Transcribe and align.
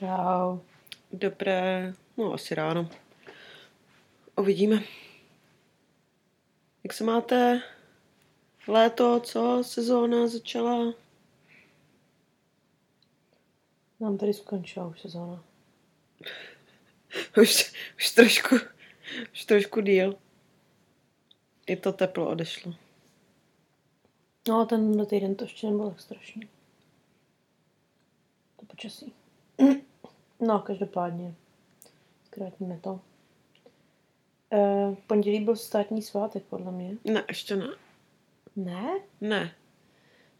Čau. 0.00 0.60
Dobré, 1.12 1.92
no 2.16 2.32
asi 2.32 2.54
ráno. 2.54 2.88
Uvidíme. 4.36 4.82
Jak 6.84 6.92
se 6.92 7.04
máte? 7.04 7.62
Léto, 8.68 9.20
co? 9.20 9.64
Sezóna 9.64 10.26
začala? 10.26 10.94
Nám 14.00 14.18
tady 14.18 14.34
skončila 14.34 14.86
už 14.86 15.00
sezóna. 15.00 15.44
Už, 17.42 17.72
už 17.96 18.10
trošku, 18.10 18.56
už 19.32 19.44
trošku 19.44 19.80
díl. 19.80 20.18
I 21.66 21.76
to 21.76 21.92
teplo 21.92 22.28
odešlo. 22.28 22.74
No 24.48 24.60
a 24.60 24.64
ten 24.64 25.06
týden 25.06 25.34
to 25.34 25.44
ještě 25.44 25.66
nebylo 25.66 25.90
tak 25.90 26.00
strašný. 26.00 26.48
To 28.56 28.66
počasí. 28.66 29.12
No, 30.40 30.58
každopádně. 30.58 31.34
Zkrátíme 32.26 32.78
to. 32.82 33.00
E, 34.52 34.96
pondělí 35.06 35.40
byl 35.40 35.56
státní 35.56 36.02
svátek, 36.02 36.42
podle 36.50 36.72
mě. 36.72 36.96
Ne, 37.04 37.24
ještě 37.28 37.56
ne. 37.56 37.68
Ne? 38.56 38.90
Ne. 39.20 39.52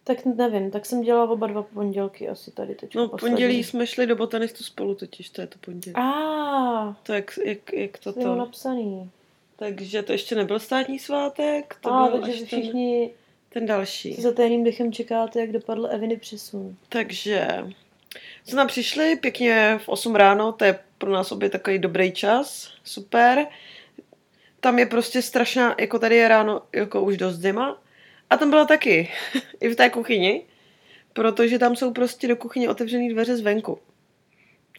Tak 0.05 0.25
nevím, 0.25 0.71
tak 0.71 0.87
jsem 0.87 1.03
dělala 1.03 1.31
oba 1.31 1.47
dva 1.47 1.63
pondělky 1.63 2.29
asi 2.29 2.51
tady 2.51 2.75
teď. 2.75 2.95
No 2.95 3.09
pondělí 3.09 3.65
jsme 3.65 3.87
šli 3.87 4.07
do 4.07 4.17
botanistu 4.17 4.65
spolu 4.65 4.95
totiž, 4.95 5.31
to 5.31 5.41
je 5.41 5.47
to 5.47 5.59
pondělí. 5.59 5.97
A, 5.97 6.97
To 7.03 7.13
jak, 7.13 7.39
jak, 7.45 7.73
jak 7.73 7.99
to 7.99 8.13
to 8.13 8.35
napsaný. 8.35 9.11
Takže 9.57 10.03
to 10.03 10.13
ještě 10.13 10.35
nebyl 10.35 10.59
státní 10.59 10.99
svátek, 10.99 11.77
to 11.81 11.93
A, 11.93 12.09
byl 12.09 12.21
takže 12.21 12.33
až 12.33 12.41
vy 12.41 12.47
ten, 12.47 12.61
všichni 12.61 13.11
ten 13.49 13.67
další. 13.67 14.15
za 14.15 14.33
tajným 14.33 14.65
dechem 14.65 14.93
čekáte, 14.93 15.41
jak 15.41 15.53
dopadl 15.53 15.87
Eviny 15.87 16.17
přesun. 16.17 16.77
Takže 16.89 17.49
jsme 18.45 18.57
tam 18.57 18.67
přišli 18.67 19.17
pěkně 19.17 19.79
v 19.85 19.89
8 19.89 20.15
ráno, 20.15 20.53
to 20.53 20.65
je 20.65 20.79
pro 20.99 21.11
nás 21.13 21.33
obě 21.33 21.51
takový 21.51 21.79
dobrý 21.79 22.13
čas, 22.13 22.73
super. 22.85 23.47
Tam 24.61 24.79
je 24.79 24.87
prostě 24.87 25.23
strašná, 25.23 25.75
jako 25.81 25.99
tady 25.99 26.17
je 26.17 26.29
ráno 26.29 26.63
jako 26.73 27.03
už 27.03 27.17
dost 27.17 27.37
zima. 27.37 27.83
A 28.31 28.37
tam 28.37 28.51
byla 28.51 28.65
taky, 28.65 29.11
i 29.61 29.69
v 29.69 29.77
té 29.77 29.91
kuchyni, 29.91 30.43
protože 31.13 31.59
tam 31.59 31.77
jsou 31.77 31.93
prostě 31.93 32.29
do 32.29 32.37
kuchyně 32.37 32.71
otevřené 32.71 33.13
dveře 33.13 33.37
zvenku. 33.37 33.79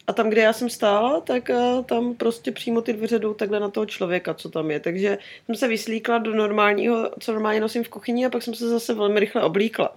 A 0.06 0.12
tam, 0.12 0.30
kde 0.30 0.42
já 0.42 0.52
jsem 0.52 0.70
stála, 0.70 1.20
tak 1.20 1.50
eh, 1.50 1.82
tam 1.86 2.14
prostě 2.14 2.52
přímo 2.52 2.82
ty 2.82 2.92
dveře 2.92 3.18
jdou 3.18 3.34
takhle 3.34 3.60
na 3.60 3.68
toho 3.68 3.86
člověka, 3.86 4.34
co 4.34 4.50
tam 4.50 4.70
je. 4.70 4.80
Takže 4.80 5.18
jsem 5.46 5.54
se 5.54 5.68
vyslíkla 5.68 6.18
do 6.18 6.34
normálního, 6.34 7.10
co 7.20 7.32
normálně 7.32 7.60
nosím 7.60 7.84
v 7.84 7.88
kuchyni 7.88 8.26
a 8.26 8.30
pak 8.30 8.42
jsem 8.42 8.54
se 8.54 8.68
zase 8.68 8.94
velmi 8.94 9.20
rychle 9.20 9.42
oblíkla. 9.42 9.96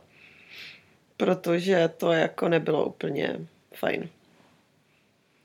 Protože 1.18 1.90
to 1.98 2.12
jako 2.12 2.50
nebylo 2.50 2.86
úplně 2.86 3.48
fajn. 3.76 4.10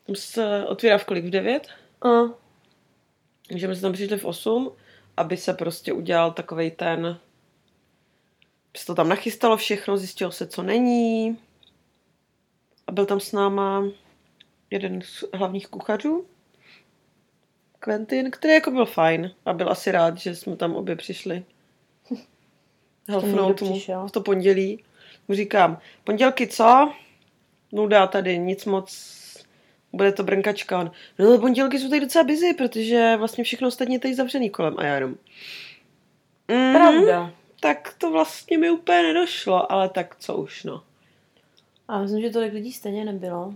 Tam 0.07 0.17
se 0.17 0.67
otvírá 0.67 0.99
v 0.99 1.05
kolik? 1.05 1.25
V 1.25 1.31
9? 1.31 1.69
A, 2.03 2.09
Takže 3.49 3.69
my 3.69 3.75
jsme 3.75 3.83
tam 3.83 3.93
přišli 3.93 4.19
v 4.19 4.25
8, 4.25 4.73
aby 5.17 5.37
se 5.37 5.55
prostě 5.55 5.93
udělal 5.93 6.33
takovej 6.33 6.71
ten... 6.71 7.19
Se 8.77 8.87
to 8.87 8.95
tam 8.95 9.09
nachystalo 9.09 9.57
všechno, 9.57 9.97
zjistilo 9.97 10.33
se, 10.33 10.47
co 10.47 10.63
není. 10.63 11.39
A 12.87 12.93
byl 12.93 13.07
tam 13.07 13.21
s 13.21 13.33
náma 13.33 13.85
jeden 14.71 15.03
z 15.03 15.25
hlavních 15.35 15.69
kuchařů, 15.69 16.27
Quentin, 17.79 18.31
který 18.31 18.55
jako 18.55 18.71
byl 18.71 18.87
fajn 18.87 19.35
a 19.45 19.53
byl 19.53 19.71
asi 19.71 19.93
rád, 19.93 20.19
že 20.19 20.37
jsme 20.37 20.57
tam 20.57 20.77
obě 20.77 20.97
přišli. 20.97 21.45
Helfnout 23.09 23.63
mu 23.63 23.81
v 23.81 24.11
to 24.11 24.21
pondělí. 24.21 24.85
Mu 25.31 25.37
říkám, 25.37 25.79
pondělky 26.05 26.47
co? 26.47 26.93
Nuda 27.73 28.07
tady, 28.07 28.39
nic 28.39 28.65
moc, 28.65 29.17
bude 29.93 30.13
to 30.13 30.23
brnkačka. 30.23 30.79
On, 30.81 30.91
no 31.19 31.27
ale 31.27 31.39
pondělky 31.39 31.79
jsou 31.79 31.89
tady 31.89 32.01
docela 32.01 32.25
busy, 32.25 32.55
protože 32.55 33.17
vlastně 33.17 33.45
všechno 33.45 33.69
ostatní 33.69 33.95
je 33.95 34.01
tady 34.01 34.15
zavřený 34.15 34.51
kolem 34.51 34.75
a 34.79 34.85
já 34.85 34.95
jenom. 34.95 35.15
Mhm, 36.49 36.75
pravda. 36.75 37.33
Tak 37.61 37.95
to 37.99 38.11
vlastně 38.11 38.59
mi 38.59 38.71
úplně 38.71 39.03
nedošlo, 39.03 39.73
ale 39.73 39.89
tak 39.89 40.17
co 40.19 40.37
už, 40.37 40.65
no. 40.65 40.83
A 41.89 42.03
myslím, 42.03 42.21
že 42.21 42.31
tolik 42.31 42.53
lidí 42.53 42.73
stejně 42.73 43.05
nebylo. 43.05 43.55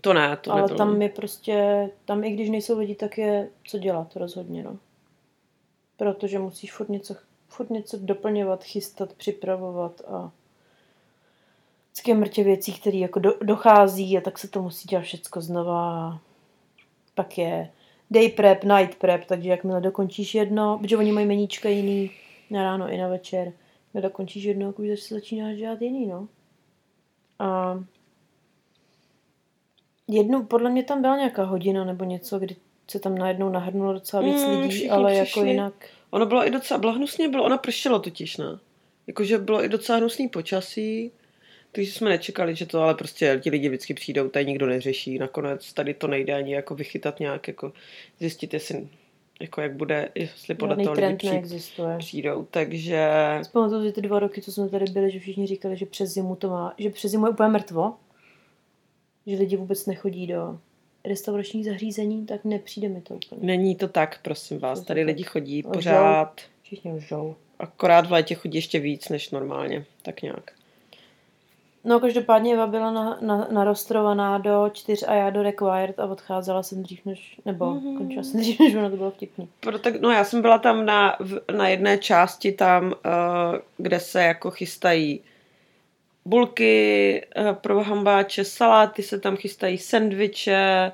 To 0.00 0.12
ne, 0.12 0.36
to 0.36 0.52
ale 0.52 0.60
nebylo. 0.60 0.78
tam 0.78 1.02
je 1.02 1.08
prostě, 1.08 1.88
tam 2.04 2.24
i 2.24 2.30
když 2.30 2.50
nejsou 2.50 2.78
lidi, 2.78 2.94
tak 2.94 3.18
je 3.18 3.48
co 3.66 3.78
dělat 3.78 4.16
rozhodně, 4.16 4.62
no. 4.62 4.78
Protože 5.96 6.38
musíš 6.38 6.72
furt 6.72 6.88
něco, 6.88 7.16
furt 7.48 7.70
něco 7.70 7.98
doplňovat, 8.00 8.64
chystat, 8.64 9.12
připravovat 9.12 10.00
a 10.08 10.30
vždycky 11.94 12.14
mrtě 12.14 12.44
věcí, 12.44 12.72
které 12.72 12.96
jako 12.98 13.18
do, 13.20 13.34
dochází 13.42 14.18
a 14.18 14.20
tak 14.20 14.38
se 14.38 14.48
to 14.48 14.62
musí 14.62 14.88
dělat 14.88 15.02
všecko 15.02 15.40
znova. 15.40 16.18
Pak 17.14 17.38
je 17.38 17.70
day 18.10 18.28
prep, 18.28 18.64
night 18.64 18.94
prep, 18.98 19.24
takže 19.24 19.48
jakmile 19.50 19.80
dokončíš 19.80 20.34
jedno, 20.34 20.78
protože 20.78 20.96
oni 20.96 21.12
mají 21.12 21.26
meníčka 21.26 21.68
jiný 21.68 22.10
na 22.50 22.62
ráno 22.62 22.88
i 22.88 22.98
na 22.98 23.08
večer, 23.08 23.52
jakmile 23.86 24.02
dokončíš 24.02 24.44
jedno, 24.44 24.72
tak 24.72 24.78
už 24.78 25.00
se 25.00 25.14
začínáš 25.14 25.56
dělat 25.56 25.82
jiný, 25.82 26.06
no. 26.06 26.28
A 27.38 27.78
jednu, 30.08 30.44
podle 30.44 30.70
mě 30.70 30.82
tam 30.84 31.00
byla 31.02 31.16
nějaká 31.16 31.44
hodina 31.44 31.84
nebo 31.84 32.04
něco, 32.04 32.38
kdy 32.38 32.56
se 32.90 32.98
tam 33.00 33.18
najednou 33.18 33.48
nahrnulo 33.48 33.92
docela 33.92 34.22
víc 34.22 34.42
Mm, 34.44 34.60
lidí, 34.60 34.90
ale 34.90 35.14
jako 35.14 35.24
přišli. 35.24 35.50
jinak. 35.50 35.74
Ono 36.10 36.26
bylo 36.26 36.46
i 36.46 36.50
docela, 36.50 36.78
bylo 36.78 36.92
hnusně, 36.92 37.28
bylo, 37.28 37.44
ona 37.44 37.58
pršelo 37.58 37.98
totiž, 37.98 38.36
ne? 38.36 38.58
Jakože 39.06 39.38
bylo 39.38 39.64
i 39.64 39.68
docela 39.68 39.98
hnusný 39.98 40.28
počasí, 40.28 41.12
takže 41.74 41.92
jsme 41.92 42.08
nečekali, 42.10 42.54
že 42.56 42.66
to, 42.66 42.80
ale 42.80 42.94
prostě 42.94 43.40
ti 43.42 43.50
lidi 43.50 43.68
vždycky 43.68 43.94
přijdou, 43.94 44.28
tady 44.28 44.46
nikdo 44.46 44.66
neřeší, 44.66 45.18
nakonec 45.18 45.72
tady 45.72 45.94
to 45.94 46.06
nejde 46.06 46.34
ani 46.34 46.54
jako 46.54 46.74
vychytat 46.74 47.20
nějak, 47.20 47.48
jako 47.48 47.72
zjistit, 48.20 48.54
jestli, 48.54 48.88
jako 49.40 49.60
jak 49.60 49.72
bude, 49.76 50.08
jestli 50.14 50.54
podle 50.54 50.72
Žádný 50.72 50.84
toho 50.84 50.94
lidi 50.94 51.02
trend 51.06 51.16
přijít, 51.16 51.30
neexistuje. 51.32 51.98
přijdou, 51.98 52.46
takže 52.50 53.08
Vzpamatuju 53.42 53.84
si 53.86 53.92
ty 53.92 54.00
dva 54.02 54.18
roky, 54.18 54.42
co 54.42 54.52
jsme 54.52 54.68
tady 54.68 54.84
byli, 54.84 55.10
že 55.10 55.18
všichni 55.20 55.46
říkali, 55.46 55.76
že 55.76 55.86
přes 55.86 56.10
zimu 56.10 56.36
to 56.36 56.48
má, 56.50 56.74
že 56.78 56.90
přes 56.90 57.10
zimu 57.10 57.26
je 57.26 57.30
úplně 57.30 57.48
mrtvo, 57.48 57.94
že 59.26 59.36
lidi 59.36 59.56
vůbec 59.56 59.86
nechodí 59.86 60.26
do 60.26 60.58
restauračních 61.04 61.64
zařízení, 61.64 62.26
tak 62.26 62.44
nepřijde 62.44 62.88
mi 62.88 63.00
to 63.00 63.14
úplně. 63.14 63.40
není 63.46 63.76
to 63.76 63.88
tak, 63.88 64.18
prosím 64.22 64.58
vás, 64.58 64.80
tady 64.80 65.04
lidi 65.04 65.22
chodí 65.22 65.58
Lžou. 65.58 65.70
pořád, 65.72 66.40
Všichni 66.62 66.92
lžou. 66.92 67.36
akorát 67.58 68.06
v 68.06 68.12
létě 68.12 68.34
chodí 68.34 68.58
ještě 68.58 68.78
víc 68.78 69.08
než 69.08 69.30
normálně, 69.30 69.84
tak 70.02 70.22
nějak. 70.22 70.52
No 71.84 72.00
každopádně 72.00 72.54
Eva 72.54 72.66
byla 72.66 72.90
na, 72.90 73.18
na, 73.20 73.48
narostrovaná 73.52 74.38
do 74.38 74.70
čtyř 74.72 75.04
a 75.08 75.14
já 75.14 75.30
do 75.30 75.42
required 75.42 75.98
a 76.00 76.06
odcházela 76.06 76.62
jsem 76.62 76.82
dřív 76.82 77.00
než, 77.06 77.40
nebo 77.44 77.66
Mhm. 77.66 77.78
mm-hmm. 77.84 77.98
končila 77.98 78.22
jsem 78.22 78.40
dřív, 78.40 78.60
než 78.64 78.74
ono 78.74 78.90
to 78.90 78.96
bylo 78.96 79.10
vtipný. 79.10 79.48
Proto, 79.60 79.90
no 80.00 80.10
já 80.10 80.24
jsem 80.24 80.42
byla 80.42 80.58
tam 80.58 80.86
na, 80.86 81.16
v- 81.20 81.40
na 81.56 81.68
jedné 81.68 81.98
části 81.98 82.52
tam, 82.52 82.84
uh, 82.86 82.92
kde 83.78 84.00
se 84.00 84.22
jako 84.22 84.50
chystají 84.50 85.20
bulky 86.24 87.22
uh, 87.38 87.52
pro 87.52 87.82
hambáče, 87.82 88.44
saláty 88.44 89.02
se 89.02 89.20
tam 89.20 89.36
chystají, 89.36 89.78
sendviče 89.78 90.92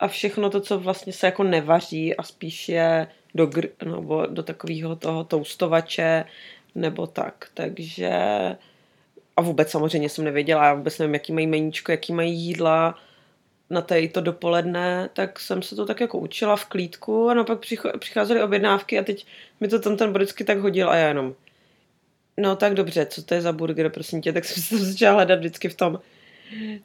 a 0.00 0.08
všechno 0.08 0.50
to, 0.50 0.60
co 0.60 0.78
vlastně 0.78 1.12
se 1.12 1.26
jako 1.26 1.42
nevaří 1.42 2.16
a 2.16 2.22
spíš 2.22 2.68
je 2.68 3.06
do, 3.34 3.46
gr, 3.46 3.66
nebo 3.84 4.26
do 4.26 4.42
takového 4.42 4.96
toho 4.96 5.24
toustovače 5.24 6.24
nebo 6.74 7.06
tak. 7.06 7.44
Takže 7.54 8.10
a 9.40 9.42
vůbec 9.42 9.70
samozřejmě 9.70 10.08
jsem 10.08 10.24
nevěděla, 10.24 10.64
já 10.64 10.74
vůbec 10.74 10.98
nevím, 10.98 11.14
jaký 11.14 11.32
mají 11.32 11.46
meníčko, 11.46 11.92
jaký 11.92 12.12
mají 12.12 12.34
jídla 12.34 12.98
na 13.70 13.86
to 14.12 14.20
dopoledne, 14.20 15.08
tak 15.12 15.40
jsem 15.40 15.62
se 15.62 15.76
to 15.76 15.86
tak 15.86 16.00
jako 16.00 16.18
učila 16.18 16.56
v 16.56 16.64
klídku 16.64 17.28
a 17.28 17.34
no 17.34 17.44
pak 17.44 17.58
přicházely 17.98 18.42
objednávky 18.42 18.98
a 18.98 19.02
teď 19.02 19.26
mi 19.60 19.68
to 19.68 19.80
tam 19.80 19.96
ten 19.96 20.12
vždycky 20.12 20.44
tak 20.44 20.58
hodil 20.58 20.90
a 20.90 20.96
já 20.96 21.08
jenom 21.08 21.34
no 22.36 22.56
tak 22.56 22.74
dobře, 22.74 23.06
co 23.06 23.22
to 23.22 23.34
je 23.34 23.42
za 23.42 23.52
burger, 23.52 23.90
prosím 23.90 24.22
tě, 24.22 24.32
tak 24.32 24.44
jsem 24.44 24.62
se 24.62 24.78
začala 24.78 25.14
hledat 25.14 25.38
vždycky 25.38 25.68
v 25.68 25.74
tom, 25.74 26.00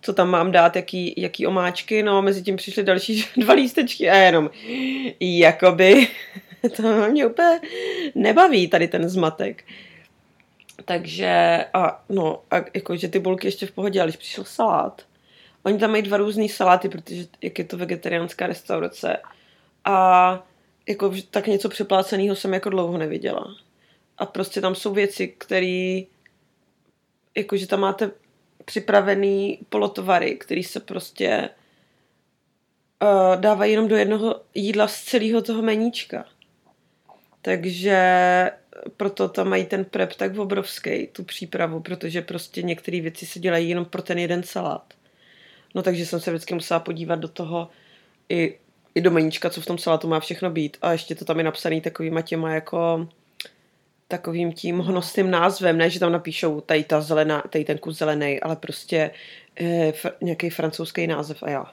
co 0.02 0.14
tam 0.14 0.30
mám 0.30 0.52
dát, 0.52 0.76
jaký, 0.76 1.14
jaký 1.18 1.48
omáčky, 1.48 2.04
no 2.04 2.18
a 2.18 2.22
mezi 2.22 2.44
tím 2.44 2.56
přišly 2.56 2.84
další 2.84 3.26
dva 3.38 3.54
lístečky 3.54 4.10
a 4.10 4.16
jenom 4.16 4.50
jakoby 5.20 6.08
to 6.76 7.10
mě 7.12 7.26
úplně 7.26 7.60
nebaví 8.16 8.68
tady 8.68 8.88
ten 8.88 9.10
zmatek. 9.10 9.64
Takže 10.86 11.66
a 11.74 12.04
no, 12.10 12.44
a 12.52 12.56
jakože 12.74 13.08
ty 13.08 13.20
bulky 13.20 13.48
ještě 13.48 13.66
v 13.66 13.72
pohodě, 13.72 14.02
ale 14.02 14.10
když 14.10 14.18
přišel 14.18 14.44
salát, 14.44 15.06
Oni 15.66 15.78
tam 15.78 15.92
mají 15.92 16.04
dva 16.04 16.18
různý 16.18 16.50
saláty, 16.50 16.90
protože 16.90 17.26
jak 17.42 17.60
je 17.60 17.66
to 17.66 17.78
vegetariánská 17.78 18.48
restaurace. 18.48 19.18
A 19.86 20.48
jako 20.88 21.14
tak 21.32 21.48
něco 21.48 21.70
přepláceného 21.70 22.36
jsem 22.36 22.54
jako 22.54 22.70
dlouho 22.70 22.98
neviděla. 22.98 23.56
A 24.18 24.26
prostě 24.26 24.62
tam 24.62 24.76
jsou 24.76 24.94
věci, 24.94 25.28
které 25.28 26.02
jakože 27.38 27.68
tam 27.68 27.80
máte 27.80 28.12
připravený 28.66 29.60
polotovary, 29.70 30.36
který 30.36 30.64
se 30.64 30.80
prostě 30.80 31.50
uh, 33.02 33.42
dávají 33.42 33.72
jenom 33.72 33.88
do 33.88 33.96
jednoho 33.96 34.42
jídla 34.56 34.88
z 34.88 35.04
celého 35.04 35.42
toho 35.42 35.62
meníčka. 35.62 36.26
Takže 37.42 37.98
proto 38.98 39.30
tam 39.30 39.50
mají 39.50 39.66
ten 39.66 39.86
prep 39.86 40.14
tak 40.14 40.38
obrovský, 40.38 41.08
tu 41.08 41.24
přípravu, 41.24 41.80
protože 41.80 42.22
prostě 42.22 42.62
některé 42.62 43.02
věci 43.02 43.26
se 43.26 43.40
dělají 43.40 43.70
jenom 43.70 43.86
pro 43.86 44.02
ten 44.02 44.18
jeden 44.18 44.44
salát. 44.44 44.94
No 45.76 45.84
takže 45.84 46.06
jsem 46.06 46.20
se 46.20 46.32
vždycky 46.32 46.54
musela 46.54 46.80
podívat 46.80 47.16
do 47.16 47.28
toho 47.28 47.70
i, 48.30 48.58
i 48.96 49.02
do 49.02 49.12
meníčka, 49.12 49.50
co 49.50 49.62
v 49.62 49.66
tom 49.66 49.78
salátu 49.78 50.08
má 50.08 50.20
všechno 50.20 50.50
být. 50.50 50.78
A 50.82 50.92
ještě 50.92 51.16
to 51.16 51.26
tam 51.26 51.38
je 51.38 51.44
napsaný 51.44 51.82
takovýma 51.82 52.22
těma 52.22 52.54
jako 52.54 53.08
takovým 54.08 54.54
tím 54.54 54.80
hnostým 54.80 55.32
názvem, 55.32 55.78
ne, 55.78 55.90
že 55.90 56.00
tam 56.00 56.12
napíšou 56.12 56.62
tady 56.62 56.84
ta 56.84 57.02
zelená, 57.02 57.44
tady 57.50 57.66
ten 57.66 57.78
kus 57.78 57.98
zelený, 57.98 58.40
ale 58.40 58.56
prostě 58.56 59.12
e, 59.56 59.92
fr, 59.92 60.12
nějaký 60.22 60.50
francouzský 60.50 61.08
název 61.08 61.44
a 61.44 61.50
já. 61.50 61.66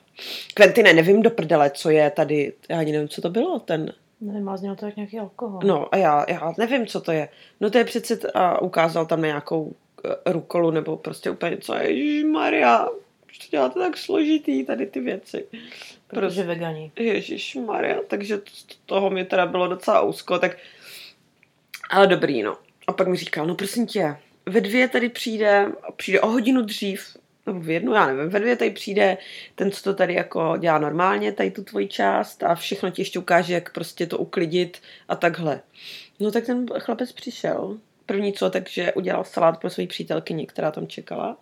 Kventine, 0.54 0.92
nevím 0.92 1.22
do 1.22 1.30
prdele, 1.30 1.70
co 1.70 1.90
je 1.90 2.10
tady, 2.10 2.52
já 2.68 2.78
ani 2.78 2.92
nevím, 2.92 3.08
co 3.08 3.20
to 3.20 3.30
bylo, 3.30 3.58
ten... 3.58 3.92
Nevím, 4.22 4.44
má 4.44 4.56
z 4.56 4.62
něho 4.62 4.76
to 4.76 4.86
jak 4.86 4.96
nějaký 4.96 5.18
alkohol. 5.18 5.60
No 5.64 5.94
a 5.94 5.96
já, 5.96 6.24
já 6.28 6.54
nevím, 6.58 6.86
co 6.86 7.00
to 7.00 7.12
je. 7.12 7.28
No 7.60 7.70
to 7.70 7.78
je 7.78 7.84
přece, 7.84 8.16
t- 8.16 8.30
a 8.34 8.62
ukázal 8.62 9.06
tam 9.06 9.20
na 9.20 9.26
nějakou 9.26 9.74
e, 10.04 10.32
rukolu, 10.32 10.70
nebo 10.70 10.96
prostě 10.96 11.30
úplně 11.30 11.56
co, 11.56 11.74
Maria, 12.32 12.88
to 13.38 13.46
děláte 13.50 13.80
tak 13.80 13.96
složitý, 13.96 14.64
tady 14.64 14.86
ty 14.86 15.00
věci. 15.00 15.46
Protože 16.06 16.20
prostě, 16.20 16.42
vegani. 16.42 16.92
Ježíš 16.96 17.54
Maria, 17.66 17.98
takže 18.08 18.40
toho 18.86 19.10
mi 19.10 19.24
teda 19.24 19.46
bylo 19.46 19.68
docela 19.68 20.00
úzko, 20.00 20.38
tak 20.38 20.56
ale 21.90 22.06
dobrý, 22.06 22.42
no. 22.42 22.56
A 22.86 22.92
pak 22.92 23.08
mi 23.08 23.16
říkal, 23.16 23.46
no 23.46 23.54
prosím 23.54 23.86
tě, 23.86 24.16
ve 24.46 24.60
dvě 24.60 24.88
tady 24.88 25.08
přijde, 25.08 25.72
přijde 25.96 26.20
o 26.20 26.28
hodinu 26.28 26.62
dřív, 26.62 27.16
nebo 27.46 27.60
v 27.60 27.70
jednu, 27.70 27.92
já 27.92 28.06
nevím, 28.06 28.30
ve 28.30 28.40
dvě 28.40 28.56
tady 28.56 28.70
přijde 28.70 29.18
ten, 29.54 29.70
co 29.70 29.82
to 29.82 29.94
tady 29.94 30.14
jako 30.14 30.56
dělá 30.58 30.78
normálně, 30.78 31.32
tady 31.32 31.50
tu 31.50 31.64
tvoji 31.64 31.88
část 31.88 32.42
a 32.42 32.54
všechno 32.54 32.90
ti 32.90 33.02
ještě 33.02 33.18
ukáže, 33.18 33.54
jak 33.54 33.72
prostě 33.72 34.06
to 34.06 34.18
uklidit 34.18 34.78
a 35.08 35.16
takhle. 35.16 35.60
No 36.20 36.30
tak 36.30 36.46
ten 36.46 36.66
chlapec 36.78 37.12
přišel, 37.12 37.78
první 38.06 38.32
co, 38.32 38.50
takže 38.50 38.92
udělal 38.92 39.24
salát 39.24 39.60
pro 39.60 39.70
svoji 39.70 39.86
přítelkyni, 39.86 40.46
která 40.46 40.70
tam 40.70 40.86
čekala. 40.86 41.36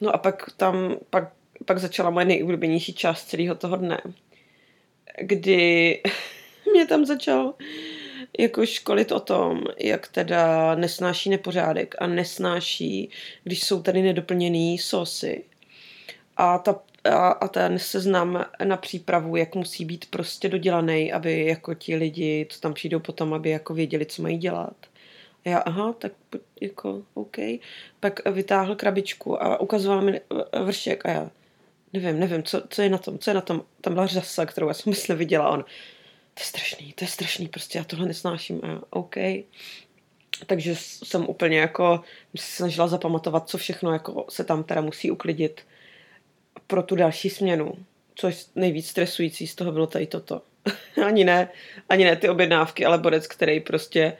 No 0.00 0.14
a 0.14 0.18
pak 0.18 0.50
tam, 0.56 0.96
pak, 1.10 1.32
pak 1.64 1.78
začala 1.78 2.10
moje 2.10 2.26
nejoblíbenější 2.26 2.94
část 2.94 3.24
celého 3.24 3.54
toho 3.54 3.76
dne, 3.76 4.00
kdy 5.20 6.00
mě 6.72 6.86
tam 6.86 7.04
začal 7.04 7.54
jako 8.38 8.66
školit 8.66 9.12
o 9.12 9.20
tom, 9.20 9.64
jak 9.78 10.08
teda 10.08 10.74
nesnáší 10.74 11.30
nepořádek 11.30 11.94
a 11.98 12.06
nesnáší, 12.06 13.10
když 13.44 13.64
jsou 13.64 13.82
tady 13.82 14.02
nedoplněný 14.02 14.78
sosy. 14.78 15.44
A, 16.36 16.58
ta, 16.58 16.80
a, 17.04 17.28
a 17.28 17.48
ten 17.48 17.78
seznam 17.78 18.44
na 18.64 18.76
přípravu, 18.76 19.36
jak 19.36 19.54
musí 19.54 19.84
být 19.84 20.10
prostě 20.10 20.48
dodělaný, 20.48 21.12
aby 21.12 21.46
jako 21.46 21.74
ti 21.74 21.96
lidi, 21.96 22.46
co 22.50 22.60
tam 22.60 22.74
přijdou 22.74 23.00
potom, 23.00 23.34
aby 23.34 23.50
jako 23.50 23.74
věděli, 23.74 24.06
co 24.06 24.22
mají 24.22 24.38
dělat. 24.38 24.76
A 25.44 25.48
já, 25.48 25.58
aha, 25.58 25.92
tak 25.92 26.12
jako, 26.60 27.02
OK. 27.14 27.36
Pak 28.00 28.28
vytáhl 28.28 28.76
krabičku 28.76 29.42
a 29.42 29.60
ukazoval 29.60 30.02
mi 30.02 30.20
vršek 30.64 31.06
a 31.06 31.10
já, 31.10 31.30
nevím, 31.92 32.20
nevím, 32.20 32.42
co, 32.42 32.62
co 32.68 32.82
je 32.82 32.88
na 32.88 32.98
tom, 32.98 33.18
co 33.18 33.30
je 33.30 33.34
na 33.34 33.40
tom. 33.40 33.62
Tam 33.80 33.94
byla 33.94 34.06
řasa, 34.06 34.46
kterou 34.46 34.68
já 34.68 34.74
jsem 34.74 34.90
myslím 35.00 35.16
viděla. 35.18 35.48
On, 35.48 35.64
to 36.34 36.40
je 36.40 36.44
strašný, 36.44 36.92
to 36.92 37.04
je 37.04 37.08
strašný, 37.08 37.48
prostě 37.48 37.78
já 37.78 37.84
tohle 37.84 38.06
nesnáším. 38.06 38.60
A 38.64 38.82
OK. 38.90 39.16
Takže 40.46 40.76
jsem 40.76 41.28
úplně 41.28 41.58
jako 41.58 42.00
se 42.36 42.56
snažila 42.56 42.88
zapamatovat, 42.88 43.48
co 43.48 43.58
všechno 43.58 43.92
jako 43.92 44.26
se 44.28 44.44
tam 44.44 44.64
teda 44.64 44.80
musí 44.80 45.10
uklidit 45.10 45.60
pro 46.66 46.82
tu 46.82 46.96
další 46.96 47.30
směnu. 47.30 47.74
Což 48.14 48.46
nejvíc 48.54 48.88
stresující 48.88 49.46
z 49.46 49.54
toho 49.54 49.72
bylo 49.72 49.86
tady 49.86 50.06
toto. 50.06 50.42
ani 51.06 51.24
ne, 51.24 51.48
ani 51.88 52.04
ne 52.04 52.16
ty 52.16 52.28
objednávky, 52.28 52.86
ale 52.86 52.98
borec, 52.98 53.26
který 53.26 53.60
prostě 53.60 54.16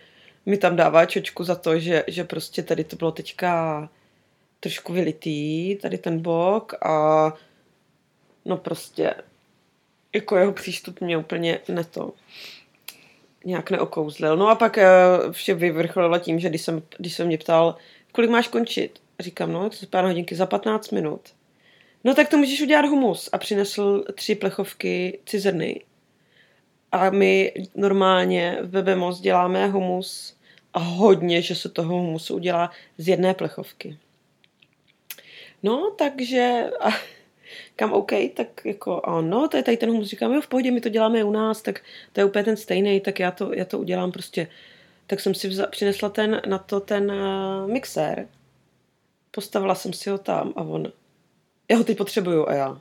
mi 0.46 0.56
tam 0.56 0.76
dává 0.76 1.06
čočku 1.06 1.44
za 1.44 1.54
to, 1.54 1.78
že, 1.78 2.04
že 2.06 2.24
prostě 2.24 2.62
tady 2.62 2.84
to 2.84 2.96
bylo 2.96 3.12
teďka 3.12 3.88
trošku 4.60 4.92
vylitý, 4.92 5.76
tady 5.76 5.98
ten 5.98 6.20
bok 6.20 6.74
a 6.82 7.26
no 8.44 8.56
prostě 8.56 9.14
jako 10.14 10.36
jeho 10.36 10.52
přístup 10.52 11.00
mě 11.00 11.16
úplně 11.16 11.60
neto 11.68 12.12
nějak 13.44 13.70
neokouzlil. 13.70 14.36
No 14.36 14.48
a 14.48 14.54
pak 14.54 14.76
uh, 14.76 15.32
vše 15.32 15.54
vyvrcholilo 15.54 16.18
tím, 16.18 16.40
že 16.40 16.48
když 16.48 16.62
jsem, 16.62 16.82
když 16.98 17.14
jsem 17.14 17.26
mě 17.26 17.38
ptal, 17.38 17.76
kolik 18.12 18.30
máš 18.30 18.48
končit? 18.48 19.00
Říkám, 19.20 19.52
no, 19.52 19.70
se 19.70 19.86
pár 19.86 20.04
hodinky, 20.04 20.34
za 20.34 20.46
15 20.46 20.90
minut. 20.90 21.20
No 22.04 22.14
tak 22.14 22.28
to 22.28 22.36
můžeš 22.36 22.60
udělat 22.60 22.86
humus. 22.86 23.28
A 23.32 23.38
přinesl 23.38 24.04
tři 24.14 24.34
plechovky 24.34 25.18
cizrny. 25.26 25.80
A 26.92 27.10
my 27.10 27.52
normálně 27.74 28.58
v 28.62 28.68
Bebemos 28.68 29.20
děláme 29.20 29.66
humus 29.66 30.36
a 30.74 30.78
hodně, 30.78 31.42
že 31.42 31.54
se 31.54 31.68
toho 31.68 31.94
humusu 31.94 32.34
udělá 32.34 32.70
z 32.98 33.08
jedné 33.08 33.34
plechovky. 33.34 33.98
No, 35.62 35.90
takže... 35.98 36.70
A, 36.80 36.88
kam 37.80 37.92
OK, 37.92 38.12
tak 38.34 38.64
jako 38.64 39.00
ano, 39.04 39.48
to 39.48 39.56
je 39.56 39.62
tady 39.62 39.76
ten 39.76 39.88
humus, 39.88 40.08
říkám, 40.08 40.32
jo, 40.32 40.40
v 40.40 40.48
pohodě, 40.48 40.70
my 40.70 40.80
to 40.80 40.88
děláme 40.88 41.24
u 41.24 41.30
nás, 41.30 41.62
tak 41.62 41.80
to 42.12 42.20
je 42.20 42.24
úplně 42.24 42.44
ten 42.44 42.56
stejný, 42.56 43.00
tak 43.00 43.20
já 43.20 43.30
to, 43.30 43.54
já 43.54 43.64
to 43.64 43.78
udělám 43.78 44.12
prostě. 44.12 44.48
Tak 45.06 45.20
jsem 45.20 45.34
si 45.34 45.48
vza, 45.48 45.66
přinesla 45.66 46.08
ten, 46.08 46.42
na 46.46 46.58
to 46.58 46.80
ten 46.80 47.10
uh, 47.12 47.70
mixér, 47.70 48.28
postavila 49.30 49.74
jsem 49.74 49.92
si 49.92 50.10
ho 50.10 50.18
tam 50.18 50.52
a 50.56 50.62
on, 50.62 50.92
já 51.70 51.76
ho 51.76 51.84
teď 51.84 51.98
potřebuju 51.98 52.48
a 52.48 52.54
já, 52.54 52.80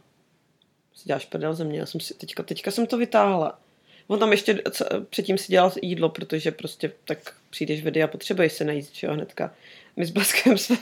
si 0.96 1.04
děláš 1.06 1.26
prdel 1.26 1.54
ze 1.54 1.64
mě, 1.64 1.80
já 1.80 1.86
jsem 1.86 2.02
si, 2.02 2.14
teďka, 2.14 2.44
teďka 2.44 2.72
jsem 2.72 2.88
to 2.88 2.98
vytáhla. 2.98 3.60
On 4.08 4.20
tam 4.20 4.32
ještě 4.32 4.62
předtím 5.10 5.38
si 5.38 5.52
dělal 5.52 5.72
jídlo, 5.82 6.10
protože 6.10 6.52
prostě 6.52 6.92
tak 7.06 7.34
přijdeš 7.50 7.84
vedy 7.84 8.04
a 8.04 8.08
potřebuješ 8.08 8.54
se 8.54 8.64
najít, 8.64 8.90
že 8.94 9.08
jo, 9.08 9.14
hnedka. 9.14 9.54
My 9.96 10.06
s 10.06 10.12
Baskem 10.12 10.58
jsme, 10.58 10.78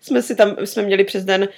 jsme 0.00 0.22
si 0.22 0.36
tam, 0.36 0.56
jsme 0.64 0.82
měli 0.82 1.04
přes 1.04 1.24
den 1.24 1.48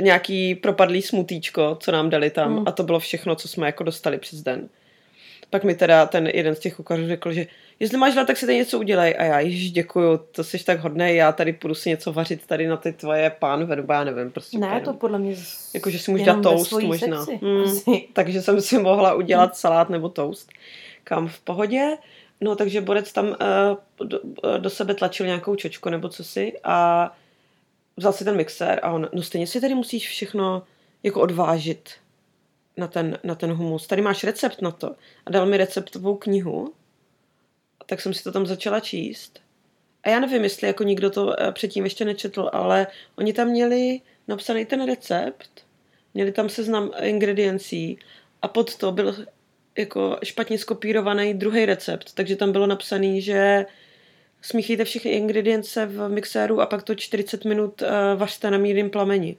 nějaký 0.00 0.54
propadlý 0.54 1.02
smutíčko, 1.02 1.76
co 1.80 1.92
nám 1.92 2.10
dali 2.10 2.30
tam 2.30 2.52
mm. 2.52 2.64
a 2.66 2.72
to 2.72 2.82
bylo 2.82 2.98
všechno, 2.98 3.36
co 3.36 3.48
jsme 3.48 3.66
jako 3.66 3.84
dostali 3.84 4.18
přes 4.18 4.42
den. 4.42 4.68
Pak 5.50 5.64
mi 5.64 5.74
teda 5.74 6.06
ten 6.06 6.26
jeden 6.26 6.54
z 6.54 6.58
těch 6.58 6.74
kuchařů 6.74 7.06
řekl, 7.06 7.32
že 7.32 7.46
jestli 7.80 7.98
máš 7.98 8.16
rád, 8.16 8.26
tak 8.26 8.36
si 8.36 8.46
tady 8.46 8.58
něco 8.58 8.78
udělej. 8.78 9.14
A 9.18 9.24
já, 9.24 9.40
již 9.40 9.70
děkuju, 9.70 10.16
to 10.16 10.44
jsi 10.44 10.64
tak 10.64 10.80
hodný, 10.80 11.16
já 11.16 11.32
tady 11.32 11.52
půjdu 11.52 11.74
si 11.74 11.88
něco 11.88 12.12
vařit 12.12 12.46
tady 12.46 12.66
na 12.66 12.76
ty 12.76 12.92
tvoje 12.92 13.30
pánve, 13.38 13.76
nebo 13.76 13.92
já 13.92 14.04
nevím. 14.04 14.30
Prostě 14.30 14.58
ne, 14.58 14.80
to 14.80 14.92
podle 14.92 15.18
mě 15.18 15.36
Jako, 15.74 15.90
že 15.90 15.98
si 15.98 16.10
můžu 16.10 16.24
dát 16.24 16.42
toast 16.42 16.72
možná. 16.72 17.26
Mm, 17.40 17.96
takže 18.12 18.42
jsem 18.42 18.60
si 18.60 18.78
mohla 18.78 19.14
udělat 19.14 19.50
mm. 19.50 19.54
salát 19.54 19.90
nebo 19.90 20.08
toast. 20.08 20.52
Kam 21.04 21.28
v 21.28 21.40
pohodě. 21.40 21.96
No, 22.40 22.56
takže 22.56 22.80
Borec 22.80 23.12
tam 23.12 23.26
uh, 23.26 24.06
do, 24.08 24.20
uh, 24.20 24.58
do 24.58 24.70
sebe 24.70 24.94
tlačil 24.94 25.26
nějakou 25.26 25.56
čočku 25.56 25.90
nebo 25.90 26.08
co 26.08 26.24
si 26.24 26.52
a 26.64 27.10
vzal 27.96 28.12
si 28.12 28.24
ten 28.24 28.36
mixér 28.36 28.80
a 28.82 28.92
on, 28.92 29.08
no 29.12 29.22
stejně 29.22 29.46
si 29.46 29.60
tady 29.60 29.74
musíš 29.74 30.08
všechno 30.08 30.62
jako 31.02 31.20
odvážit 31.20 31.90
na 32.76 32.88
ten, 32.88 33.18
na 33.24 33.34
ten 33.34 33.52
humus. 33.52 33.86
Tady 33.86 34.02
máš 34.02 34.24
recept 34.24 34.62
na 34.62 34.70
to. 34.70 34.94
A 35.26 35.30
dal 35.30 35.46
mi 35.46 35.56
receptovou 35.56 36.16
knihu, 36.16 36.72
tak 37.86 38.00
jsem 38.00 38.14
si 38.14 38.24
to 38.24 38.32
tam 38.32 38.46
začala 38.46 38.80
číst. 38.80 39.40
A 40.02 40.08
já 40.08 40.20
nevím, 40.20 40.44
jestli 40.44 40.66
jako 40.66 40.84
nikdo 40.84 41.10
to 41.10 41.40
eh, 41.40 41.52
předtím 41.52 41.84
ještě 41.84 42.04
nečetl, 42.04 42.50
ale 42.52 42.86
oni 43.18 43.32
tam 43.32 43.48
měli 43.48 44.00
napsaný 44.28 44.66
ten 44.66 44.86
recept, 44.86 45.66
měli 46.14 46.32
tam 46.32 46.48
seznam 46.48 46.90
ingrediencí 47.02 47.98
a 48.42 48.48
pod 48.48 48.76
to 48.76 48.92
byl 48.92 49.16
jako 49.78 50.18
špatně 50.22 50.58
skopírovaný 50.58 51.34
druhý 51.34 51.66
recept, 51.66 52.12
takže 52.14 52.36
tam 52.36 52.52
bylo 52.52 52.66
napsaný, 52.66 53.22
že 53.22 53.66
smíchejte 54.44 54.84
všechny 54.84 55.10
ingredience 55.10 55.86
v 55.86 56.08
mixéru 56.08 56.60
a 56.60 56.66
pak 56.66 56.82
to 56.82 56.94
40 56.94 57.44
minut 57.44 57.82
uh, 57.82 57.88
vařte 58.16 58.50
na 58.50 58.58
mírném 58.58 58.90
plameni. 58.90 59.36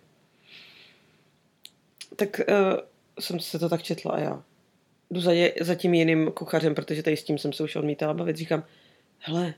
Tak 2.15 2.39
uh, 2.39 2.79
jsem 3.19 3.39
se 3.39 3.59
to 3.59 3.69
tak 3.69 3.83
četla 3.83 4.11
a 4.11 4.19
já 4.19 4.43
jdu 5.11 5.21
za, 5.21 5.31
je, 5.31 5.53
za 5.61 5.75
tím 5.75 5.93
jiným 5.93 6.31
kuchařem, 6.31 6.75
protože 6.75 7.03
tady 7.03 7.17
s 7.17 7.23
tím 7.23 7.37
jsem 7.37 7.53
se 7.53 7.63
už 7.63 7.75
odmítala 7.75 8.13
bavit. 8.13 8.37
Říkám, 8.37 8.63
hele, 9.19 9.53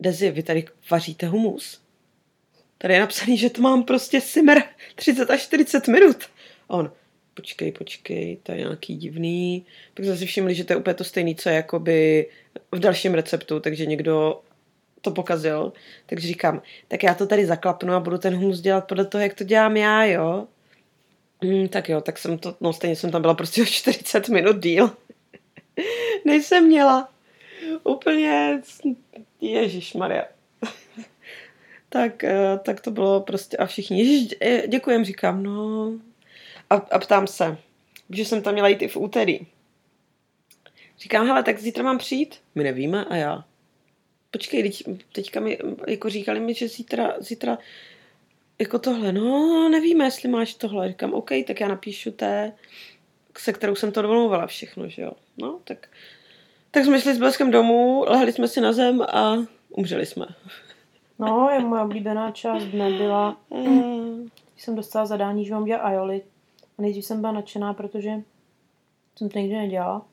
Dezi, 0.00 0.30
vy 0.30 0.42
tady 0.42 0.64
vaříte 0.90 1.26
humus. 1.26 1.80
Tady 2.78 2.94
je 2.94 3.00
napsaný, 3.00 3.38
že 3.38 3.50
to 3.50 3.62
mám 3.62 3.82
prostě 3.82 4.20
simmer 4.20 4.62
30 4.94 5.30
až 5.30 5.42
40 5.42 5.88
minut. 5.88 6.16
A 6.68 6.74
on, 6.74 6.92
počkej, 7.38 7.72
počkej, 7.72 8.36
to 8.42 8.52
je 8.52 8.58
nějaký 8.58 8.96
divný. 8.96 9.66
Pak 9.94 10.04
si 10.18 10.26
všimli, 10.26 10.54
že 10.54 10.64
to 10.64 10.72
je 10.72 10.76
úplně 10.76 10.94
to 10.94 11.04
stejné, 11.04 11.34
co 11.34 11.48
je 11.48 11.54
jakoby 11.54 12.26
v 12.72 12.78
dalším 12.78 13.14
receptu, 13.14 13.60
takže 13.60 13.86
někdo 13.86 14.40
to 15.00 15.10
pokazil. 15.10 15.72
Takže 16.06 16.28
říkám, 16.28 16.62
tak 16.88 17.02
já 17.02 17.14
to 17.14 17.26
tady 17.26 17.46
zaklapnu 17.46 17.94
a 17.94 18.00
budu 18.00 18.18
ten 18.18 18.34
humus 18.34 18.60
dělat 18.60 18.88
podle 18.88 19.04
toho, 19.04 19.22
jak 19.22 19.34
to 19.34 19.44
dělám 19.44 19.76
já, 19.76 20.04
jo. 20.04 20.46
Mm, 21.44 21.68
tak 21.68 21.88
jo, 21.88 22.00
tak 22.00 22.18
jsem 22.18 22.38
to, 22.38 22.56
no 22.60 22.72
stejně 22.72 22.96
jsem 22.96 23.10
tam 23.10 23.22
byla 23.22 23.34
prostě 23.34 23.62
o 23.62 23.64
40 23.64 24.28
minut 24.28 24.56
díl. 24.58 24.90
Než 26.24 26.46
jsem 26.46 26.66
měla. 26.66 27.08
Úplně, 27.84 28.60
Ježíš 29.40 29.94
Maria. 29.94 30.24
tak, 31.88 32.24
eh, 32.24 32.58
tak 32.64 32.80
to 32.80 32.90
bylo 32.90 33.20
prostě 33.20 33.56
a 33.56 33.66
všichni, 33.66 33.98
ježiš, 33.98 34.34
eh, 34.40 34.68
děkujem, 34.68 35.04
říkám, 35.04 35.42
no. 35.42 35.92
A, 36.70 36.74
a 36.74 36.98
ptám 36.98 37.26
se, 37.26 37.58
že 38.10 38.24
jsem 38.24 38.42
tam 38.42 38.52
měla 38.52 38.68
jít 38.68 38.82
i 38.82 38.88
v 38.88 38.96
úterý. 38.96 39.40
Říkám, 40.98 41.26
hele, 41.26 41.42
tak 41.42 41.58
zítra 41.58 41.84
mám 41.84 41.98
přijít? 41.98 42.40
My 42.54 42.64
nevíme 42.64 43.04
a 43.04 43.16
já. 43.16 43.44
Počkej, 44.30 44.62
teď, 44.62 44.82
teďka 45.12 45.40
mi, 45.40 45.58
jako 45.88 46.08
říkali 46.10 46.40
mi, 46.40 46.54
že 46.54 46.68
zítra, 46.68 47.14
zítra 47.18 47.58
jako 48.58 48.78
tohle, 48.78 49.12
no 49.12 49.68
nevíme, 49.68 50.04
jestli 50.04 50.28
máš 50.28 50.54
tohle. 50.54 50.88
Říkám, 50.88 51.14
OK, 51.14 51.30
tak 51.46 51.60
já 51.60 51.68
napíšu 51.68 52.10
té, 52.10 52.52
se 53.38 53.52
kterou 53.52 53.74
jsem 53.74 53.92
to 53.92 54.02
domluvala 54.02 54.46
všechno, 54.46 54.88
že 54.88 55.02
jo. 55.02 55.12
No, 55.38 55.60
tak, 55.64 55.88
tak 56.70 56.84
jsme 56.84 57.00
šli 57.00 57.14
s 57.14 57.18
bleskem 57.18 57.50
domů, 57.50 58.04
lehli 58.08 58.32
jsme 58.32 58.48
si 58.48 58.60
na 58.60 58.72
zem 58.72 59.02
a 59.02 59.36
umřeli 59.68 60.06
jsme. 60.06 60.26
No, 61.18 61.48
je 61.52 61.60
moje 61.60 61.82
oblíbená 61.82 62.30
část 62.30 62.64
dne 62.64 62.90
byla, 62.90 63.36
Mm. 63.50 64.28
když 64.52 64.64
jsem 64.64 64.76
dostala 64.76 65.06
zadání, 65.06 65.44
že 65.44 65.54
mám 65.54 65.64
dělat 65.64 65.80
aioli. 65.80 66.22
A 66.78 66.82
nejdřív 66.82 67.04
jsem 67.04 67.20
byla 67.20 67.32
nadšená, 67.32 67.74
protože 67.74 68.22
jsem 69.16 69.28
to 69.28 69.38
nikdy 69.38 69.56
nedělala. 69.56 70.06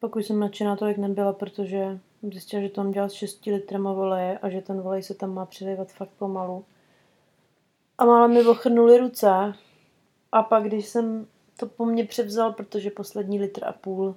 Pak 0.00 0.16
už 0.16 0.26
jsem 0.26 0.40
nadšená 0.40 0.76
tolik 0.76 0.98
nebyla, 0.98 1.32
protože 1.32 1.98
zjistila, 2.22 2.62
že 2.62 2.68
to 2.68 2.82
mám 2.82 2.92
dělat 2.92 3.08
s 3.08 3.14
6 3.14 3.46
litrama 3.46 3.92
voleje 3.92 4.38
a 4.38 4.48
že 4.48 4.60
ten 4.60 4.80
volej 4.80 5.02
se 5.02 5.14
tam 5.14 5.34
má 5.34 5.46
přilévat 5.46 5.92
fakt 5.92 6.10
pomalu. 6.18 6.64
A 7.98 8.04
málo 8.04 8.28
mi 8.28 8.46
ochrnuly 8.46 8.98
ruce. 8.98 9.54
A 10.32 10.42
pak, 10.42 10.64
když 10.64 10.86
jsem 10.86 11.26
to 11.56 11.66
po 11.66 11.84
mně 11.84 12.04
převzal, 12.04 12.52
protože 12.52 12.90
poslední 12.90 13.40
litr 13.40 13.64
a 13.64 13.72
půl, 13.72 14.16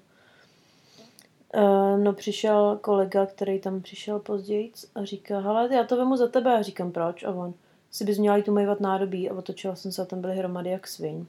eh, 1.53 1.97
no 1.97 2.13
přišel 2.13 2.79
kolega, 2.81 3.25
který 3.25 3.59
tam 3.59 3.81
přišel 3.81 4.19
později 4.19 4.71
a 4.95 5.05
říká, 5.05 5.39
hele, 5.39 5.69
já 5.75 5.83
to 5.83 5.97
vemu 5.97 6.15
za 6.17 6.27
tebe. 6.27 6.57
A 6.57 6.61
říkám, 6.61 6.91
proč? 6.91 7.23
A 7.23 7.31
on, 7.31 7.53
si 7.91 8.05
bys 8.05 8.17
měla 8.17 8.37
jít 8.37 8.47
umývat 8.47 8.79
nádobí. 8.79 9.29
A 9.29 9.35
otočila 9.35 9.75
jsem 9.75 9.91
se 9.91 10.01
a 10.01 10.05
tam 10.05 10.21
byly 10.21 10.35
hromady 10.35 10.69
jak 10.69 10.87
sviň. 10.87 11.25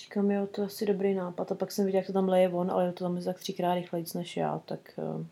Říkám, 0.00 0.30
jo, 0.30 0.46
to 0.46 0.60
je 0.60 0.66
asi 0.66 0.86
dobrý 0.86 1.14
nápad. 1.14 1.52
A 1.52 1.54
pak 1.54 1.72
jsem 1.72 1.84
viděla, 1.84 1.98
jak 1.98 2.06
to 2.06 2.12
tam 2.12 2.28
leje 2.28 2.48
on, 2.48 2.70
ale 2.70 2.92
to 2.92 3.04
tam 3.04 3.16
je 3.16 3.24
tak 3.24 3.38
třikrát 3.38 3.74
rychleji 3.74 4.04
než 4.14 4.36
já, 4.36 4.58
tak... 4.58 4.98
Uh... 5.16 5.26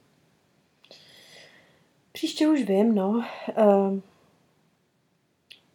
Příště 2.12 2.48
už 2.48 2.62
vím, 2.62 2.94
no. 2.94 3.08
Uh... 3.08 3.98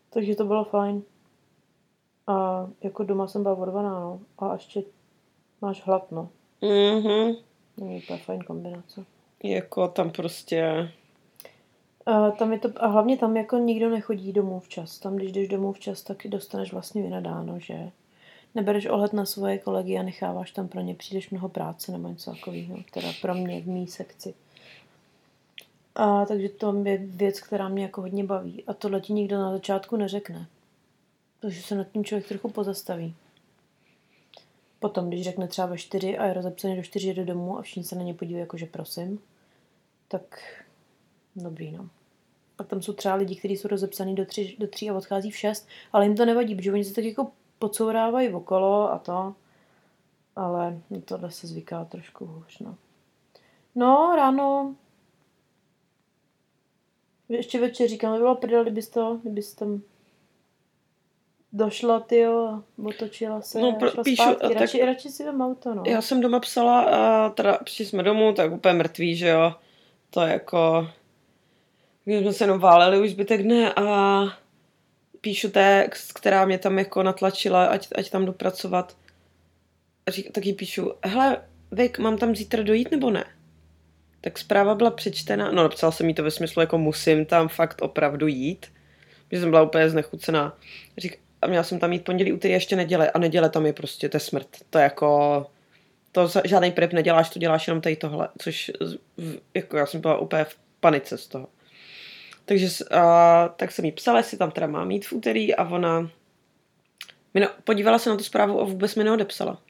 Takže 0.09 0.35
to 0.35 0.45
bylo 0.45 0.63
fajn. 0.63 1.03
A 2.27 2.67
jako 2.81 3.03
doma 3.03 3.27
jsem 3.27 3.43
byla 3.43 3.55
odvaná, 3.55 3.99
no. 3.99 4.19
A 4.39 4.53
ještě 4.53 4.83
máš 5.61 5.85
hlad, 5.85 6.11
no. 6.11 6.29
Mhm. 6.61 7.35
Není 7.77 8.03
úplně 8.03 8.19
fajn 8.19 8.41
kombinace. 8.41 9.05
Jako 9.43 9.87
tam 9.87 10.11
prostě... 10.11 10.91
A, 12.05 12.31
tam 12.31 12.53
je 12.53 12.59
to, 12.59 12.69
a 12.75 12.87
hlavně 12.87 13.17
tam 13.17 13.37
jako 13.37 13.57
nikdo 13.57 13.89
nechodí 13.89 14.33
domů 14.33 14.59
včas. 14.59 14.99
Tam, 14.99 15.15
když 15.15 15.31
jdeš 15.31 15.47
domů 15.47 15.73
včas, 15.73 16.03
tak 16.03 16.17
dostaneš 16.27 16.73
vlastně 16.73 17.01
vynadáno, 17.01 17.59
že 17.59 17.91
nebereš 18.55 18.85
ohled 18.85 19.13
na 19.13 19.25
svoje 19.25 19.57
kolegy 19.57 19.97
a 19.97 20.03
necháváš 20.03 20.51
tam 20.51 20.67
pro 20.67 20.81
ně 20.81 20.95
příliš 20.95 21.29
mnoho 21.29 21.49
práce 21.49 21.91
nebo 21.91 22.07
něco 22.07 22.31
takového, 22.31 22.77
teda 22.93 23.07
pro 23.21 23.35
mě 23.35 23.61
v 23.61 23.67
mý 23.67 23.87
sekci. 23.87 24.33
A 25.95 26.25
takže 26.25 26.49
to 26.49 26.83
je 26.85 26.97
věc, 26.97 27.39
která 27.39 27.69
mě 27.69 27.83
jako 27.83 28.01
hodně 28.01 28.23
baví. 28.23 28.63
A 28.67 28.73
tohle 28.73 29.01
ti 29.01 29.13
nikdo 29.13 29.37
na 29.37 29.51
začátku 29.51 29.95
neřekne. 29.97 30.47
Takže 31.39 31.61
se 31.61 31.75
nad 31.75 31.91
tím 31.91 32.05
člověk 32.05 32.27
trochu 32.27 32.49
pozastaví. 32.49 33.15
Potom, 34.79 35.09
když 35.09 35.23
řekne 35.23 35.47
třeba 35.47 35.67
ve 35.67 35.77
čtyři 35.77 36.17
a 36.17 36.25
je 36.25 36.33
rozepsaný 36.33 36.75
do 36.75 36.83
čtyři 36.83 37.13
do 37.13 37.25
domů 37.25 37.59
a 37.59 37.61
všichni 37.61 37.83
se 37.83 37.95
na 37.95 38.01
ně 38.01 38.13
podívají 38.13 38.39
jako, 38.39 38.57
že 38.57 38.65
prosím, 38.65 39.19
tak 40.07 40.39
dobrý, 41.35 41.71
no. 41.71 41.89
Pak 42.55 42.67
tam 42.67 42.81
jsou 42.81 42.93
třeba 42.93 43.15
lidi, 43.15 43.35
kteří 43.35 43.57
jsou 43.57 43.67
rozepsaný 43.67 44.15
do 44.15 44.25
tří, 44.25 44.55
do 44.59 44.67
tří 44.67 44.89
a 44.89 44.93
odchází 44.93 45.31
v 45.31 45.37
šest, 45.37 45.67
ale 45.93 46.05
jim 46.05 46.15
to 46.15 46.25
nevadí, 46.25 46.55
protože 46.55 46.71
oni 46.73 46.83
se 46.83 46.93
tak 46.93 47.03
jako 47.03 47.31
podsourávají 47.63 48.33
okolo 48.33 48.91
a 48.93 48.99
to. 48.99 49.35
Ale 50.35 50.79
tohle 51.05 51.31
se 51.31 51.47
zvyká 51.47 51.85
trošku 51.85 52.25
hůř, 52.25 52.59
no. 52.59 52.75
No, 53.75 54.13
ráno 54.15 54.75
ještě 57.29 57.59
večer 57.59 57.87
říkám, 57.87 58.13
by 58.13 58.17
bylo 58.19 58.35
prdel, 58.35 58.63
kdybys 58.63 58.89
to, 58.89 59.19
kdybys 59.23 59.53
tam 59.53 59.81
došla, 61.53 61.99
ty 61.99 62.25
a 62.25 62.63
otočila 62.85 63.41
se 63.41 63.59
No, 63.61 63.77
a 63.81 63.89
šla 63.89 64.03
píšu, 64.03 64.23
zpátky. 64.23 64.47
tak- 64.47 64.57
Radši, 64.57 64.85
radši 64.85 65.09
si 65.09 65.23
vem 65.23 65.41
auto, 65.41 65.73
no. 65.73 65.83
Já 65.87 66.01
jsem 66.01 66.21
doma 66.21 66.39
psala, 66.39 66.81
a 66.81 67.29
teda 67.29 67.57
přišli 67.63 67.85
jsme 67.85 68.03
domů, 68.03 68.33
tak 68.33 68.51
úplně 68.51 68.73
mrtví, 68.73 69.15
že 69.15 69.27
jo. 69.27 69.53
To 70.09 70.21
je 70.21 70.33
jako... 70.33 70.87
My 72.05 72.19
jsme 72.19 72.33
se 72.33 72.43
jenom 72.43 72.59
váleli 72.59 73.01
už 73.01 73.11
zbytek 73.11 73.43
dne 73.43 73.73
a 73.73 74.23
píšu 75.23 75.49
text, 75.49 76.13
která 76.13 76.45
mě 76.45 76.57
tam 76.57 76.79
jako 76.79 77.03
natlačila, 77.03 77.65
ať, 77.65 77.87
ať 77.95 78.09
tam 78.09 78.25
jdu 78.25 78.33
pracovat. 78.33 78.97
A 80.05 80.11
řík, 80.11 80.31
tak 80.31 80.45
jí 80.45 80.53
píšu, 80.53 80.91
hele, 81.05 81.41
Vik, 81.71 81.99
mám 81.99 82.17
tam 82.17 82.35
zítra 82.35 82.63
dojít 82.63 82.91
nebo 82.91 83.11
ne? 83.11 83.25
Tak 84.21 84.37
zpráva 84.37 84.75
byla 84.75 84.91
přečtena, 84.91 85.51
no 85.51 85.63
napsala 85.63 85.91
jsem 85.91 86.07
jí 86.07 86.13
to 86.13 86.23
ve 86.23 86.31
smyslu, 86.31 86.61
jako 86.61 86.77
musím 86.77 87.25
tam 87.25 87.47
fakt 87.47 87.81
opravdu 87.81 88.27
jít, 88.27 88.65
že 89.31 89.39
jsem 89.39 89.49
byla 89.49 89.61
úplně 89.61 89.89
znechucená. 89.89 90.57
Řík, 90.97 91.19
a 91.41 91.47
měla 91.47 91.63
jsem 91.63 91.79
tam 91.79 91.93
jít 91.93 92.03
pondělí, 92.03 92.33
úterý, 92.33 92.53
ještě 92.53 92.75
neděle 92.75 93.11
a 93.11 93.19
neděle 93.19 93.49
tam 93.49 93.65
je 93.65 93.73
prostě, 93.73 94.09
to 94.09 94.17
je 94.17 94.21
smrt. 94.21 94.47
To 94.69 94.77
je 94.77 94.83
jako, 94.83 95.45
to 96.11 96.29
žádný 96.45 96.71
prep 96.71 96.93
neděláš, 96.93 97.29
to 97.29 97.39
děláš 97.39 97.67
jenom 97.67 97.81
tady 97.81 97.95
tohle, 97.95 98.29
což 98.37 98.71
jako 99.53 99.77
já 99.77 99.85
jsem 99.85 100.01
byla 100.01 100.17
úplně 100.17 100.43
v 100.43 100.55
panice 100.79 101.17
z 101.17 101.27
toho. 101.27 101.47
Takže 102.45 102.67
a, 102.91 103.47
tak 103.47 103.71
jsem 103.71 103.85
jí 103.85 103.91
psala, 103.91 104.17
jestli 104.17 104.37
tam 104.37 104.51
teda 104.51 104.67
mám 104.67 104.91
jít 104.91 105.05
v 105.05 105.13
úterý 105.13 105.55
a 105.55 105.69
ona 105.69 106.09
no, 107.41 107.47
podívala 107.63 107.99
se 107.99 108.09
na 108.09 108.17
tu 108.17 108.23
zprávu 108.23 108.61
a 108.61 108.63
vůbec 108.63 108.95
mi 108.95 109.03
neodepsala. 109.03 109.61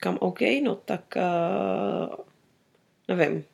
Kam 0.00 0.18
OK, 0.20 0.40
no 0.62 0.74
tak 0.74 1.14
uh, 1.16 2.14
nevím. 3.08 3.44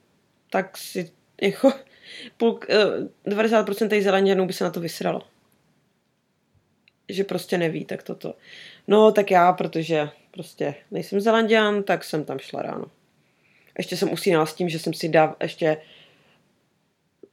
Tak 0.50 0.76
si 0.76 1.10
jako 1.42 1.72
půl, 2.36 2.50
uh, 2.50 3.32
90% 3.34 3.88
těch 3.88 4.04
zelenděnů 4.04 4.46
by 4.46 4.52
se 4.52 4.64
na 4.64 4.70
to 4.70 4.80
vysralo. 4.80 5.22
Že 7.08 7.24
prostě 7.24 7.58
neví, 7.58 7.84
tak 7.84 8.02
toto. 8.02 8.34
No 8.88 9.12
tak 9.12 9.30
já, 9.30 9.52
protože 9.52 10.08
prostě 10.30 10.74
nejsem 10.90 11.20
zelanděn, 11.20 11.82
tak 11.82 12.04
jsem 12.04 12.24
tam 12.24 12.38
šla 12.38 12.62
ráno. 12.62 12.84
Ještě 13.78 13.96
jsem 13.96 14.12
usínala 14.12 14.46
s 14.46 14.54
tím, 14.54 14.68
že 14.68 14.78
jsem 14.78 14.94
si 14.94 15.08
dáv, 15.08 15.36
ještě 15.42 15.76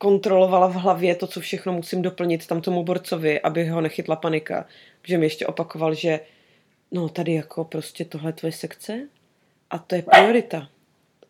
kontrolovala 0.01 0.67
v 0.67 0.73
hlavě 0.73 1.15
to, 1.15 1.27
co 1.27 1.39
všechno 1.39 1.73
musím 1.73 2.01
doplnit 2.01 2.47
tam 2.47 2.61
tomu 2.61 2.83
borcovi, 2.83 3.41
aby 3.41 3.67
ho 3.67 3.81
nechytla 3.81 4.15
panika. 4.15 4.65
Že 5.03 5.17
mi 5.17 5.25
ještě 5.25 5.47
opakoval, 5.47 5.93
že 5.93 6.19
no 6.91 7.09
tady 7.09 7.33
jako 7.33 7.63
prostě 7.63 8.05
tohle 8.05 8.29
je 8.29 8.33
tvoje 8.33 8.51
sekce 8.51 9.07
a 9.69 9.77
to 9.77 9.95
je 9.95 10.01
priorita. 10.01 10.69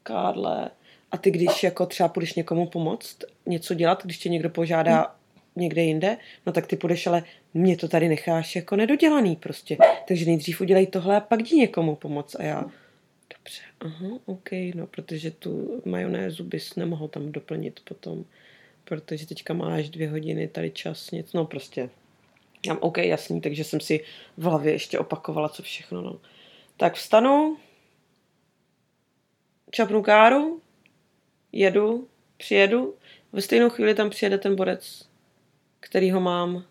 Kádle. 0.03 0.69
A 1.11 1.17
ty 1.17 1.31
když 1.31 1.63
jako 1.63 1.85
třeba 1.85 2.09
půjdeš 2.09 2.33
někomu 2.33 2.65
pomoct, 2.65 3.17
něco 3.45 3.73
dělat, 3.73 4.03
když 4.03 4.17
tě 4.17 4.29
někdo 4.29 4.49
požádá 4.49 5.15
někde 5.55 5.81
jinde, 5.81 6.17
no 6.45 6.53
tak 6.53 6.67
ty 6.67 6.75
půjdeš, 6.75 7.07
ale 7.07 7.23
mě 7.53 7.77
to 7.77 7.87
tady 7.87 8.09
necháš 8.09 8.55
jako 8.55 8.75
nedodělaný 8.75 9.35
prostě. 9.35 9.77
Takže 10.07 10.25
nejdřív 10.25 10.61
udělej 10.61 10.87
tohle 10.87 11.17
a 11.17 11.19
pak 11.19 11.39
jdi 11.39 11.55
někomu 11.55 11.95
pomoct. 11.95 12.35
A 12.39 12.43
já, 12.43 12.61
dobře, 13.37 13.61
aha, 13.79 14.07
OK, 14.25 14.49
no, 14.75 14.87
protože 14.87 15.31
tu 15.31 15.81
majonézu 15.85 16.43
bys 16.43 16.75
nemohl 16.75 17.07
tam 17.07 17.31
doplnit 17.31 17.79
potom, 17.83 18.25
protože 18.83 19.27
teďka 19.27 19.53
máš 19.53 19.89
dvě 19.89 20.09
hodiny 20.09 20.47
tady 20.47 20.71
čas, 20.71 21.11
nic, 21.11 21.33
no 21.33 21.45
prostě. 21.45 21.89
Já 22.65 22.77
OK, 22.77 22.97
jasný, 22.97 23.41
takže 23.41 23.63
jsem 23.63 23.79
si 23.79 24.03
v 24.37 24.43
hlavě 24.43 24.71
ještě 24.71 24.99
opakovala, 24.99 25.49
co 25.49 25.63
všechno, 25.63 26.01
no. 26.01 26.19
Tak 26.77 26.93
vstanu, 26.93 27.57
čapnu 29.71 30.01
káru, 30.01 30.61
jedu, 31.51 32.07
přijedu, 32.37 32.95
ve 33.31 33.41
stejnou 33.41 33.69
chvíli 33.69 33.95
tam 33.95 34.09
přijede 34.09 34.37
ten 34.37 34.55
borec, 34.55 35.09
který 35.79 36.11
ho 36.11 36.21
mám, 36.21 36.65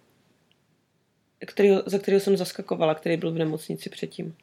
kterýho, 1.47 1.83
za 1.87 1.99
kterého 1.99 2.21
jsem 2.21 2.37
zaskakovala, 2.37 2.95
který 2.95 3.17
byl 3.17 3.33
v 3.33 3.39
nemocnici 3.39 3.91
předtím. 3.91 4.37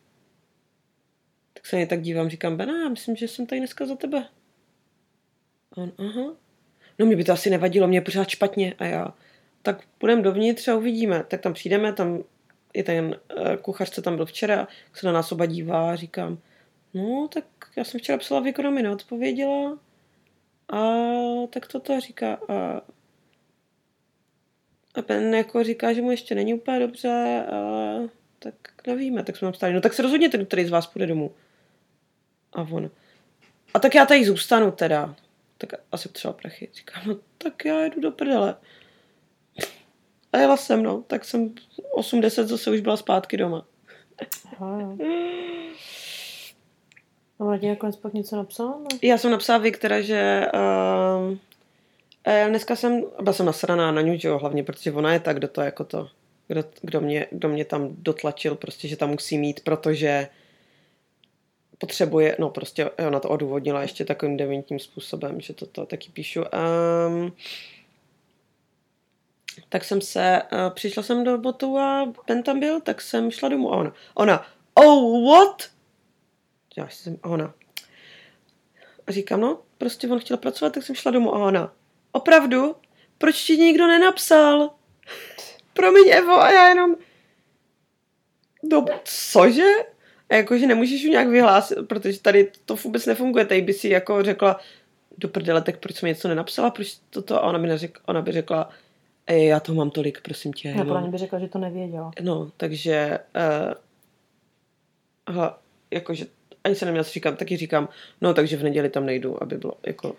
Tak 1.53 1.65
se 1.65 1.75
mě 1.75 1.88
tak 1.88 2.01
dívám, 2.01 2.29
říkám, 2.29 2.57
Bena, 2.57 2.81
já 2.83 2.89
myslím, 2.89 3.15
že 3.15 3.27
jsem 3.27 3.45
tady 3.45 3.59
dneska 3.59 3.86
za 3.86 3.95
tebe. 3.95 4.29
A 5.71 5.77
on, 5.77 5.91
aha. 5.97 6.47
No 7.00 7.06
mě 7.06 7.16
by 7.16 7.24
to 7.24 7.32
asi 7.32 7.50
nevadilo, 7.50 7.88
mě 7.88 8.01
pořád 8.01 8.30
špatně. 8.30 8.74
A 8.80 8.86
já, 8.86 9.13
tak 9.62 9.84
půjdeme 9.98 10.22
dovnitř 10.22 10.68
a 10.68 10.75
uvidíme. 10.75 11.24
Tak 11.27 11.42
tam 11.42 11.54
přijdeme, 11.54 11.94
tam 11.94 12.24
je 12.74 12.84
ten 12.84 13.06
uh, 13.38 13.56
kuchař, 13.56 13.89
co 13.89 14.01
tam 14.01 14.16
byl 14.16 14.25
včera, 14.25 14.68
se 14.94 15.08
na 15.08 15.13
nás 15.13 15.32
oba 15.32 15.46
dívá 15.46 15.92
a 15.92 15.96
říkám, 15.96 16.38
no 16.94 17.27
tak 17.34 17.46
já 17.75 17.84
jsem 17.84 18.00
včera 18.00 18.18
psala 18.18 18.42
v 18.42 18.48
ekonomii, 18.48 18.84
neodpověděla. 18.84 19.80
A 20.70 20.77
tak 21.50 21.68
toto 21.68 22.00
říká. 22.00 22.39
A, 22.48 22.82
a 24.96 25.01
Ben 25.08 25.36
jako 25.36 25.63
říká, 25.63 25.94
že 25.94 26.01
mu 26.01 26.12
ještě 26.12 26.36
není 26.36 26.54
úplně 26.54 26.80
dobře, 26.80 27.46
ale 27.51 28.10
tak 28.39 28.56
nevíme, 28.88 29.24
tak 29.24 29.38
jsme 29.38 29.46
tam 29.46 29.54
stáli. 29.54 29.74
No 29.74 29.82
tak 29.82 29.94
se 29.94 30.01
rozhodněte, 30.01 30.46
který 30.46 30.66
z 30.66 30.70
vás 30.70 30.88
půjde 30.88 31.08
domů. 31.08 31.32
A 32.54 32.62
on. 32.62 32.89
A 33.74 33.80
tak 33.80 33.96
já 33.96 34.06
tady 34.06 34.25
zůstanu 34.25 34.72
teda. 34.72 35.16
Tak 35.57 35.73
asi 35.91 36.09
třeba 36.09 36.33
prachy. 36.33 36.69
Říkám, 36.73 37.03
no 37.07 37.17
tak 37.37 37.65
já 37.65 37.79
jedu 37.79 38.01
do 38.01 38.11
prdele. 38.11 38.55
A 40.33 40.37
jela 40.37 40.57
jsem, 40.57 40.83
no. 40.83 41.03
Tak 41.07 41.25
jsem 41.25 41.55
8-10 41.97 42.43
zase 42.43 42.71
už 42.71 42.79
byla 42.79 42.97
zpátky 42.97 43.37
doma. 43.37 43.65
Aha, 44.45 44.79
jo. 44.81 44.97
A 47.39 47.43
ona 47.43 47.57
ti 47.57 47.67
nakonec 47.67 47.95
pak 47.95 48.13
něco 48.13 48.35
napsala? 48.35 48.71
No? 48.79 48.87
Já 49.01 49.17
jsem 49.17 49.31
napsala 49.31 49.59
Viktora, 49.59 50.01
že 50.01 50.47
uh, 50.53 51.37
dneska 52.47 52.75
jsem, 52.75 53.03
byla 53.21 53.33
jsem 53.33 53.45
nasraná 53.45 53.91
na 53.91 54.01
ní, 54.01 54.19
že 54.19 54.27
jo, 54.27 54.37
hlavně 54.37 54.63
protože 54.63 54.91
ona 54.91 55.13
je 55.13 55.19
tak, 55.19 55.37
kdo 55.37 55.47
to 55.47 55.61
jako 55.61 55.83
to, 55.83 56.09
kdo, 56.47 56.63
kdo, 56.81 57.01
mě, 57.01 57.27
kdo 57.31 57.49
mě 57.49 57.65
tam 57.65 57.89
dotlačil, 57.97 58.55
prostě, 58.55 58.87
že 58.87 58.97
tam 58.97 59.09
musí 59.09 59.37
mít, 59.37 59.59
protože 59.63 60.27
potřebuje, 61.77 62.36
no 62.39 62.50
prostě 62.50 62.89
ona 62.89 63.19
to 63.19 63.29
odůvodnila 63.29 63.81
ještě 63.81 64.05
takovým 64.05 64.38
dementním 64.38 64.79
způsobem, 64.79 65.41
že 65.41 65.53
to, 65.53 65.65
to 65.65 65.86
taky 65.86 66.10
píšu. 66.10 66.41
Um, 66.41 67.34
tak 69.69 69.84
jsem 69.84 70.01
se, 70.01 70.41
uh, 70.51 70.74
přišla 70.74 71.03
jsem 71.03 71.24
do 71.24 71.38
botu 71.38 71.77
a 71.77 72.13
Ben 72.27 72.43
tam 72.43 72.60
byl, 72.60 72.81
tak 72.81 73.01
jsem 73.01 73.31
šla 73.31 73.50
domů 73.50 73.74
a 73.74 73.77
ona, 73.77 73.93
ona, 74.13 74.46
oh 74.74 75.31
what? 75.31 75.63
Já 76.77 76.89
jsem, 76.89 77.17
ona. 77.24 77.53
A 79.07 79.12
říkám, 79.12 79.41
no, 79.41 79.60
prostě 79.77 80.07
on 80.07 80.19
chtěl 80.19 80.38
pracovat, 80.38 80.74
tak 80.74 80.84
jsem 80.84 80.96
šla 80.96 81.12
domů 81.12 81.36
a 81.36 81.46
ona, 81.46 81.74
opravdu? 82.12 82.75
Proč 83.17 83.43
ti 83.43 83.57
nikdo 83.57 83.88
nenapsal? 83.88 84.69
Promiň, 85.74 86.10
Evo, 86.12 86.41
a 86.41 86.51
já 86.51 86.69
jenom, 86.69 86.96
do, 88.63 88.86
cože? 89.03 89.72
A 90.29 90.36
jakože 90.36 90.67
nemůžeš 90.67 91.01
ju 91.01 91.12
nějak 91.12 91.27
vyhlásit, 91.27 91.77
protože 91.88 92.22
tady 92.22 92.51
to 92.65 92.75
vůbec 92.75 93.05
nefunguje. 93.05 93.46
Tady 93.46 93.62
by 93.62 93.74
si 93.74 93.89
jako 93.89 94.24
řekla, 94.24 94.60
do 95.17 95.27
prdele, 95.27 95.62
tak 95.62 95.77
proč 95.77 95.96
jsem 95.96 96.07
něco 96.07 96.27
nenapsala, 96.27 96.72
proč 96.72 96.98
toto? 97.10 97.36
A 97.36 97.41
ona 97.41 97.60
by, 97.60 97.67
neřekla, 97.67 98.01
ona 98.07 98.22
by 98.22 98.31
řekla, 98.31 98.69
Ej, 99.27 99.48
já 99.48 99.60
to 99.60 99.74
mám 99.74 99.89
tolik, 99.89 100.22
prosím 100.22 100.53
tě. 100.53 100.69
Já 100.69 100.86
pro 100.86 101.01
by 101.01 101.17
řekla, 101.17 101.39
že 101.39 101.48
to 101.48 101.60
nevěděla. 101.60 102.12
No, 102.22 102.51
takže 102.57 103.19
uh, 103.36 103.74
aha, 105.25 105.60
jakože 105.91 106.25
ani 106.63 106.75
se 106.75 106.86
neměla 106.86 107.03
říkám, 107.03 107.36
taky 107.36 107.57
říkám, 107.57 107.89
no 108.22 108.34
takže 108.34 108.57
v 108.57 108.63
neděli 108.63 108.89
tam 108.89 109.05
nejdu, 109.05 109.43
aby 109.43 109.57
bylo 109.57 109.74
jako 109.86 110.15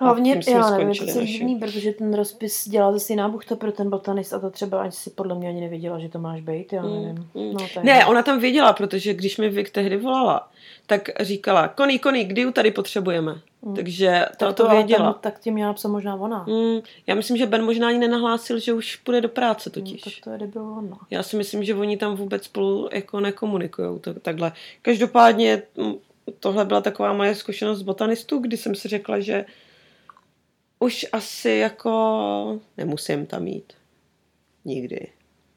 Hlavně, 0.00 0.40
já 0.48 0.70
nevím, 0.70 0.88
je 0.88 1.14
to 1.14 1.24
divný, 1.24 1.56
protože 1.56 1.92
ten 1.92 2.14
rozpis 2.14 2.68
dělá 2.68 2.92
zase 2.92 3.12
jiná 3.12 3.28
buchta 3.28 3.56
pro 3.56 3.72
ten 3.72 3.90
botanist 3.90 4.32
a 4.32 4.38
to 4.38 4.50
třeba 4.50 4.82
ani 4.82 4.92
si 4.92 5.10
podle 5.10 5.34
mě 5.34 5.48
ani 5.48 5.60
nevěděla, 5.60 5.98
že 5.98 6.08
to 6.08 6.18
máš 6.18 6.40
být, 6.40 6.72
já 6.72 6.82
nevím. 6.82 7.28
Mm, 7.34 7.42
mm. 7.42 7.52
No, 7.52 7.66
ne, 7.82 8.06
ona 8.06 8.22
tam 8.22 8.40
věděla, 8.40 8.72
protože 8.72 9.14
když 9.14 9.38
mi 9.38 9.48
Vik 9.48 9.70
tehdy 9.70 9.96
volala, 9.96 10.48
tak 10.86 11.08
říkala, 11.20 11.68
Koný, 11.68 11.98
Koný, 11.98 12.24
kdy 12.24 12.42
ju 12.42 12.52
tady 12.52 12.70
potřebujeme? 12.70 13.40
Mm. 13.62 13.74
Takže 13.74 14.24
to, 14.30 14.44
tak 14.46 14.56
to, 14.56 14.62
to 14.62 14.70
věděla. 14.70 15.12
Ten, 15.12 15.20
tak 15.20 15.40
tím 15.40 15.54
měla 15.54 15.72
psa 15.72 15.88
možná 15.88 16.14
ona. 16.14 16.46
Mm, 16.48 16.80
já 17.06 17.14
myslím, 17.14 17.36
že 17.36 17.46
Ben 17.46 17.64
možná 17.64 17.88
ani 17.88 17.98
nenahlásil, 17.98 18.58
že 18.58 18.72
už 18.72 18.96
půjde 18.96 19.20
do 19.20 19.28
práce 19.28 19.70
totiž. 19.70 20.04
Mm, 20.04 20.12
tak 20.12 20.24
to 20.24 20.30
je 20.30 20.38
debil 20.38 20.62
ona. 20.62 20.98
Já 21.10 21.22
si 21.22 21.36
myslím, 21.36 21.64
že 21.64 21.74
oni 21.74 21.96
tam 21.96 22.16
vůbec 22.16 22.44
spolu 22.44 22.88
jako 22.92 23.20
nekomunikují 23.20 24.00
tak, 24.00 24.16
takhle. 24.22 24.52
Každopádně 24.82 25.62
mm, 25.76 25.94
tohle 26.40 26.64
byla 26.64 26.80
taková 26.80 27.12
moje 27.12 27.34
zkušenost 27.34 27.78
z 27.78 27.82
botanistů, 27.82 28.38
kdy 28.38 28.56
jsem 28.56 28.74
si 28.74 28.88
řekla, 28.88 29.20
že 29.20 29.44
už 30.78 31.06
asi 31.12 31.50
jako 31.50 32.60
nemusím 32.76 33.26
tam 33.26 33.46
jít. 33.46 33.72
Nikdy. 34.64 35.08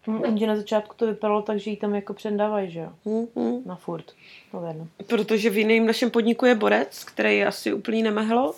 Hmm, 0.03 0.37
že 0.37 0.47
na 0.47 0.55
začátku 0.55 0.95
to 0.95 1.07
vypadalo 1.07 1.41
tak, 1.41 1.59
že 1.59 1.69
jí 1.69 1.77
tam 1.77 1.95
jako 1.95 2.13
předávají, 2.13 2.71
že 2.71 2.79
jo? 2.79 2.93
Mm-hmm. 3.05 3.65
Na 3.65 3.75
furt. 3.75 4.11
No, 4.53 4.87
Protože 5.07 5.49
v 5.49 5.57
jiném 5.57 5.85
našem 5.85 6.11
podniku 6.11 6.45
je 6.45 6.55
borec, 6.55 7.03
který 7.03 7.37
je 7.37 7.47
asi 7.47 7.73
úplně 7.73 8.03
nemehlo 8.03 8.55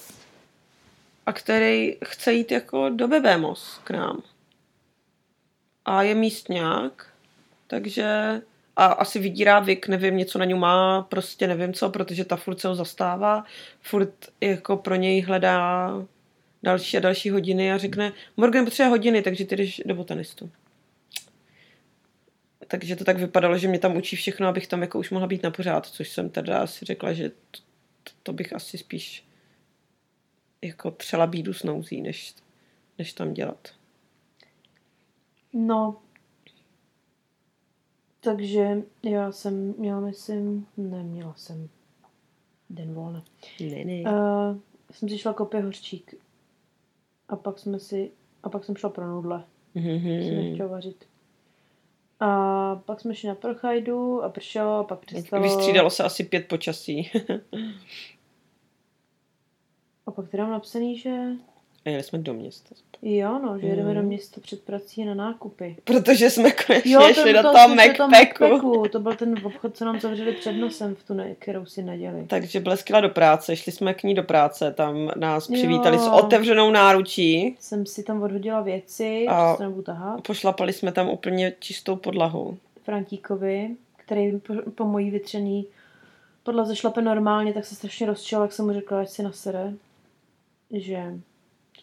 a 1.26 1.34
který 1.34 1.98
chce 2.06 2.34
jít 2.34 2.52
jako 2.52 2.90
do 2.90 3.08
Bebemos 3.08 3.80
k 3.84 3.92
nám. 3.92 4.22
A 5.86 6.04
je 6.04 6.16
místňák, 6.16 7.08
takže 7.68 8.42
a 8.76 8.86
asi 8.86 9.20
vydírá 9.20 9.60
Vik, 9.60 9.88
nevím, 9.88 10.18
něco 10.18 10.40
na 10.40 10.46
něj 10.46 10.58
má, 10.58 11.02
prostě 11.02 11.48
nevím 11.48 11.74
co, 11.74 11.90
protože 11.90 12.26
ta 12.26 12.36
furt 12.36 12.60
se 12.60 12.68
ho 12.68 12.76
zastává, 12.76 13.44
furt 13.82 14.14
jako 14.42 14.78
pro 14.78 14.96
něj 14.96 15.22
hledá 15.22 15.92
další 16.64 16.98
a 16.98 17.00
další 17.00 17.30
hodiny 17.30 17.72
a 17.72 17.78
řekne, 17.78 18.14
Morgan 18.38 18.66
potřebuje 18.66 18.90
hodiny, 18.90 19.22
takže 19.22 19.46
ty 19.46 19.56
jdeš 19.56 19.82
do 19.86 19.96
botanistu. 19.96 20.52
Takže 22.68 22.96
to 22.96 23.04
tak 23.04 23.18
vypadalo, 23.18 23.58
že 23.58 23.68
mě 23.68 23.80
tam 23.80 23.98
učí 23.98 24.16
všechno, 24.16 24.48
abych 24.48 24.68
tam 24.68 24.82
jako 24.82 25.00
už 25.00 25.10
mohla 25.10 25.28
být 25.28 25.44
na 25.44 25.52
pořád, 25.52 25.86
což 25.86 26.10
jsem 26.10 26.30
teda 26.30 26.60
asi 26.60 26.86
řekla, 26.86 27.14
že 27.14 27.30
to, 27.30 28.12
to 28.24 28.34
bych 28.34 28.54
asi 28.54 28.78
spíš 28.78 29.28
jako 30.62 30.92
třela 30.92 31.28
bídu 31.28 31.54
s 31.54 31.64
nouzí, 31.64 32.02
než, 32.02 32.36
než 32.98 33.14
tam 33.14 33.34
dělat. 33.34 33.70
No, 35.54 36.02
takže 38.20 38.78
já 39.04 39.32
jsem 39.32 39.74
měla, 39.78 40.00
myslím, 40.00 40.68
neměla 40.78 41.34
jsem 41.38 41.70
den 42.70 42.94
volna. 42.94 43.24
Ne, 43.60 43.86
ne. 43.86 44.02
Uh, 44.02 44.60
jsem 44.92 45.10
si 45.10 45.18
šla 45.18 45.34
kopě 45.34 45.62
hořčík 45.62 46.16
a 47.34 47.36
pak 47.36 47.60
jsme 47.60 47.80
si, 47.80 48.12
a 48.44 48.50
pak 48.50 48.64
jsem 48.66 48.76
šla 48.76 48.90
pro 48.90 49.08
nudle. 49.08 49.44
Mm-hmm. 49.76 50.28
Jsem 50.28 50.36
nechtěla 50.36 50.70
vařit. 50.70 51.06
A 52.20 52.76
pak 52.76 53.02
jsme 53.02 53.16
šli 53.16 53.30
na 53.30 53.36
prochajdu 53.36 54.24
a 54.24 54.30
pršelo 54.30 54.78
a 54.78 54.84
pak 54.84 55.00
přestalo. 55.00 55.44
Vystřídalo 55.44 55.90
se 55.90 56.04
asi 56.04 56.24
pět 56.24 56.48
počasí. 56.48 57.12
a 60.06 60.12
pak 60.12 60.30
teda 60.30 60.44
mám 60.44 60.52
napsaný, 60.52 60.98
že... 60.98 61.20
A 61.86 61.90
jeli 61.90 62.04
jsme 62.04 62.20
do 62.20 62.34
města. 62.34 62.76
Jo, 63.02 63.40
no, 63.44 63.60
že 63.60 63.68
jedeme 63.68 63.90
mm. 63.90 63.96
do 63.96 64.04
města 64.04 64.42
před 64.42 64.62
prací 64.62 65.06
na 65.06 65.14
nákupy. 65.14 65.76
Protože 65.84 66.30
jsme 66.30 66.52
konečně 66.52 66.92
jo, 66.92 67.14
šli 67.14 67.34
do 67.34 67.42
toho 67.42 67.76
Macpacku. 67.76 68.84
To 68.92 69.00
byl 69.00 69.16
ten 69.16 69.36
obchod, 69.44 69.78
co 69.78 69.86
nám 69.86 70.00
zavřeli 70.00 70.32
před 70.32 70.52
nosem 70.52 70.96
v 70.96 71.04
tu, 71.04 71.14
ne, 71.14 71.36
kterou 71.36 71.66
si 71.66 71.84
neděli. 71.84 72.26
Takže 72.28 72.60
bleskla 72.60 73.02
do 73.02 73.10
práce, 73.10 73.56
šli 73.56 73.72
jsme 73.72 73.94
k 73.94 74.04
ní 74.04 74.16
do 74.16 74.24
práce, 74.24 74.72
tam 74.72 75.12
nás 75.16 75.48
přivítali 75.48 75.96
jo. 75.96 76.04
s 76.04 76.08
otevřenou 76.08 76.72
náručí. 76.72 77.56
Jsem 77.60 77.86
si 77.86 78.04
tam 78.04 78.24
odhodila 78.24 78.62
věci, 78.62 79.26
a 79.30 79.56
se 79.56 79.64
nebudu 79.64 79.82
tahat. 79.82 80.22
pošlapali 80.22 80.74
jsme 80.74 80.92
tam 80.92 81.10
úplně 81.10 81.54
čistou 81.60 81.96
podlahu. 81.96 82.58
Frantíkovi, 82.84 83.76
který 83.98 84.40
po, 84.40 84.54
po 84.76 84.86
mojí 84.86 85.12
vytřený 85.12 85.66
podlaze 86.44 86.76
šlape 86.76 87.02
normálně, 87.02 87.54
tak 87.54 87.66
se 87.66 87.76
strašně 87.76 88.08
rozčil, 88.08 88.42
jak 88.42 88.52
jsem 88.52 88.66
mu 88.66 88.74
řekla, 88.74 89.00
ať 89.00 89.10
si 89.10 89.24
nasere, 89.24 89.74
že 90.72 91.14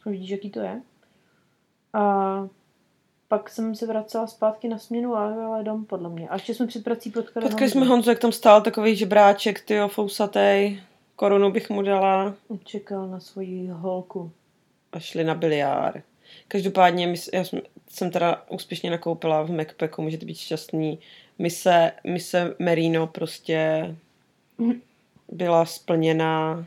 vidíš, 0.08 0.30
jaký 0.30 0.50
to 0.50 0.60
je. 0.60 0.82
A 1.92 2.48
pak 3.28 3.50
jsem 3.50 3.74
se 3.74 3.86
vracela 3.86 4.26
zpátky 4.26 4.68
na 4.68 4.78
směnu 4.78 5.14
a 5.16 5.46
ale 5.46 5.64
dom, 5.64 5.84
podle 5.84 6.08
mě. 6.08 6.28
A 6.28 6.34
ještě 6.34 6.54
jsme 6.54 6.66
před 6.66 6.84
prací 6.84 7.10
potkali 7.10 7.46
Potkali 7.46 7.70
jsme 7.70 7.86
Honzu, 7.86 8.10
jak 8.10 8.18
tam 8.18 8.32
stál 8.32 8.60
takový 8.60 8.96
žebráček, 8.96 9.60
ty 9.60 9.78
fousatej. 9.88 10.82
Korunu 11.16 11.50
bych 11.50 11.70
mu 11.70 11.82
dala. 11.82 12.34
Čekal 12.64 13.08
na 13.08 13.20
svoji 13.20 13.68
holku. 13.68 14.32
A 14.92 15.00
šli 15.00 15.24
na 15.24 15.34
biliár. 15.34 16.02
Každopádně 16.48 17.14
já 17.32 17.44
jsem, 17.44 17.60
jsem 17.88 18.10
teda 18.10 18.44
úspěšně 18.48 18.90
nakoupila 18.90 19.42
v 19.42 19.50
Macpacku, 19.50 20.02
můžete 20.02 20.26
být 20.26 20.38
šťastný. 20.38 20.98
Mise, 21.38 21.92
mise 22.04 22.54
Merino 22.58 23.06
prostě 23.06 23.94
byla 25.28 25.64
splněná. 25.64 26.66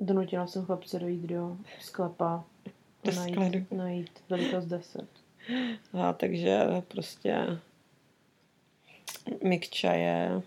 Donutila 0.00 0.46
jsem 0.46 0.64
chlapce 0.64 0.98
dojít 0.98 1.22
do 1.22 1.56
sklepa 1.80 2.44
do 3.04 3.12
najít, 3.12 3.34
skladu. 3.34 3.58
najít 3.70 4.10
velikost 4.28 4.64
10. 4.64 5.08
A 5.92 6.12
takže 6.12 6.66
prostě 6.88 7.58
Mikča 9.44 9.92
je... 9.92 10.42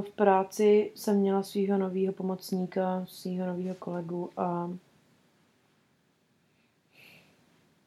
V 0.00 0.10
práci 0.14 0.92
jsem 0.94 1.16
měla 1.16 1.42
svého 1.42 1.78
nového 1.78 2.12
pomocníka, 2.12 3.04
svého 3.08 3.46
nového 3.46 3.74
kolegu 3.74 4.30
a 4.36 4.70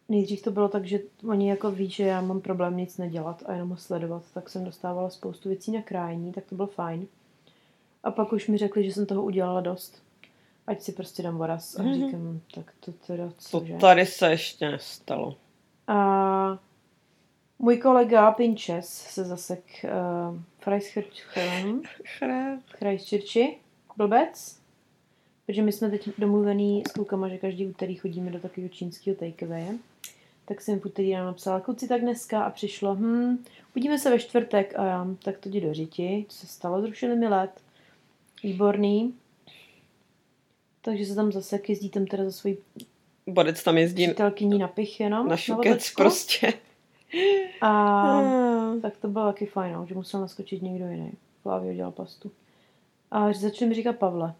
nejdřív 0.10 0.42
to 0.42 0.52
bylo 0.52 0.70
tak, 0.70 0.86
že 0.86 1.00
oni 1.30 1.50
jako 1.50 1.72
ví, 1.72 1.90
že 1.90 2.04
já 2.04 2.22
mám 2.22 2.42
problém 2.42 2.78
nic 2.78 2.98
nedělat 2.98 3.44
a 3.46 3.54
jenom 3.54 3.70
ho 3.70 3.78
sledovat, 3.78 4.24
tak 4.34 4.50
jsem 4.50 4.66
dostávala 4.66 5.10
spoustu 5.10 5.50
věcí 5.50 5.72
na 5.72 5.82
krájení, 5.82 6.32
tak 6.32 6.46
to 6.46 6.56
bylo 6.56 6.68
fajn. 6.68 7.08
A 8.06 8.12
pak 8.12 8.34
už 8.34 8.48
mi 8.48 8.58
řekli, 8.58 8.84
že 8.84 8.94
jsem 8.94 9.06
toho 9.06 9.24
udělala 9.24 9.62
dost 9.62 10.06
ať 10.68 10.82
si 10.82 10.92
prostě 10.92 11.24
dám 11.24 11.38
voraz. 11.38 11.76
A 11.76 11.84
mm-hmm. 11.84 12.06
říkám, 12.06 12.42
tak 12.56 12.74
to 12.80 12.92
teda 12.92 13.32
co, 13.38 13.60
To 13.60 13.78
tady 13.80 14.06
se 14.06 14.30
ještě 14.30 14.72
nestalo. 14.72 15.36
A 15.88 16.60
můj 17.60 17.78
kolega 17.78 18.32
Pinches 18.32 18.88
se 18.90 19.24
zasek 19.24 19.64
uh, 19.84 20.40
Christchurchi, 22.78 23.58
blbec, 23.98 24.60
protože 25.46 25.62
my 25.62 25.72
jsme 25.72 25.90
teď 25.90 26.10
domluvený 26.18 26.84
s 26.90 26.92
klukama, 26.92 27.28
že 27.28 27.38
každý 27.38 27.68
úterý 27.68 27.96
chodíme 27.96 28.32
do 28.32 28.40
takového 28.40 28.70
čínského 28.70 29.16
takeaway. 29.16 29.78
Tak 30.46 30.62
jsem 30.62 30.80
v 30.80 30.86
úterý 30.86 31.14
nám 31.14 31.26
napsala, 31.26 31.60
kluci, 31.60 31.88
tak 31.88 32.02
dneska 32.02 32.44
a 32.44 32.50
přišlo, 32.50 32.96
hm, 32.96 33.44
uvidíme 33.72 34.00
se 34.00 34.10
ve 34.10 34.20
čtvrtek 34.20 34.80
a 34.80 34.86
já, 34.86 35.08
tak 35.24 35.38
to 35.38 35.50
jdi 35.50 35.62
do 35.62 35.74
řiti, 35.74 36.26
co 36.30 36.38
se 36.38 36.48
stalo, 36.48 36.82
zrušili 36.82 37.16
mi 37.16 37.28
let. 37.28 37.65
Výborný. 38.46 39.14
Takže 40.82 41.06
se 41.06 41.16
tam 41.16 41.32
zase 41.32 41.60
jezdí 41.68 41.90
tam 41.90 42.06
teda 42.06 42.24
za 42.24 42.32
svojí 42.32 42.58
Bodec 43.28 43.64
tam 43.64 43.78
jezdí 43.78 44.08
přítelkyní 44.08 44.60
na 44.60 44.68
pich 44.68 45.00
jenom. 45.00 45.28
Na 45.28 45.38
šukec 45.38 45.92
na 45.92 46.04
prostě. 46.04 46.54
A 47.62 48.02
hmm. 48.18 48.82
tak 48.82 48.98
to 48.98 49.08
bylo 49.08 49.26
taky 49.26 49.46
fajn, 49.46 49.74
no, 49.74 49.86
že 49.86 49.96
musel 49.96 50.22
naskočit 50.22 50.62
někdo 50.62 50.88
jiný. 50.88 51.12
Flávio 51.42 51.74
dělal 51.74 51.92
pastu. 51.92 52.32
A 53.12 53.34
začali 53.34 53.70
mi 53.70 53.76
říkat 53.76 53.96
Pavle. 53.96 54.34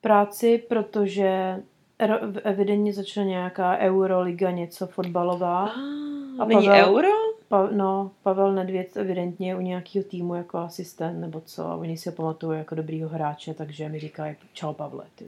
práci, 0.00 0.58
protože 0.68 1.62
ro- 2.00 2.40
evidentně 2.44 2.92
začala 2.92 3.26
nějaká 3.26 3.78
Euroliga, 3.78 4.50
něco 4.50 4.86
fotbalová. 4.86 5.64
A 6.38 6.44
není 6.44 6.66
Pavel- 6.66 6.88
euro? 6.88 7.21
Pa, 7.52 7.68
no, 7.70 8.10
Pavel 8.22 8.52
Nedvěd 8.52 8.96
evidentně 8.96 9.56
u 9.56 9.60
nějakého 9.60 10.04
týmu 10.04 10.34
jako 10.34 10.58
asistent 10.58 11.20
nebo 11.20 11.40
co, 11.40 11.66
a 11.66 11.76
oni 11.76 11.96
si 11.96 12.08
ho 12.08 12.16
pamatují 12.16 12.58
jako 12.58 12.74
dobrýho 12.74 13.08
hráče, 13.08 13.54
takže 13.54 13.88
mi 13.88 14.00
říkají 14.00 14.36
čau 14.52 14.72
Pavle. 14.72 15.04
Ty. 15.14 15.24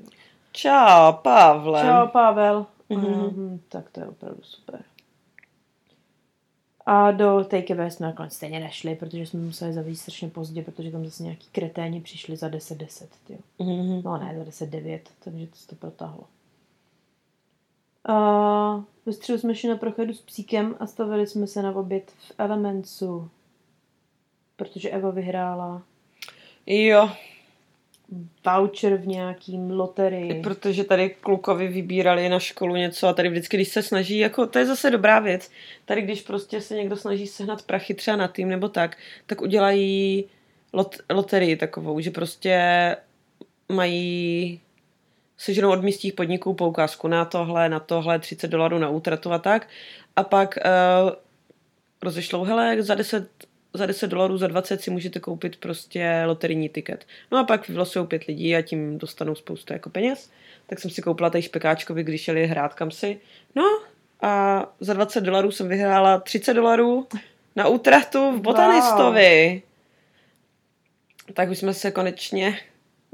Čau, 0.53 1.13
Pavle. 1.13 1.83
Čau 1.83 2.09
Pavel. 2.13 2.67
Mhm. 2.89 3.13
Mm, 3.13 3.61
tak 3.69 3.91
to 3.91 4.01
je 4.01 4.07
opravdu 4.07 4.43
super. 4.43 4.83
A 6.87 7.11
do 7.11 7.45
Takeaway 7.45 7.91
jsme 7.91 8.07
nakonec 8.07 8.33
stejně 8.33 8.61
nešli, 8.61 8.95
protože 8.95 9.27
jsme 9.27 9.41
museli 9.41 9.73
zavít 9.73 9.97
strašně 9.97 10.29
pozdě, 10.29 10.63
protože 10.63 10.91
tam 10.91 11.05
zase 11.05 11.23
nějaký 11.23 11.47
kreténi 11.53 12.01
přišli 12.01 12.37
za 12.37 12.49
10-10. 12.49 13.09
tyjo. 13.27 13.39
Mhm. 13.59 14.03
No 14.05 14.19
ne, 14.19 14.35
za 14.39 14.45
10-9, 14.45 15.01
takže 15.25 15.47
to 15.47 15.57
se 15.57 15.67
to 15.67 15.77
protáhlo. 15.77 16.25
A 18.05 18.85
ve 19.07 19.13
středu 19.13 19.39
jsme 19.39 19.55
šli 19.55 19.69
na 19.69 19.77
prochodu 19.77 20.15
s 20.15 20.21
psíkem 20.21 20.77
a 20.81 20.87
stavili 20.87 21.27
jsme 21.27 21.47
se 21.47 21.63
na 21.63 21.77
oběd 21.77 22.11
v 22.11 22.33
Elementsu, 22.39 23.31
protože 24.57 24.91
Eva 24.91 25.11
vyhrála. 25.11 25.83
Jo, 26.67 27.11
voucher 28.45 28.97
v 28.97 29.07
nějakým 29.07 29.71
loterii. 29.71 30.43
protože 30.43 30.85
tady 30.85 31.11
klukovi 31.11 31.69
vybírali 31.69 32.29
na 32.29 32.39
školu 32.39 32.77
něco 32.77 33.09
a 33.09 33.13
tady 33.13 33.29
vždycky, 33.29 33.57
když 33.57 33.69
se 33.69 33.83
snaží, 33.83 34.19
jako 34.19 34.47
to 34.47 34.59
je 34.59 34.67
zase 34.67 34.91
dobrá 34.91 35.21
věc, 35.21 35.51
tady 35.85 36.03
když 36.03 36.23
prostě 36.23 36.61
se 36.61 36.77
někdo 36.77 36.97
snaží 36.97 37.27
sehnat 37.27 37.63
prachy 37.63 37.95
třeba 37.95 38.17
na 38.17 38.29
tým 38.29 38.49
nebo 38.49 38.69
tak, 38.69 38.97
tak 39.27 39.43
udělají 39.43 40.25
lot, 40.73 40.97
loterii 41.11 41.57
takovou, 41.57 42.01
že 42.01 42.11
prostě 42.11 42.57
mají 43.69 44.61
seženou 45.39 45.73
od 45.73 45.83
místních 45.83 46.13
podniků 46.13 46.55
poukázku 46.55 47.09
na 47.09 47.25
tohle, 47.25 47.69
na 47.69 47.81
tohle, 47.81 48.19
30 48.19 48.49
dolarů 48.49 48.79
na 48.79 48.89
útratu 48.89 49.33
a 49.33 49.39
tak. 49.39 49.69
A 50.17 50.23
pak 50.25 50.59
uh, 50.65 51.11
rozešlou, 52.03 52.45
hele, 52.45 52.83
za 52.83 52.95
10, 52.95 53.29
za 53.75 53.87
10 53.87 54.07
dolarů, 54.07 54.39
za 54.39 54.47
20 54.47 54.81
si 54.81 54.91
můžete 54.91 55.21
koupit 55.21 55.57
prostě 55.57 56.23
loterijní 56.27 56.69
tiket. 56.69 57.07
No 57.33 57.39
a 57.39 57.45
pak 57.45 57.69
vylosují 57.69 58.07
pět 58.07 58.25
lidí 58.25 58.57
a 58.57 58.63
tím 58.63 58.99
dostanou 58.99 59.35
spoustu 59.35 59.73
jako 59.73 59.91
peněz. 59.91 60.31
Tak 60.67 60.81
jsem 60.81 60.91
si 60.91 61.03
koupila 61.03 61.31
tady 61.31 61.43
špekáčkovi, 61.43 62.05
když 62.05 62.23
šeli 62.23 62.47
hrát 62.47 62.75
kam 62.75 62.91
si. 62.91 63.21
No 63.55 63.65
a 64.21 64.65
za 64.81 64.95
20 64.95 65.21
dolarů 65.21 65.51
jsem 65.51 65.69
vyhrála 65.69 66.21
30 66.21 66.55
dolarů 66.55 67.07
na 67.57 67.69
útratu 67.69 68.33
v 68.33 68.41
botanistovi. 68.41 69.63
Tak 71.35 71.51
už 71.51 71.59
jsme 71.59 71.75
se 71.75 71.91
konečně 71.91 72.59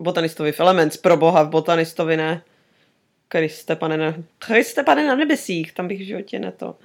botanistovi 0.00 0.52
v 0.52 0.60
Elements, 0.60 0.96
pro 0.96 1.16
boha, 1.16 1.42
v 1.42 1.48
botanistovi 1.48 2.16
ne. 2.16 2.42
Kriste, 3.28 3.76
pane, 3.76 3.96
na, 3.96 4.14
Kriste, 4.38 4.82
pane 4.82 5.06
na 5.06 5.14
nebesích, 5.14 5.72
tam 5.72 5.88
bych 5.88 6.00
v 6.00 6.04
životě 6.04 6.38
ne 6.38 6.52
to. 6.52 6.76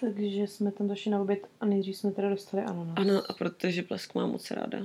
Takže 0.00 0.46
jsme 0.46 0.72
tam 0.72 0.88
došli 0.88 1.10
na 1.10 1.20
oběd 1.20 1.38
a 1.60 1.66
nejdřív 1.66 1.96
jsme 1.96 2.10
teda 2.10 2.28
dostali 2.28 2.62
ananas. 2.62 2.94
Ano, 2.96 3.22
a 3.28 3.32
protože 3.32 3.82
blesk 3.82 4.14
mám 4.14 4.30
moc 4.30 4.50
ráda. 4.50 4.78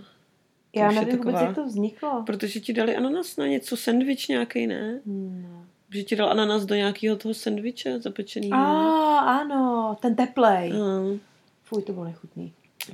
Já 0.76 0.90
už 0.90 0.96
je 0.96 1.02
nevím 1.02 1.18
vůbec, 1.18 1.34
taková- 1.34 1.48
jak 1.48 1.56
to 1.56 1.66
vzniklo. 1.66 2.24
Protože 2.26 2.60
ti 2.60 2.74
dali 2.74 2.96
ananas 2.96 3.38
na 3.38 3.48
něco, 3.48 3.78
sendvič 3.78 4.28
nějaký, 4.28 4.68
ne? 4.68 5.00
No. 5.06 5.66
Že 5.94 6.04
ti 6.04 6.16
dal 6.16 6.32
ananas 6.32 6.66
do 6.66 6.76
nějakého 6.76 7.16
toho 7.16 7.34
sendviče 7.34 8.02
zapečeného. 8.02 8.54
A 8.56 9.20
ano, 9.20 9.98
ten 10.02 10.16
teplej. 10.16 10.74
Mm. 10.74 11.20
Fuj, 11.64 11.84
to 11.84 11.94
bylo 11.94 12.06
nechutný. 12.06 12.54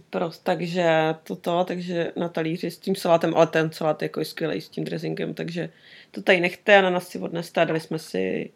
Prost, 0.10 0.43
takže 0.43 0.89
toto, 1.23 1.63
takže 1.67 2.12
na 2.15 2.30
talíři 2.30 2.71
s 2.71 2.78
tím 2.78 2.95
salátem, 2.95 3.34
ale 3.36 3.47
ten 3.47 3.71
salát 3.71 4.02
je 4.02 4.06
jako 4.06 4.25
skvělý 4.25 4.62
s 4.62 4.69
tím 4.69 4.84
dressingem, 4.84 5.34
takže 5.34 5.69
to 6.12 6.21
tady 6.21 6.39
nechte 6.39 6.78
a 6.78 6.82
na 6.82 6.89
nás 6.89 7.08
si 7.08 7.19
odneste 7.19 7.62
a 7.62 7.65
dali 7.65 7.80
jsme 7.80 7.99
si 7.99 8.52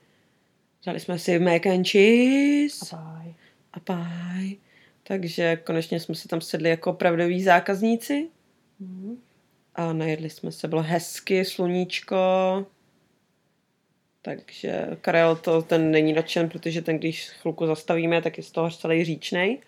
dali 0.86 1.00
jsme 1.00 1.20
si 1.20 1.40
mac 1.40 1.66
and 1.66 1.88
cheese 1.88 2.96
A 2.96 2.98
bye. 2.98 3.34
a 3.74 3.80
pie. 3.80 4.56
Takže 5.04 5.56
konečně 5.56 6.00
jsme 6.00 6.16
si 6.16 6.28
tam 6.28 6.42
sedli 6.42 6.70
jako 6.70 6.90
opravdoví 6.92 7.44
zákazníci 7.44 8.28
Mhm. 8.80 9.18
a 9.76 9.94
najedli 9.94 10.30
jsme 10.30 10.52
se, 10.52 10.68
bylo 10.68 10.82
hezky, 10.82 11.46
sluníčko. 11.46 12.16
Takže 14.22 14.88
Karel 15.02 15.36
to 15.36 15.62
ten 15.62 15.92
není 15.92 16.14
nadšen, 16.14 16.50
protože 16.50 16.82
ten, 16.82 16.98
když 17.00 17.30
chvilku 17.30 17.66
zastavíme, 17.66 18.22
tak 18.22 18.38
je 18.38 18.44
z 18.44 18.52
toho 18.52 18.72
celý 18.72 19.04
říčnej. 19.06 19.60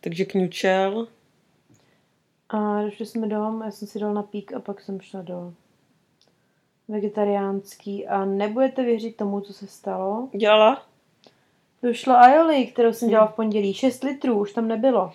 Takže 0.00 0.24
kňučel. 0.24 1.08
A 2.48 2.82
došli 2.82 3.06
jsme 3.06 3.26
dom, 3.26 3.62
já 3.64 3.70
jsem 3.70 3.88
si 3.88 3.98
dal 3.98 4.14
na 4.14 4.22
pík 4.22 4.52
a 4.52 4.60
pak 4.60 4.80
jsem 4.80 5.00
šla 5.00 5.22
do 5.22 5.54
vegetariánský 6.88 8.06
a 8.06 8.24
nebudete 8.24 8.82
věřit 8.82 9.16
tomu, 9.16 9.40
co 9.40 9.52
se 9.52 9.66
stalo. 9.66 10.28
Dělala? 10.36 10.86
Došla 11.82 12.20
aioli, 12.20 12.66
kterou 12.66 12.92
jsem 12.92 13.08
dělala 13.08 13.28
v 13.28 13.34
pondělí. 13.34 13.74
6 13.74 14.04
litrů, 14.04 14.40
už 14.40 14.52
tam 14.52 14.68
nebylo. 14.68 15.12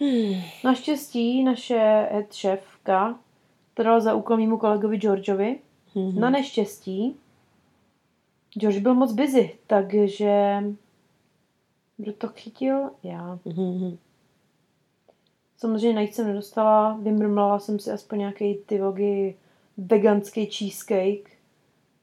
Hmm. 0.00 0.40
Naštěstí 0.64 1.44
naše 1.44 2.08
head 2.12 2.32
šéfka 2.32 3.18
to 3.74 3.82
dala 3.82 4.00
za 4.00 4.14
úkol 4.14 4.36
mýmu 4.36 4.58
kolegovi 4.58 4.96
Georgeovi. 4.96 5.58
Mhm. 5.94 6.20
Na 6.20 6.30
neštěstí 6.30 7.16
George 8.58 8.78
byl 8.78 8.94
moc 8.94 9.12
busy, 9.12 9.58
takže 9.66 10.62
kdo 11.96 12.12
to 12.12 12.28
chytil? 12.28 12.90
Já. 13.02 13.38
Mhm. 13.44 13.98
Samozřejmě 15.56 15.94
najít 15.94 16.14
jsem 16.14 16.26
nedostala, 16.26 16.98
vymrmlala 17.02 17.58
jsem 17.58 17.78
si 17.78 17.90
aspoň 17.90 18.18
nějaký 18.18 18.54
ty 18.54 18.80
vogy 18.80 19.36
veganský 19.76 20.46
cheesecake 20.46 21.32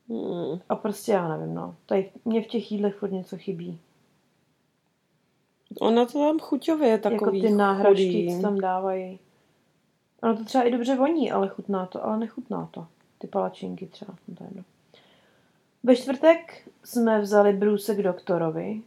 Hmm. 0.09 0.59
a 0.69 0.75
prostě 0.75 1.11
já 1.11 1.27
nevím, 1.27 1.55
no. 1.55 1.75
Tady 1.85 2.11
mě 2.25 2.41
v 2.41 2.47
těch 2.47 2.71
jídlech 2.71 2.95
furt 2.95 3.11
něco 3.11 3.37
chybí. 3.37 3.79
Ona 5.79 6.05
to 6.05 6.19
tam 6.19 6.39
chuťově 6.39 6.89
je 6.89 6.97
takový 6.97 7.39
jako 7.39 7.47
ty 7.47 7.53
náhražky, 7.53 8.33
co 8.35 8.41
tam 8.41 8.59
dávají. 8.59 9.19
Ono 10.23 10.37
to 10.37 10.45
třeba 10.45 10.63
i 10.63 10.71
dobře 10.71 10.95
voní, 10.95 11.31
ale 11.31 11.47
chutná 11.47 11.85
to, 11.85 12.05
ale 12.05 12.17
nechutná 12.17 12.69
to. 12.71 12.87
Ty 13.17 13.27
palačinky 13.27 13.85
třeba, 13.87 14.13
no 14.27 14.35
to 14.35 14.43
je 14.43 14.47
jedno. 14.47 14.63
Ve 15.83 15.95
čtvrtek 15.95 16.69
jsme 16.83 17.21
vzali 17.21 17.53
brůsek 17.53 18.01
doktorovi, 18.01 18.81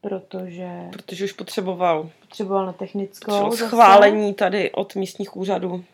protože 0.00 0.68
Protože 0.92 1.24
už 1.24 1.32
potřeboval. 1.32 2.10
potřeboval 2.20 2.66
na 2.66 2.72
technickou. 2.72 3.24
Potřeboval 3.24 3.50
zase. 3.50 3.66
schválení 3.66 4.34
tady 4.34 4.70
od 4.70 4.94
místních 4.94 5.36
úřadů. 5.36 5.84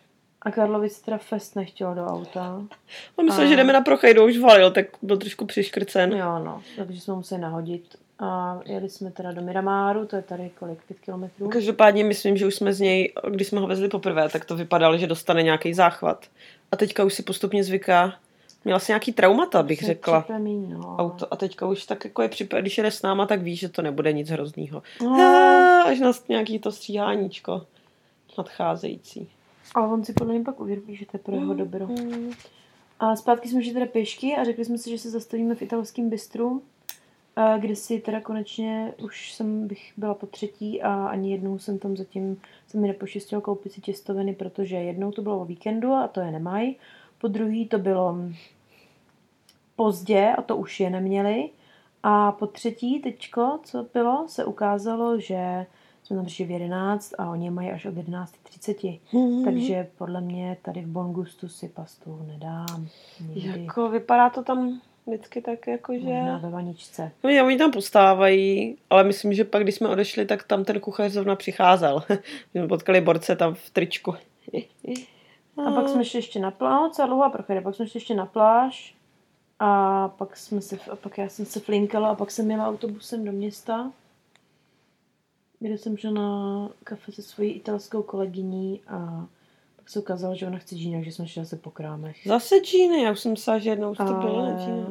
A 0.41 0.51
Karlovi 0.51 0.89
se 0.89 1.03
teda 1.05 1.17
fest 1.17 1.55
nechtělo 1.55 1.93
do 1.93 2.05
auta. 2.05 2.61
On 3.15 3.25
myslel, 3.25 3.45
A- 3.45 3.49
že 3.49 3.55
jdeme 3.55 3.73
na 3.73 3.81
prochejdu, 3.81 4.25
už 4.25 4.37
valil, 4.37 4.71
tak 4.71 4.85
byl 5.01 5.17
trošku 5.17 5.45
přiškrcen. 5.45 6.11
Jo, 6.13 6.39
no, 6.39 6.61
takže 6.77 7.01
jsme 7.01 7.13
museli 7.15 7.41
nahodit. 7.41 7.95
A 8.19 8.59
jeli 8.65 8.89
jsme 8.89 9.11
teda 9.11 9.31
do 9.31 9.41
Miramáru, 9.41 10.05
to 10.05 10.15
je 10.15 10.21
tady 10.21 10.51
kolik, 10.59 10.79
pět 10.87 10.99
kilometrů. 10.99 11.49
Každopádně 11.49 12.03
myslím, 12.03 12.37
že 12.37 12.45
už 12.47 12.55
jsme 12.55 12.73
z 12.73 12.79
něj, 12.79 13.13
když 13.29 13.47
jsme 13.47 13.59
ho 13.59 13.67
vezli 13.67 13.87
poprvé, 13.89 14.29
tak 14.29 14.45
to 14.45 14.55
vypadalo, 14.55 14.97
že 14.97 15.07
dostane 15.07 15.43
nějaký 15.43 15.73
záchvat. 15.73 16.25
A 16.71 16.75
teďka 16.75 17.03
už 17.03 17.13
si 17.13 17.23
postupně 17.23 17.63
zvyká. 17.63 18.13
Měla 18.65 18.79
si 18.79 18.91
nějaký 18.91 19.13
traumata, 19.13 19.63
bych 19.63 19.79
Se 19.79 19.85
řekla. 19.85 20.25
no. 20.69 20.95
Auto. 20.97 21.33
A 21.33 21.35
teďka 21.35 21.67
už 21.67 21.85
tak 21.85 22.05
jako 22.05 22.21
je 22.21 22.29
připravený, 22.29 22.63
když 22.63 22.77
jede 22.77 22.91
s 22.91 23.01
náma, 23.01 23.25
tak 23.25 23.41
ví, 23.41 23.55
že 23.55 23.69
to 23.69 23.81
nebude 23.81 24.13
nic 24.13 24.29
hroznýho. 24.29 24.83
No, 25.01 25.83
Až 25.87 25.99
na 25.99 26.11
nějaký 26.29 26.59
to 26.59 26.71
stříháníčko 26.71 27.65
nadcházející. 28.37 29.29
ale 29.75 29.87
on 29.87 30.03
si 30.03 30.13
podle 30.13 30.33
mě 30.33 30.43
pak 30.43 30.59
uvědomí, 30.59 30.95
že 30.95 31.05
to 31.05 31.11
je 31.13 31.19
pro 31.19 31.35
jeho 31.35 31.53
dobro. 31.53 31.87
Mm. 31.87 32.31
A 32.99 33.15
zpátky 33.15 33.49
jsme 33.49 33.63
šli 33.63 33.73
teda 33.73 33.85
pěšky 33.85 34.35
a 34.35 34.43
řekli 34.43 34.65
jsme 34.65 34.77
si, 34.77 34.89
že 34.89 34.97
se 34.97 35.09
zastavíme 35.09 35.55
v 35.55 35.61
italském 35.61 36.09
bistru, 36.09 36.61
a 37.35 37.57
kde 37.57 37.75
si 37.75 37.99
teda 37.99 38.21
konečně 38.21 38.93
už 39.03 39.33
jsem 39.33 39.67
bych 39.67 39.93
byla 39.97 40.13
po 40.13 40.25
třetí 40.25 40.81
a 40.81 41.05
ani 41.07 41.31
jednou 41.31 41.59
jsem 41.59 41.79
tam 41.79 41.97
zatím 41.97 42.41
se 42.67 42.77
mi 42.77 42.87
nepoštěstilo 42.87 43.41
koupit 43.41 43.71
si 43.71 43.81
těstoviny, 43.81 44.35
protože 44.35 44.75
jednou 44.75 45.11
to 45.11 45.21
bylo 45.21 45.39
o 45.39 45.45
víkendu 45.45 45.93
a 45.93 46.07
to 46.07 46.19
je 46.19 46.31
nemají. 46.31 46.77
Po 47.17 47.27
druhý 47.27 47.67
to 47.67 47.77
bylo 47.77 48.15
pozdě 49.75 50.33
a 50.37 50.41
to 50.41 50.57
už 50.57 50.79
je 50.79 50.89
neměli. 50.89 51.49
A 52.03 52.31
po 52.31 52.47
třetí 52.47 52.99
teďko, 52.99 53.59
co 53.63 53.85
bylo, 53.93 54.25
se 54.27 54.45
ukázalo, 54.45 55.19
že 55.19 55.65
jsme 56.03 56.15
tam 56.15 56.25
přišli 56.25 56.45
v 56.45 56.51
11 56.51 57.13
a 57.17 57.29
oni 57.29 57.49
mají 57.49 57.71
až 57.71 57.85
od 57.85 57.95
11.30. 57.95 58.99
Takže 59.43 59.87
podle 59.97 60.21
mě 60.21 60.57
tady 60.61 60.81
v 60.81 60.87
Bongustu 60.87 61.47
si 61.47 61.69
pastu 61.69 62.19
nedám. 62.27 62.87
Nikdy. 63.35 63.63
Jako 63.63 63.89
vypadá 63.89 64.29
to 64.29 64.43
tam 64.43 64.81
vždycky 65.07 65.41
tak, 65.41 65.67
jako 65.67 65.93
že... 65.93 65.99
Možná 65.99 66.37
ve 66.37 66.49
vaničce. 66.49 67.11
No, 67.23 67.45
oni 67.45 67.57
tam 67.57 67.71
postávají, 67.71 68.77
ale 68.89 69.03
myslím, 69.03 69.33
že 69.33 69.43
pak, 69.43 69.63
když 69.63 69.75
jsme 69.75 69.89
odešli, 69.89 70.25
tak 70.25 70.43
tam 70.43 70.63
ten 70.63 70.79
kuchař 70.79 71.11
zrovna 71.11 71.35
přicházel. 71.35 72.03
My 72.53 72.59
jsme 72.59 72.67
potkali 72.67 73.01
borce 73.01 73.35
tam 73.35 73.53
v 73.53 73.69
tričku. 73.69 74.15
A 75.65 75.71
pak 75.71 75.89
jsme 75.89 76.05
šli 76.05 76.17
ještě 76.17 76.39
na 76.39 76.51
pláž, 76.51 76.91
dlouhá 77.05 77.29
prochada, 77.29 77.61
pak 77.61 77.75
jsme 77.75 77.87
šli 77.87 77.97
ještě 77.97 78.15
na 78.15 78.25
pláž 78.25 78.94
a 79.59 80.07
pak, 80.07 80.37
jsme 80.37 80.61
se, 80.61 80.77
a 80.91 80.95
pak 80.95 81.17
já 81.17 81.29
jsem 81.29 81.45
se 81.45 81.59
flinkala 81.59 82.09
a 82.09 82.15
pak 82.15 82.31
jsem 82.31 82.51
jela 82.51 82.67
autobusem 82.67 83.25
do 83.25 83.31
města, 83.31 83.91
kde 85.59 85.77
jsem 85.77 85.97
šla 85.97 86.11
na 86.11 86.69
kafe 86.83 87.11
se 87.11 87.21
svojí 87.21 87.51
italskou 87.51 88.03
kolegyní 88.03 88.81
a 88.87 89.27
pak 89.75 89.89
se 89.89 89.99
ukázalo, 89.99 90.35
že 90.35 90.47
ona 90.47 90.57
chce 90.57 90.75
džíny, 90.75 90.97
takže 90.97 91.11
jsme 91.11 91.27
šli 91.27 91.43
zase 91.43 91.55
po 91.55 91.71
krámech. 91.71 92.17
Zase 92.25 92.55
džíny, 92.55 93.03
já 93.03 93.11
už 93.11 93.19
jsem 93.19 93.31
myslela, 93.31 93.59
že 93.59 93.69
jednou 93.69 93.95
jste 93.95 94.03
byla 94.03 94.51
na 94.51 94.59
džíny. 94.59 94.85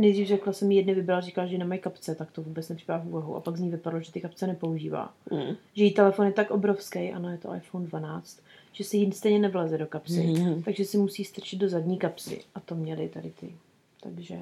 Nejdřív 0.00 0.28
řekla 0.28 0.52
jsem 0.52 0.70
jí 0.70 0.76
jedny 0.76 0.94
vybrala, 0.94 1.20
říkala, 1.20 1.46
že 1.46 1.58
nemají 1.58 1.80
kapce, 1.80 2.14
tak 2.14 2.30
to 2.30 2.42
vůbec 2.42 2.68
nepřipadá 2.68 2.98
v 2.98 3.08
úvahu. 3.08 3.36
A 3.36 3.40
pak 3.40 3.56
z 3.56 3.60
ní 3.60 3.70
vypadalo, 3.70 4.02
že 4.02 4.12
ty 4.12 4.20
kapce 4.20 4.46
nepoužívá. 4.46 5.14
Mm. 5.30 5.56
Že 5.74 5.84
její 5.84 5.90
telefon 5.92 6.26
je 6.26 6.32
tak 6.32 6.50
obrovský, 6.50 7.12
ano, 7.12 7.30
je 7.30 7.38
to 7.38 7.54
iPhone 7.54 7.86
12, 7.86 8.40
že 8.72 8.84
si 8.84 8.96
jí 8.96 9.12
stejně 9.12 9.38
nevleze 9.38 9.78
do 9.78 9.86
kapsy. 9.86 10.26
Mhm. 10.26 10.62
Takže 10.62 10.84
si 10.84 10.98
musí 10.98 11.24
strčit 11.24 11.58
do 11.58 11.68
zadní 11.68 11.98
kapsy. 11.98 12.40
A 12.54 12.60
to 12.60 12.74
měli 12.74 13.08
tady 13.08 13.30
ty. 13.30 13.54
Takže... 14.00 14.34
a 14.34 14.38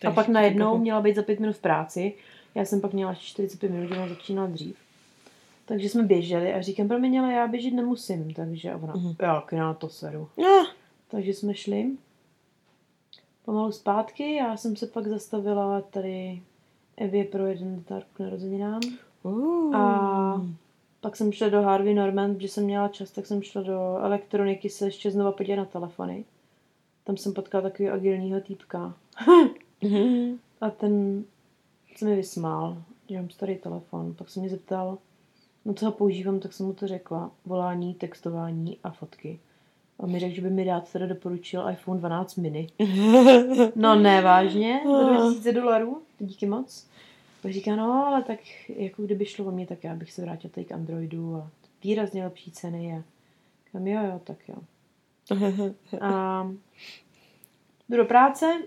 Takže 0.00 0.14
pak 0.14 0.28
najednou 0.28 0.78
měla 0.78 1.00
být 1.00 1.16
za 1.16 1.22
pět 1.22 1.40
minut 1.40 1.56
v 1.56 1.60
práci. 1.60 2.14
Já 2.54 2.64
jsem 2.64 2.80
pak 2.80 2.92
měla 2.92 3.10
ještě 3.10 3.26
45 3.26 3.72
minut, 3.72 3.88
že 3.88 3.94
mám 3.94 4.08
začínala 4.08 4.48
dřív. 4.48 4.76
Takže 5.66 5.88
jsme 5.88 6.02
běželi 6.02 6.54
a 6.54 6.62
říkám, 6.62 6.88
promiň, 6.88 7.20
ale 7.20 7.32
já 7.32 7.46
běžet 7.46 7.70
nemusím. 7.70 8.34
Takže 8.34 8.72
a 8.72 8.76
ona, 8.76 8.94
já 9.22 9.44
já 9.52 9.64
na 9.64 9.74
to 9.74 9.88
seru. 9.88 10.28
No, 10.36 10.66
Takže 11.08 11.34
jsme 11.34 11.54
šli 11.54 11.90
pomalu 13.44 13.72
zpátky. 13.72 14.34
Já 14.34 14.56
jsem 14.56 14.76
se 14.76 14.86
pak 14.86 15.06
zastavila 15.06 15.80
tady 15.80 16.42
Evě 16.96 17.24
pro 17.24 17.46
jeden 17.46 17.84
dárku 17.88 18.10
k 18.12 18.18
narozeninám. 18.18 18.80
uh. 19.22 19.76
A 19.76 20.46
pak 21.00 21.16
jsem 21.16 21.32
šla 21.32 21.48
do 21.48 21.62
Harvey 21.62 21.94
Norman, 21.94 22.40
že 22.40 22.48
jsem 22.48 22.64
měla 22.64 22.88
čas, 22.88 23.10
tak 23.10 23.26
jsem 23.26 23.42
šla 23.42 23.62
do 23.62 23.96
elektroniky 24.00 24.70
se 24.70 24.84
ještě 24.84 25.10
znova 25.10 25.32
podívat 25.32 25.56
na 25.56 25.64
telefony. 25.64 26.24
Tam 27.04 27.16
jsem 27.16 27.32
potkala 27.32 27.62
takového 27.62 27.94
agilního 27.94 28.40
týpka. 28.40 28.94
A 30.60 30.70
ten 30.70 31.24
se 31.96 32.04
mi 32.04 32.16
vysmál, 32.16 32.82
že 33.10 33.16
mám 33.16 33.30
starý 33.30 33.56
telefon. 33.56 34.14
Pak 34.14 34.30
se 34.30 34.40
mě 34.40 34.48
zeptal, 34.48 34.98
no 35.64 35.74
co 35.74 35.86
ho 35.86 35.92
používám, 35.92 36.40
tak 36.40 36.52
jsem 36.52 36.66
mu 36.66 36.72
to 36.72 36.86
řekla. 36.86 37.30
Volání, 37.46 37.94
textování 37.94 38.78
a 38.84 38.90
fotky. 38.90 39.40
A 39.98 40.06
mi 40.06 40.18
řekl, 40.18 40.34
že 40.34 40.42
by 40.42 40.50
mi 40.50 40.64
rád 40.64 40.92
teda 40.92 41.06
doporučil 41.06 41.70
iPhone 41.70 42.00
12 42.00 42.36
mini. 42.36 42.68
No 43.76 43.94
ne, 43.94 44.22
vážně? 44.22 44.80
Za 44.86 45.08
2000 45.08 45.52
dolarů? 45.52 46.02
Díky 46.18 46.46
moc. 46.46 46.86
Pak 47.42 47.52
říká, 47.52 47.76
no 47.76 48.06
ale 48.06 48.22
tak 48.22 48.38
jako 48.68 49.02
kdyby 49.02 49.26
šlo 49.26 49.44
o 49.44 49.50
mě, 49.50 49.66
tak 49.66 49.84
já 49.84 49.94
bych 49.94 50.12
se 50.12 50.22
vrátil 50.22 50.50
tady 50.50 50.64
k 50.64 50.72
Androidu 50.72 51.36
a 51.36 51.50
výrazně 51.84 52.24
lepší 52.24 52.50
ceny 52.50 52.92
a 52.92 53.02
říkám, 53.66 53.86
jo, 53.86 54.02
jo, 54.04 54.20
tak 54.24 54.38
jo. 54.48 54.54
A 56.00 56.42
jdu 57.88 57.96
do 57.96 58.04
práce 58.04 58.62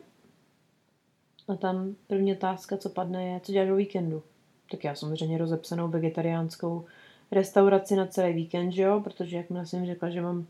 a 1.47 1.55
tam 1.55 1.95
první 2.07 2.33
otázka, 2.33 2.77
co 2.77 2.89
padne, 2.89 3.25
je, 3.25 3.39
co 3.39 3.51
děláš 3.51 3.69
o 3.69 3.75
víkendu. 3.75 4.23
Tak 4.71 4.83
já 4.83 4.95
samozřejmě 4.95 5.37
rozepsanou 5.37 5.87
vegetariánskou 5.87 6.85
restauraci 7.31 7.95
na 7.95 8.05
celý 8.07 8.33
víkend, 8.33 8.71
že 8.71 8.81
jo, 8.81 9.01
protože 9.03 9.37
jakmile 9.37 9.65
jsem 9.65 9.85
řekla, 9.85 10.09
že 10.09 10.21
mám 10.21 10.47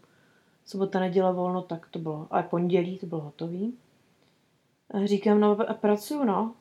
sobota, 0.67 0.99
neděle 0.99 1.34
volno, 1.34 1.62
tak 1.62 1.88
to 1.89 1.99
bylo, 1.99 2.27
ale 2.30 2.43
pondělí 2.43 2.97
to 2.97 3.06
bylo 3.06 3.21
hotový. 3.21 3.73
A 4.91 5.06
říkám, 5.06 5.39
no 5.39 5.69
a 5.69 5.73
pracuju, 5.73 6.23
no. 6.23 6.56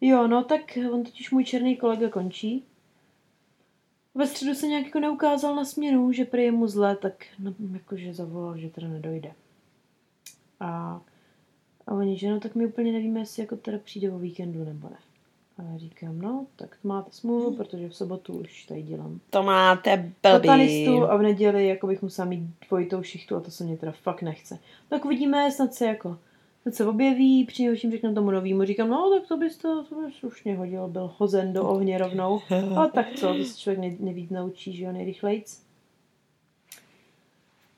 Jo, 0.00 0.26
no 0.26 0.44
tak 0.44 0.78
on 0.92 1.04
totiž 1.04 1.30
můj 1.30 1.44
černý 1.44 1.76
kolega 1.76 2.08
končí. 2.08 2.64
Ve 4.14 4.26
středu 4.26 4.54
se 4.54 4.66
nějak 4.66 4.84
jako 4.84 5.00
neukázal 5.00 5.56
na 5.56 5.64
směnu, 5.64 6.12
že 6.12 6.24
prý 6.24 6.42
je 6.42 6.52
mu 6.52 6.66
zle, 6.66 6.96
tak 6.96 7.24
no, 7.38 7.54
jakože 7.72 8.14
zavolal, 8.14 8.58
že 8.58 8.68
teda 8.68 8.88
nedojde. 8.88 9.32
A, 10.60 11.00
a 11.86 11.94
oni, 11.94 12.18
že 12.18 12.30
no 12.30 12.40
tak 12.40 12.54
my 12.54 12.66
úplně 12.66 12.92
nevíme, 12.92 13.20
jestli 13.20 13.42
jako 13.42 13.56
teda 13.56 13.78
přijde 13.78 14.12
o 14.12 14.18
víkendu 14.18 14.64
nebo 14.64 14.88
ne. 14.88 14.96
A 15.60 15.72
já 15.72 15.78
říkám, 15.78 16.18
no, 16.18 16.46
tak 16.56 16.76
to 16.82 16.88
máte 16.88 17.10
smůlu, 17.12 17.56
protože 17.56 17.88
v 17.88 17.96
sobotu 17.96 18.32
už 18.32 18.64
tady 18.64 18.82
dělám 18.82 19.20
To 19.30 19.42
máte 19.42 19.96
blbý. 19.96 20.12
satanistu 20.22 21.04
a 21.10 21.16
v 21.16 21.22
neděli 21.22 21.66
jako 21.68 21.86
bych 21.86 22.02
musela 22.02 22.28
mít 22.28 22.40
dvojitou 22.68 23.02
šichtu 23.02 23.36
a 23.36 23.40
to 23.40 23.50
se 23.50 23.64
mě 23.64 23.76
teda 23.76 23.92
fakt 23.92 24.22
nechce. 24.22 24.58
Tak 24.88 25.04
uvidíme, 25.04 25.52
snad 25.52 25.74
se 25.74 25.86
jako 25.86 26.16
snad 26.62 26.74
se 26.74 26.86
objeví, 26.86 27.44
přinejmenším 27.44 27.90
řeknu 27.90 28.14
tomu 28.14 28.30
novýmu, 28.30 28.64
říkám, 28.64 28.88
no 28.88 29.10
tak 29.18 29.28
to 29.28 29.36
bys 29.36 29.56
to, 29.56 29.84
to 29.84 29.94
bys 29.94 30.14
slušně 30.14 30.56
hodil, 30.56 30.88
byl 30.88 31.10
hozen 31.16 31.52
do 31.52 31.68
ohně 31.68 31.98
rovnou. 31.98 32.40
A 32.76 32.86
tak 32.86 33.06
co, 33.16 33.34
to 33.34 33.44
se 33.44 33.58
člověk 33.58 33.78
ne- 33.80 34.06
nevíc 34.06 34.30
naučí, 34.30 34.76
že 34.76 34.84
jo, 34.84 34.92
nejrychlejc. 34.92 35.62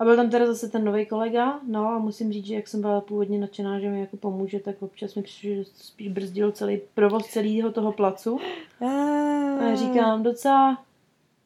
A 0.03 0.05
byl 0.05 0.17
tam 0.17 0.31
teda 0.31 0.47
zase 0.47 0.69
ten 0.69 0.85
nový 0.85 1.07
kolega, 1.07 1.61
no 1.67 1.89
a 1.89 1.99
musím 1.99 2.33
říct, 2.33 2.47
že 2.47 2.55
jak 2.55 2.69
jsem 2.69 2.81
byla 2.81 3.01
původně 3.01 3.39
nadšená, 3.39 3.81
že 3.81 3.91
mi 3.91 4.01
jako 4.01 4.17
pomůže, 4.17 4.61
tak 4.61 4.83
občas 4.83 5.15
mi 5.15 5.23
přišlo, 5.23 5.51
že 5.51 5.65
spíš 5.65 6.09
brzdil 6.09 6.53
celý 6.53 6.81
provoz 6.95 7.27
celého 7.27 7.73
toho 7.73 7.93
placu. 7.93 8.41
A 8.81 9.65
já 9.65 9.75
říkám, 9.75 10.23
docela 10.23 10.85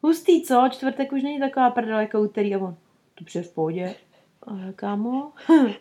hustý, 0.03 0.43
co? 0.43 0.69
Čtvrtek 0.71 1.13
už 1.13 1.23
není 1.23 1.41
taková 1.41 1.71
prdel 1.71 1.99
jako 1.99 2.21
úterý. 2.21 2.55
A 2.55 2.59
on, 2.59 2.77
to 3.15 3.25
přijde 3.25 3.45
v 3.45 3.55
pohodě. 3.55 3.95
A 4.47 4.57
já, 4.57 4.73
kámo, 4.73 5.33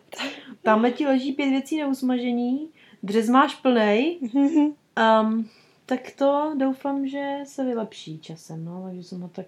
tamhle 0.63 0.91
ti 0.91 1.05
leží 1.05 1.33
pět 1.33 1.49
věcí 1.49 1.79
na 1.79 1.87
usmažení, 1.87 2.69
dřez 3.03 3.29
máš 3.29 3.55
plnej, 3.55 4.19
um, 5.21 5.49
tak 5.85 5.99
to 6.17 6.53
doufám, 6.57 7.07
že 7.07 7.37
se 7.43 7.63
vylepší 7.63 8.19
časem, 8.19 8.65
no. 8.65 8.83
Takže 8.85 9.03
jsem 9.03 9.21
ho 9.21 9.27
tak 9.27 9.45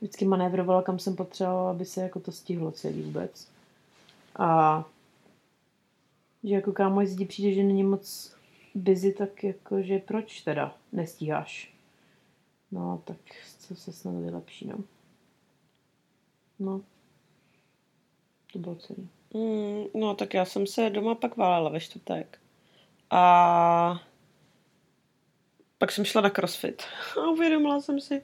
vždycky 0.00 0.24
manévrovala, 0.24 0.82
kam 0.82 0.98
jsem 0.98 1.16
potřebovala, 1.16 1.70
aby 1.70 1.84
se 1.84 2.00
jako 2.02 2.20
to 2.20 2.32
stihlo 2.32 2.72
celý 2.72 3.02
vůbec. 3.02 3.48
A 4.38 4.84
že 6.44 6.54
jako 6.54 6.72
kámo, 6.72 7.06
ti 7.06 7.24
přijde, 7.24 7.52
že 7.54 7.62
není 7.62 7.82
moc 7.82 8.36
busy, 8.74 9.12
tak 9.12 9.44
jakože 9.44 9.98
proč 9.98 10.40
teda 10.40 10.74
nestíháš? 10.92 11.74
No, 12.72 13.02
tak 13.04 13.16
co 13.58 13.74
se 13.74 13.92
snad 13.92 14.14
vylepší, 14.14 14.66
no. 14.66 14.78
No. 16.58 16.80
To 18.52 18.58
bylo 18.58 18.74
celý. 18.74 19.08
Mm, 19.34 19.84
no, 19.94 20.14
tak 20.14 20.34
já 20.34 20.44
jsem 20.44 20.66
se 20.66 20.90
doma 20.90 21.14
pak 21.14 21.36
válela 21.36 21.70
ve 21.70 21.80
čtvrtek. 21.80 22.38
A 23.10 24.02
pak 25.78 25.92
jsem 25.92 26.04
šla 26.04 26.20
na 26.20 26.30
crossfit. 26.30 26.82
A 27.22 27.30
uvědomila 27.30 27.80
jsem 27.80 28.00
si, 28.00 28.22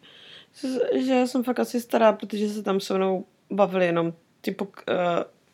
že 0.95 1.27
jsem 1.27 1.45
fakt 1.45 1.61
asi 1.61 1.81
stará, 1.81 2.12
protože 2.12 2.49
se 2.49 2.62
tam 2.62 2.81
se 2.81 2.95
mnou 2.95 3.25
bavili 3.51 3.87
jenom 3.87 4.12
ty 4.41 4.51
pok, 4.51 4.85
uh, 4.88 4.95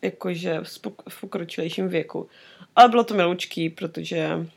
jakože 0.01 0.59
v, 0.59 0.63
spok- 0.63 1.03
v 1.09 1.21
pokročilejším 1.21 1.87
věku. 1.87 2.27
Ale 2.75 2.89
bylo 2.89 3.03
to 3.03 3.13
miloučký, 3.13 3.69
protože 3.69 4.47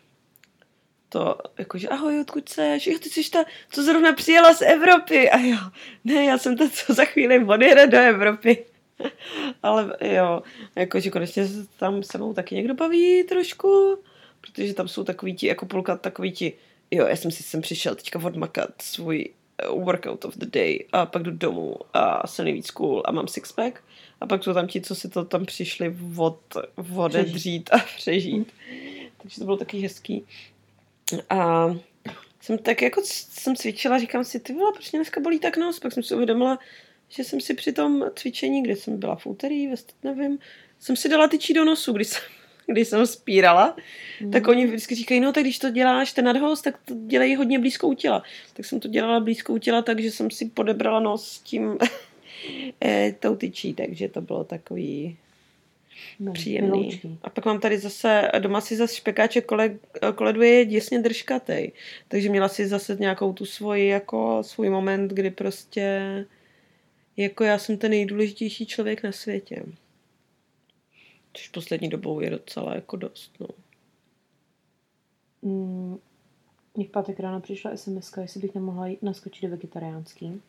to 1.09 1.38
jakože 1.59 1.88
ahoj, 1.88 2.20
odkud 2.20 2.48
seš? 2.48 2.87
Jo, 2.87 2.98
ty 2.98 3.09
jsi 3.11 3.31
ta, 3.31 3.44
co 3.70 3.83
zrovna 3.83 4.12
přijela 4.12 4.55
z 4.55 4.62
Evropy. 4.62 5.31
A 5.31 5.38
jo, 5.38 5.59
ne, 6.05 6.24
já 6.24 6.38
jsem 6.38 6.57
ta, 6.57 6.64
co 6.68 6.94
za 6.94 7.05
chvíli 7.05 7.44
odjede 7.44 7.87
do 7.87 7.98
Evropy. 7.98 8.64
Ale 9.62 9.96
jo, 10.00 10.42
jakože 10.76 11.11
konečně 11.11 11.48
tam 11.78 12.02
se 12.02 12.18
mnou 12.18 12.35
taky 12.35 12.55
někdo 12.55 12.74
baví 12.74 13.24
trošku, 13.24 13.98
protože 14.40 14.74
tam 14.74 14.88
jsou 14.88 15.05
takový 15.05 15.35
ti, 15.35 15.46
jako 15.46 15.66
půlka 15.66 15.96
takový 15.96 16.33
ti, 16.33 16.52
jo, 16.90 17.07
já 17.07 17.16
jsem 17.16 17.31
si 17.31 17.42
sem 17.42 17.61
přišel 17.61 17.94
teďka 17.94 18.18
odmakat 18.24 18.70
svůj 18.83 19.28
workout 19.70 20.25
of 20.25 20.37
the 20.37 20.46
day 20.46 20.85
a 20.92 21.07
pak 21.07 21.22
jdu 21.22 21.31
domů 21.31 21.77
a 21.94 22.27
jsem 22.27 22.44
nejvíc 22.44 22.70
cool 22.70 23.03
a 23.05 23.12
mám 23.12 23.29
sixpack 23.29 23.83
a 24.20 24.27
pak 24.27 24.44
jsou 24.44 24.55
tam 24.55 24.66
ti, 24.66 24.81
co 24.81 24.94
si 24.94 25.09
to 25.09 25.25
tam 25.25 25.46
přišli 25.46 25.96
od, 26.16 26.40
odedřít 26.96 27.70
a 27.72 27.79
přežít. 27.96 28.53
Takže 29.22 29.38
to 29.38 29.44
bylo 29.44 29.57
taky 29.57 29.81
hezký. 29.81 30.25
A 31.31 31.66
jsem 32.40 32.59
tak 32.59 32.83
jako 32.83 33.01
jsem 33.05 33.57
cvičila, 33.57 33.98
říkám 33.98 34.25
si, 34.25 34.40
ty 34.40 34.53
vole, 34.53 34.72
proč 34.72 34.92
mě 34.92 34.98
dneska 34.98 35.20
bolí 35.20 35.38
tak 35.38 35.57
nos? 35.57 35.79
Pak 35.79 35.92
jsem 35.92 36.03
si 36.03 36.14
uvědomila, 36.14 36.59
že 37.09 37.25
jsem 37.25 37.40
si 37.40 37.55
při 37.55 37.72
tom 37.72 38.05
cvičení, 38.14 38.62
kde 38.62 38.77
jsem 38.77 38.98
byla 38.98 39.16
v 39.16 39.27
úterý, 39.27 39.68
ve 39.68 39.77
nevím, 40.03 40.38
jsem 40.81 40.96
si 40.96 41.09
dala 41.09 41.29
tyčí 41.29 41.55
do 41.55 41.64
nosu, 41.64 41.92
když 41.92 42.09
jsem, 42.09 42.22
když 42.72 42.88
jsem 42.88 43.06
spírala, 43.06 43.76
mm. 44.20 44.30
tak 44.30 44.48
oni 44.48 44.66
vždycky 44.66 44.94
říkají, 44.94 45.20
no 45.20 45.32
tak 45.32 45.42
když 45.42 45.58
to 45.58 45.70
děláš 45.70 46.12
ten 46.12 46.24
nadhost, 46.24 46.64
tak 46.64 46.78
to 46.85 46.94
dělej 47.06 47.35
hodně 47.35 47.58
blízko 47.58 47.88
u 47.88 47.94
těla. 47.94 48.22
Tak 48.54 48.66
jsem 48.66 48.80
to 48.80 48.88
dělala 48.88 49.20
blízko 49.20 49.52
u 49.52 49.58
těla, 49.58 49.82
takže 49.82 50.11
jsem 50.11 50.30
si 50.30 50.44
podebrala 50.44 51.00
nos 51.00 51.38
tím 51.38 51.78
eh, 52.85 53.14
tou 53.20 53.37
tyčí, 53.37 53.74
takže 53.74 54.08
to 54.08 54.20
bylo 54.20 54.44
takový 54.44 55.16
No, 56.20 56.32
příjemný. 56.32 56.70
miloučký. 56.70 57.18
A 57.22 57.30
pak 57.30 57.44
mám 57.44 57.61
tady 57.61 57.78
zase, 57.78 58.30
doma 58.38 58.61
si 58.61 58.76
zase 58.76 58.96
špekáček 58.96 59.46
kole, 59.46 59.74
koleduje 60.14 60.50
je 60.50 60.64
děsně 60.64 60.98
držkatej. 60.98 61.72
Takže 62.08 62.28
měla 62.28 62.48
si 62.48 62.66
zase 62.66 62.96
nějakou 63.00 63.32
tu 63.32 63.46
svoji, 63.46 63.88
jako 63.88 64.38
svůj 64.42 64.70
moment, 64.70 65.12
kdy 65.12 65.30
prostě 65.30 66.00
jako 67.16 67.44
já 67.44 67.58
jsem 67.58 67.76
ten 67.76 67.90
nejdůležitější 67.90 68.66
člověk 68.66 69.02
na 69.02 69.12
světě. 69.12 69.62
Což 71.33 71.49
poslední 71.49 71.88
dobou 71.88 72.21
je 72.21 72.31
docela 72.31 72.75
jako 72.75 72.97
dost, 72.97 73.33
no. 73.40 73.47
Mm, 75.42 75.99
v 76.75 76.90
pátek 76.90 77.21
ráno 77.21 77.40
přišla 77.40 77.77
SMS, 77.77 78.12
jestli 78.21 78.40
bych 78.40 78.55
nemohla 78.55 78.87
jít 78.87 79.03
naskočit 79.03 79.42
do 79.42 79.49
vegetariánský. 79.49 80.42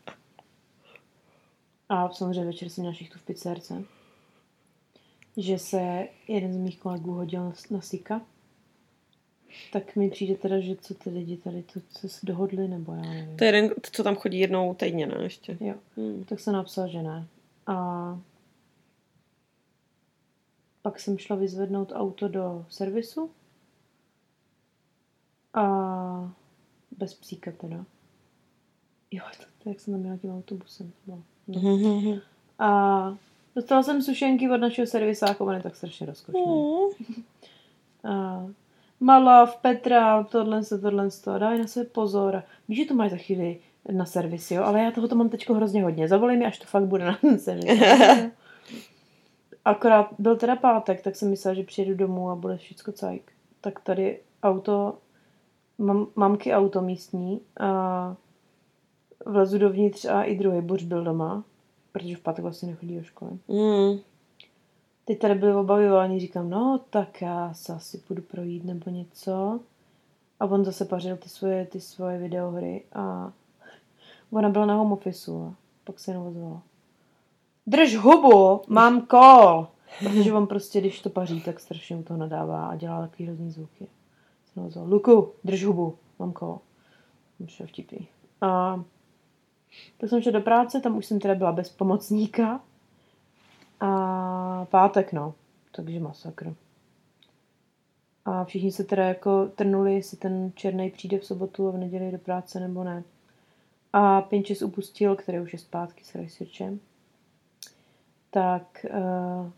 A 1.90 2.10
samozřejmě 2.10 2.46
večer 2.46 2.70
jsem 2.70 2.82
měla 2.82 2.94
šichtu 2.94 3.20
v 3.20 3.26
pizzerce. 3.26 3.84
Že 5.38 5.60
se 5.60 6.08
jeden 6.28 6.54
z 6.54 6.58
mých 6.58 6.80
kolegů 6.80 7.12
hodil 7.12 7.54
na, 7.72 7.82
sika. 7.82 8.22
Tak 9.72 9.96
mi 9.96 10.10
přijde 10.10 10.36
teda, 10.36 10.60
že 10.60 10.76
co 10.76 10.94
ty 10.94 11.10
lidi 11.10 11.38
tady 11.38 11.64
to, 11.64 11.80
co 11.90 12.10
se 12.10 12.26
dohodli, 12.26 12.68
nebo 12.68 12.94
já 12.94 13.02
nevím. 13.02 13.38
To 13.38 13.44
je 13.44 13.48
jeden, 13.48 13.72
co 13.92 14.04
tam 14.04 14.16
chodí 14.16 14.40
jednou 14.40 14.74
týdně, 14.74 15.08
ne, 15.08 15.18
ještě. 15.22 15.58
Jo, 15.60 15.76
Hmm. 15.98 16.24
tak 16.24 16.40
jsem 16.40 16.54
napsal, 16.54 16.88
že 16.88 17.02
ne. 17.02 17.28
A 17.68 18.20
pak 20.84 21.00
jsem 21.00 21.18
šla 21.18 21.36
vyzvednout 21.36 21.92
auto 21.96 22.28
do 22.28 22.66
servisu. 22.70 23.30
A 25.54 26.34
bez 26.98 27.14
psíka 27.14 27.52
teda. 27.52 27.86
Jo, 29.12 29.24
to, 29.38 29.44
to 29.64 29.70
jak 29.70 29.80
jsem 29.80 29.94
tam 29.94 30.02
měla 30.02 30.18
tím 30.18 30.36
autobusem. 30.36 30.92
No. 31.08 31.24
no. 31.48 32.20
A 32.60 33.18
dostala 33.56 33.84
jsem 33.84 34.02
sušenky 34.02 34.50
od 34.50 34.58
našeho 34.58 34.88
servisáku, 34.88 35.46
on 35.46 35.54
je 35.54 35.62
tak 35.62 35.76
strašně 35.76 36.06
rozkošný. 36.06 36.42
Mm. 36.42 37.24
A 38.14 38.48
Malav, 39.00 39.58
Petra, 39.58 40.24
tohle, 40.24 40.64
se, 40.64 40.80
tohle, 40.80 41.10
to, 41.24 41.40
daj 41.40 41.60
na 41.60 41.68
sebe 41.68 41.86
pozor. 41.86 42.44
Víš, 42.68 42.78
že 42.78 42.86
to 42.86 42.94
máš 42.94 43.12
za 43.12 43.18
chvíli 43.18 43.60
na 43.92 44.06
servis, 44.06 44.52
jo? 44.52 44.64
Ale 44.64 44.84
já 44.84 44.92
toho 44.92 45.08
to 45.08 45.16
mám 45.16 45.30
teď 45.30 45.50
hrozně 45.50 45.84
hodně. 45.84 46.08
Zavolej 46.08 46.38
mi, 46.38 46.46
až 46.46 46.60
to 46.60 46.66
fakt 46.66 46.86
bude 46.86 47.06
na 47.06 47.20
servis. 47.38 47.80
Akorát 49.66 50.08
byl 50.20 50.38
teda 50.38 50.56
pátek, 50.56 51.02
tak 51.02 51.16
jsem 51.16 51.30
myslela, 51.30 51.56
že 51.56 51.64
přijedu 51.64 51.96
domů 51.96 52.30
a 52.30 52.36
bude 52.36 52.58
všechno 52.58 52.94
cajk. 52.94 53.32
Tak 53.62 53.80
tady 53.80 54.20
auto, 54.44 54.98
mam, 55.78 56.08
mamky 56.16 56.54
auto 56.54 56.82
místní 56.82 57.42
a 57.60 58.16
vlezu 59.26 59.58
dovnitř 59.58 60.06
a 60.06 60.24
i 60.24 60.36
druhý 60.36 60.62
buř 60.62 60.84
byl 60.84 61.04
doma, 61.04 61.44
protože 61.92 62.16
v 62.16 62.20
pátek 62.20 62.44
vlastně 62.44 62.70
nechodí 62.70 62.96
do 62.96 63.04
školy. 63.04 63.32
Mm. 63.48 64.00
Teď 65.06 65.20
tady 65.20 65.36
byly 65.36 65.54
volání, 65.54 66.20
říkám, 66.20 66.50
no 66.50 66.80
tak 66.90 67.22
já 67.22 67.54
se 67.54 67.74
asi 67.74 67.98
půjdu 67.98 68.22
projít 68.22 68.64
nebo 68.64 68.92
něco. 68.92 69.60
A 70.40 70.46
on 70.46 70.66
zase 70.66 70.86
pařil 70.86 71.18
ty 71.18 71.30
svoje, 71.30 71.66
ty 71.66 71.82
svoje 71.82 72.18
videohry 72.18 72.84
a 72.94 73.34
ona 74.32 74.50
byla 74.50 74.66
na 74.66 74.76
home 74.76 74.92
office 74.92 75.32
a 75.32 75.54
pak 75.84 76.00
se 76.00 76.12
jenom 76.12 76.28
ozvala. 76.28 76.62
Drž 77.68 77.96
hubu, 77.96 78.62
mám 78.68 79.02
kol. 79.02 79.68
Protože 80.00 80.34
on 80.34 80.48
prostě, 80.48 80.82
když 80.82 81.02
to 81.02 81.10
paří, 81.10 81.42
tak 81.42 81.60
strašně 81.60 81.96
mu 81.96 82.04
to 82.04 82.18
nadává 82.18 82.68
a 82.68 82.76
dělá 82.76 83.02
takový 83.02 83.26
hrozný 83.26 83.52
zvuky. 83.52 83.88
Jsem 84.54 84.92
Luku, 84.92 85.32
drž 85.44 85.64
hubu, 85.64 85.98
mám 86.20 86.32
kol. 86.32 86.60
Už 87.40 87.62
vtipný. 87.66 88.08
A 88.42 88.84
tak 89.98 90.10
jsem 90.10 90.22
šla 90.22 90.32
do 90.32 90.42
práce, 90.42 90.82
tam 90.82 90.98
už 90.98 91.06
jsem 91.06 91.20
teda 91.20 91.36
byla 91.36 91.52
bez 91.52 91.70
pomocníka. 91.70 92.62
A 93.80 94.66
pátek, 94.66 95.14
no. 95.14 95.34
Takže 95.72 96.00
masakr. 96.00 96.56
A 98.26 98.44
všichni 98.44 98.72
se 98.72 98.84
teda 98.84 99.04
jako 99.04 99.46
trnuli, 99.56 99.94
jestli 99.94 100.18
ten 100.18 100.52
černý 100.56 100.92
přijde 100.92 101.20
v 101.20 101.26
sobotu 101.26 101.68
a 101.68 101.72
v 101.72 101.78
neděli 101.78 102.12
do 102.12 102.18
práce 102.18 102.60
nebo 102.60 102.84
ne. 102.84 103.04
A 103.94 104.22
Pinches 104.22 104.62
upustil, 104.62 105.16
který 105.16 105.40
už 105.40 105.54
je 105.54 105.60
zpátky 105.60 106.04
s 106.04 106.16
researchem, 106.16 106.80
tak 108.34 108.86
uh, 108.90 109.50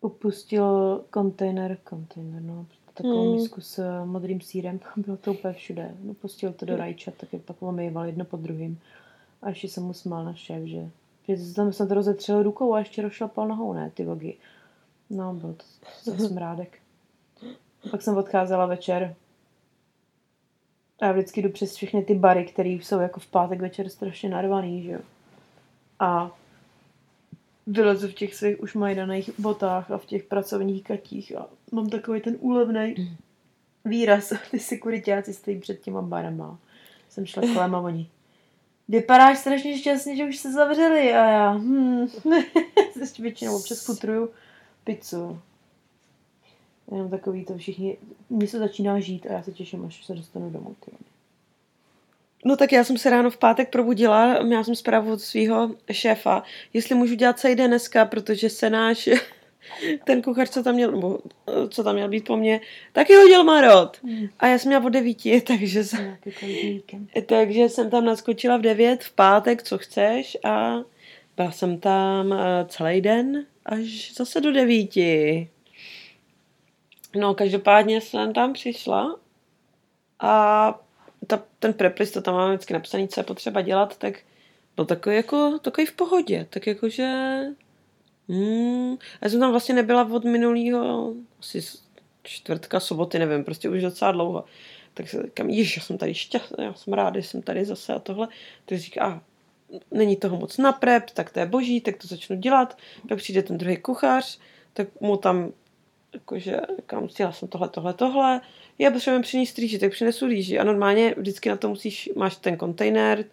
upustil 0.00 1.00
kontejner, 1.10 1.78
kontejner, 1.84 2.42
no, 2.42 2.66
takovou 2.94 3.24
Hmm. 3.24 3.32
misku 3.32 3.60
s 3.60 4.04
modrým 4.04 4.40
sírem, 4.40 4.80
bylo 4.96 5.16
to 5.16 5.32
úplně 5.32 5.54
všude. 5.54 5.94
No, 6.02 6.14
pustil 6.14 6.52
to 6.52 6.66
do 6.66 6.76
rajčat, 6.76 7.14
tak 7.14 7.32
je 7.32 7.38
pak 7.38 7.62
omýval 7.62 8.04
jedno 8.04 8.24
po 8.24 8.36
druhým. 8.36 8.80
A 9.42 9.48
ještě 9.48 9.68
jsem 9.68 9.82
mu 9.84 9.92
smál 9.92 10.24
na 10.24 10.34
šéf, 10.34 10.64
že, 10.64 10.90
že 11.28 11.54
tam 11.54 11.72
snad 11.72 11.90
rozetřel 11.90 12.42
rukou 12.42 12.74
a 12.74 12.78
ještě 12.78 13.02
rozšlapal 13.02 13.48
nohou, 13.48 13.72
ne, 13.72 13.90
ty 13.94 14.04
vogy. 14.04 14.34
No, 15.10 15.34
byl 15.34 15.54
to 15.54 15.64
za 16.10 16.28
smrádek. 16.28 16.78
Pak 17.90 18.02
jsem 18.02 18.16
odcházela 18.16 18.66
večer. 18.66 19.14
A 21.00 21.06
já 21.06 21.12
vždycky 21.12 21.42
jdu 21.42 21.50
přes 21.50 21.74
všechny 21.74 22.02
ty 22.02 22.14
bary, 22.14 22.44
které 22.44 22.68
jsou 22.68 22.98
jako 22.98 23.20
v 23.20 23.26
pátek 23.26 23.60
večer 23.60 23.88
strašně 23.88 24.28
narvaný, 24.30 24.82
že 24.82 24.90
jo. 24.90 25.00
A 26.00 26.30
vylezu 27.68 28.08
v 28.08 28.14
těch 28.14 28.34
svých 28.34 28.60
už 28.60 28.74
majdaných 28.74 29.30
botách 29.38 29.90
a 29.90 29.98
v 29.98 30.06
těch 30.06 30.24
pracovních 30.24 30.84
katích 30.84 31.36
a 31.36 31.46
mám 31.72 31.90
takový 31.90 32.20
ten 32.20 32.36
úlevný 32.40 33.16
výraz. 33.84 34.32
Ty 34.50 34.58
sekuritáci 34.58 35.34
stojí 35.34 35.58
před 35.60 35.80
těma 35.80 36.02
barama. 36.02 36.58
Jsem 37.08 37.26
šla 37.26 37.42
kolem 37.54 37.74
a 37.74 37.80
oni 37.80 38.10
vypadáš 38.88 39.38
strašně 39.38 39.78
šťastně, 39.78 40.16
že 40.16 40.24
už 40.24 40.36
se 40.36 40.52
zavřeli 40.52 41.14
a 41.14 41.30
já 41.30 41.52
hm, 41.52 42.06
ještě 43.00 43.22
většinou 43.22 43.56
občas 43.56 43.84
futruju 43.84 44.30
pizzu. 44.84 45.40
Jenom 46.92 47.10
takový 47.10 47.44
to 47.44 47.58
všichni, 47.58 47.96
mně 48.30 48.46
se 48.46 48.58
začíná 48.58 49.00
žít 49.00 49.26
a 49.26 49.32
já 49.32 49.42
se 49.42 49.52
těším, 49.52 49.84
až 49.86 50.06
se 50.06 50.14
dostanu 50.14 50.50
domů. 50.50 50.76
Ty. 50.84 50.90
No 52.44 52.56
tak 52.56 52.72
já 52.72 52.84
jsem 52.84 52.98
se 52.98 53.10
ráno 53.10 53.30
v 53.30 53.36
pátek 53.36 53.70
probudila, 53.70 54.42
měla 54.42 54.64
jsem 54.64 54.74
zprávu 54.74 55.12
od 55.12 55.20
svého 55.20 55.70
šéfa, 55.92 56.42
jestli 56.72 56.94
můžu 56.94 57.14
dělat 57.14 57.38
celý 57.38 57.54
den 57.54 57.70
dneska, 57.70 58.04
protože 58.04 58.50
se 58.50 58.70
náš 58.70 59.08
ten 60.04 60.22
kuchař, 60.22 60.50
co 60.50 60.62
tam 60.62 60.74
měl, 60.74 60.90
nebo 60.90 61.18
eh, 61.48 61.68
co 61.68 61.84
tam 61.84 61.94
měl 61.94 62.08
být 62.08 62.24
po 62.26 62.36
mně, 62.36 62.60
taky 62.92 63.14
hodil 63.14 63.44
marot. 63.44 63.98
Hmm. 64.02 64.28
A 64.38 64.46
já 64.46 64.58
jsem 64.58 64.68
měla 64.68 64.84
o 64.84 64.88
devíti, 64.88 65.40
takže, 65.46 65.84
jsem, 65.84 66.16
takže 67.26 67.68
jsem 67.68 67.90
tam 67.90 68.04
naskočila 68.04 68.56
v 68.56 68.60
devět 68.60 69.04
v 69.04 69.12
pátek, 69.12 69.62
co 69.62 69.78
chceš 69.78 70.36
a 70.44 70.78
byla 71.36 71.50
jsem 71.50 71.80
tam 71.80 72.32
eh, 72.32 72.64
celý 72.68 73.00
den 73.00 73.46
až 73.66 74.12
zase 74.14 74.40
do 74.40 74.52
devíti. 74.52 75.48
No, 77.16 77.34
každopádně 77.34 78.00
jsem 78.00 78.32
tam 78.32 78.52
přišla 78.52 79.16
a 80.20 80.80
ta, 81.26 81.42
ten 81.58 81.72
preplis, 81.72 82.10
to 82.10 82.20
tam 82.20 82.34
máme 82.34 82.54
vždycky 82.54 82.72
napsaný, 82.74 83.08
co 83.08 83.20
je 83.20 83.24
potřeba 83.24 83.60
dělat, 83.60 83.96
tak 83.96 84.18
byl 84.76 84.84
takový 84.84 85.16
jako, 85.16 85.58
takový 85.62 85.86
v 85.86 85.92
pohodě. 85.92 86.46
Tak 86.50 86.66
jakože... 86.66 87.38
Hmm, 88.28 88.96
já 89.22 89.30
jsem 89.30 89.40
tam 89.40 89.50
vlastně 89.50 89.74
nebyla 89.74 90.08
od 90.10 90.24
minulého 90.24 91.14
asi 91.40 91.60
čtvrtka, 92.22 92.80
soboty, 92.80 93.18
nevím, 93.18 93.44
prostě 93.44 93.68
už 93.68 93.82
docela 93.82 94.12
dlouho. 94.12 94.44
Tak 94.94 95.08
se 95.08 95.22
říkám, 95.22 95.50
již, 95.50 95.76
já 95.76 95.82
jsem 95.82 95.98
tady 95.98 96.14
šťastná, 96.14 96.64
já 96.64 96.74
jsem 96.74 96.92
ráda, 96.92 97.20
že 97.20 97.28
jsem 97.28 97.42
tady 97.42 97.64
zase 97.64 97.94
a 97.94 97.98
tohle. 97.98 98.28
Tak 98.64 98.78
říká, 98.78 99.04
a 99.04 99.20
není 99.90 100.16
toho 100.16 100.36
moc 100.36 100.58
na 100.58 100.72
prep, 100.72 101.10
tak 101.10 101.30
to 101.30 101.40
je 101.40 101.46
boží, 101.46 101.80
tak 101.80 101.96
to 101.96 102.08
začnu 102.08 102.36
dělat. 102.36 102.78
Pak 103.08 103.18
přijde 103.18 103.42
ten 103.42 103.58
druhý 103.58 103.76
kuchař, 103.76 104.38
tak 104.72 105.00
mu 105.00 105.16
tam 105.16 105.52
jakože, 106.14 106.60
říkám, 106.76 107.08
jsem 107.30 107.48
tohle, 107.48 107.68
tohle, 107.68 107.94
tohle. 107.94 108.40
Já 108.78 108.90
potřebujeme 108.90 109.22
přinést 109.22 109.58
rýži, 109.58 109.78
tak 109.78 109.92
přinesu 109.92 110.26
rýži. 110.26 110.58
A 110.58 110.64
normálně 110.64 111.14
vždycky 111.16 111.48
na 111.48 111.56
to 111.56 111.68
musíš, 111.68 112.10
máš 112.16 112.36
ten 112.36 112.56
kontejner, 112.56 113.24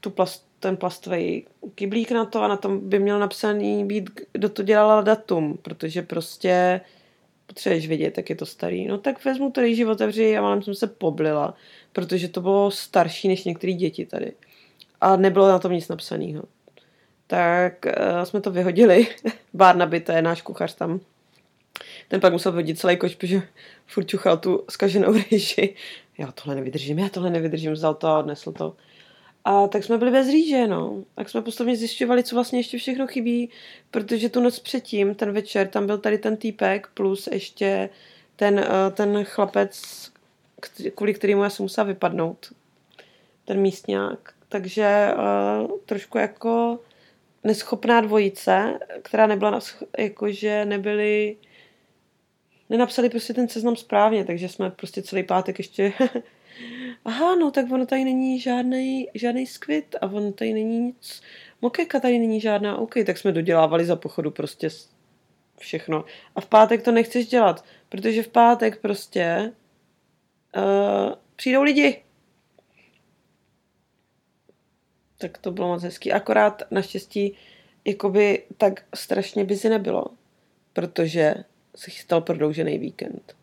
tu 0.00 0.10
plast, 0.10 0.46
ten 0.60 0.76
plastový 0.76 1.46
kyblík 1.74 2.10
na 2.10 2.24
to 2.24 2.42
a 2.42 2.48
na 2.48 2.56
tom 2.56 2.88
by 2.88 2.98
měl 2.98 3.18
napsaný 3.18 3.84
být, 3.84 4.10
kdo 4.32 4.48
to 4.48 4.62
dělal 4.62 5.02
datum, 5.02 5.58
protože 5.62 6.02
prostě 6.02 6.80
potřebuješ 7.46 7.88
vědět, 7.88 8.16
jak 8.16 8.30
je 8.30 8.36
to 8.36 8.46
starý. 8.46 8.86
No 8.86 8.98
tak 8.98 9.24
vezmu 9.24 9.50
to 9.50 9.60
rýži, 9.60 9.86
otevři 9.86 10.38
a 10.38 10.42
málem 10.42 10.62
jsem 10.62 10.74
se 10.74 10.86
poblila, 10.86 11.54
protože 11.92 12.28
to 12.28 12.40
bylo 12.40 12.70
starší 12.70 13.28
než 13.28 13.44
některé 13.44 13.72
děti 13.72 14.06
tady. 14.06 14.32
A 15.00 15.16
nebylo 15.16 15.48
na 15.48 15.58
tom 15.58 15.72
nic 15.72 15.88
napsaného. 15.88 16.42
Tak 17.26 17.86
uh, 17.86 18.22
jsme 18.22 18.40
to 18.40 18.50
vyhodili. 18.50 19.06
Barnaby, 19.54 20.00
to 20.00 20.12
je 20.12 20.22
náš 20.22 20.42
kuchař 20.42 20.74
tam. 20.74 21.00
Ten 22.12 22.20
pak 22.20 22.32
musel 22.32 22.52
vyhodit 22.52 22.78
celý 22.78 22.96
koš, 22.96 23.14
protože 23.14 23.42
furt 23.86 24.04
čuchal 24.04 24.36
tu 24.36 24.64
skaženou 24.70 25.12
rýži. 25.30 25.74
Já 26.18 26.32
tohle 26.32 26.54
nevydržím, 26.54 26.98
já 26.98 27.08
tohle 27.08 27.30
nevydržím, 27.30 27.72
vzal 27.72 27.94
to 27.94 28.06
a 28.06 28.18
odnesl 28.18 28.52
to. 28.52 28.76
A 29.44 29.68
tak 29.68 29.84
jsme 29.84 29.98
byli 29.98 30.10
bez 30.10 30.28
rýže, 30.28 30.66
no. 30.66 31.04
Tak 31.14 31.28
jsme 31.30 31.42
postupně 31.42 31.76
zjišťovali, 31.76 32.22
co 32.22 32.34
vlastně 32.36 32.58
ještě 32.58 32.78
všechno 32.78 33.06
chybí, 33.06 33.50
protože 33.90 34.28
tu 34.28 34.40
noc 34.40 34.58
předtím, 34.58 35.14
ten 35.14 35.32
večer, 35.32 35.68
tam 35.68 35.86
byl 35.86 35.98
tady 35.98 36.18
ten 36.18 36.36
týpek, 36.36 36.88
plus 36.94 37.28
ještě 37.32 37.88
ten, 38.36 38.58
eh, 38.58 38.90
ten 38.90 39.24
chlapec, 39.24 39.82
kvůli 40.94 41.14
kterému 41.14 41.42
já 41.42 41.50
jsem 41.50 41.64
musela 41.64 41.84
vypadnout. 41.84 42.52
Ten 43.44 43.60
místňák. 43.60 44.34
Takže 44.48 45.14
uh, 45.14 45.78
trošku 45.86 46.18
jako 46.18 46.78
neschopná 47.44 48.00
dvojice, 48.00 48.78
která 49.02 49.26
nebyla, 49.26 49.60
jakože 49.98 50.64
nebyli, 50.64 51.36
nenapsali 52.72 53.10
prostě 53.10 53.34
ten 53.34 53.48
seznam 53.48 53.76
správně, 53.76 54.24
takže 54.24 54.48
jsme 54.48 54.70
prostě 54.70 55.02
celý 55.02 55.22
pátek 55.22 55.58
ještě 55.58 55.92
aha, 57.04 57.36
no 57.36 57.50
tak 57.50 57.72
ono 57.72 57.86
tady 57.86 58.04
není 58.04 58.40
žádný, 58.40 59.08
žádný 59.14 59.46
skvit 59.46 59.96
a 60.00 60.06
ono 60.06 60.32
tady 60.32 60.52
není 60.52 60.78
nic, 60.78 61.22
mokeka 61.62 62.00
tady 62.00 62.18
není 62.18 62.40
žádná, 62.40 62.76
OK, 62.76 62.94
tak 63.06 63.18
jsme 63.18 63.32
dodělávali 63.32 63.84
za 63.84 63.96
pochodu 63.96 64.30
prostě 64.30 64.68
všechno. 65.58 66.04
A 66.34 66.40
v 66.40 66.46
pátek 66.46 66.82
to 66.82 66.92
nechceš 66.92 67.26
dělat, 67.26 67.64
protože 67.88 68.22
v 68.22 68.28
pátek 68.28 68.80
prostě 68.80 69.52
uh, 70.56 71.12
přijdou 71.36 71.62
lidi. 71.62 72.02
Tak 75.18 75.38
to 75.38 75.50
bylo 75.50 75.68
moc 75.68 75.82
hezký. 75.82 76.12
Akorát 76.12 76.62
naštěstí 76.70 77.36
jakoby 77.84 78.44
tak 78.56 78.84
strašně 78.94 79.44
busy 79.44 79.68
nebylo, 79.68 80.04
protože 80.72 81.34
se 81.76 81.90
chystal 81.90 82.20
prodloužený 82.20 82.78
víkend. 82.78 83.36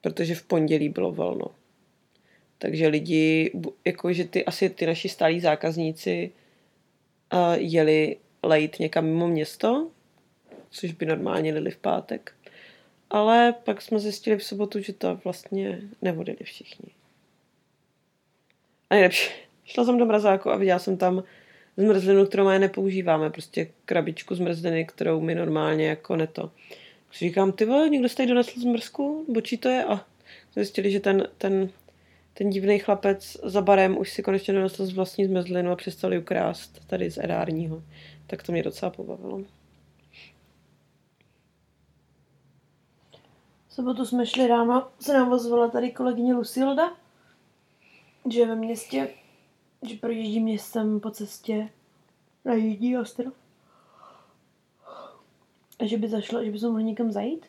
Protože 0.00 0.34
v 0.34 0.42
pondělí 0.42 0.88
bylo 0.88 1.12
volno. 1.12 1.46
Takže 2.58 2.88
lidi, 2.88 3.52
jakože 3.84 4.24
ty 4.24 4.44
asi 4.44 4.70
ty 4.70 4.86
naši 4.86 5.08
stálí 5.08 5.40
zákazníci 5.40 6.30
uh, 7.32 7.54
jeli 7.54 8.16
lejt 8.42 8.78
někam 8.78 9.04
mimo 9.04 9.28
město, 9.28 9.90
což 10.70 10.92
by 10.92 11.06
normálně 11.06 11.50
jeli 11.50 11.70
v 11.70 11.76
pátek. 11.76 12.34
Ale 13.10 13.54
pak 13.64 13.82
jsme 13.82 13.98
zjistili 13.98 14.36
v 14.36 14.44
sobotu, 14.44 14.80
že 14.80 14.92
to 14.92 15.20
vlastně 15.24 15.80
nevodili 16.02 16.38
všichni. 16.42 16.90
A 18.90 18.94
nejlepší, 18.94 19.30
šla 19.64 19.84
jsem 19.84 19.98
do 19.98 20.06
mrazáku 20.06 20.50
a 20.50 20.56
viděla 20.56 20.78
jsem 20.78 20.96
tam 20.96 21.24
zmrzlinu, 21.76 22.26
kterou 22.26 22.48
my 22.48 22.58
nepoužíváme, 22.58 23.30
prostě 23.30 23.70
krabičku 23.84 24.34
zmrzliny, 24.34 24.84
kterou 24.84 25.20
my 25.20 25.34
normálně 25.34 25.88
jako 25.88 26.16
neto. 26.16 26.50
Říkám, 27.18 27.52
ty 27.52 27.64
vole, 27.64 27.88
někdo 27.88 28.08
jste 28.08 28.26
donesl 28.26 28.60
zmrzku, 28.60 29.24
bočí 29.28 29.58
to 29.58 29.68
je 29.68 29.84
a 29.84 30.06
zjistili, 30.54 30.90
že 30.90 31.00
ten, 31.00 31.28
ten, 31.38 31.70
ten 32.34 32.50
divný 32.50 32.78
chlapec 32.78 33.36
za 33.42 33.60
barem 33.62 33.98
už 33.98 34.12
si 34.12 34.22
konečně 34.22 34.54
donesl 34.54 34.86
z 34.86 34.92
vlastní 34.92 35.24
zmrzlinu 35.24 35.72
a 35.72 35.76
přestali 35.76 36.18
ukrást 36.18 36.86
tady 36.86 37.10
z 37.10 37.18
erárního. 37.18 37.82
Tak 38.26 38.42
to 38.42 38.52
mě 38.52 38.62
docela 38.62 38.90
pobavilo. 38.90 39.42
V 43.68 43.74
sobotu 43.74 44.06
jsme 44.06 44.26
šli 44.26 44.46
ráno, 44.46 44.88
se 45.00 45.12
nám 45.12 45.32
ozvala 45.32 45.68
tady 45.68 45.90
kolegyně 45.90 46.34
Lucilda, 46.34 46.96
že 48.30 48.40
je 48.40 48.46
ve 48.46 48.56
městě, 48.56 49.08
že 49.88 49.96
projíždí 49.96 50.40
městem 50.40 51.00
po 51.00 51.10
cestě 51.10 51.68
na 52.44 52.54
Jižní 52.54 52.98
ostrov. 52.98 53.41
A 55.82 55.86
že 55.86 55.98
by 55.98 56.08
zašlo, 56.08 56.44
že 56.44 56.50
by 56.50 56.58
jsme 56.58 56.68
mohli 56.68 56.84
někam 56.84 57.10
zajít. 57.10 57.46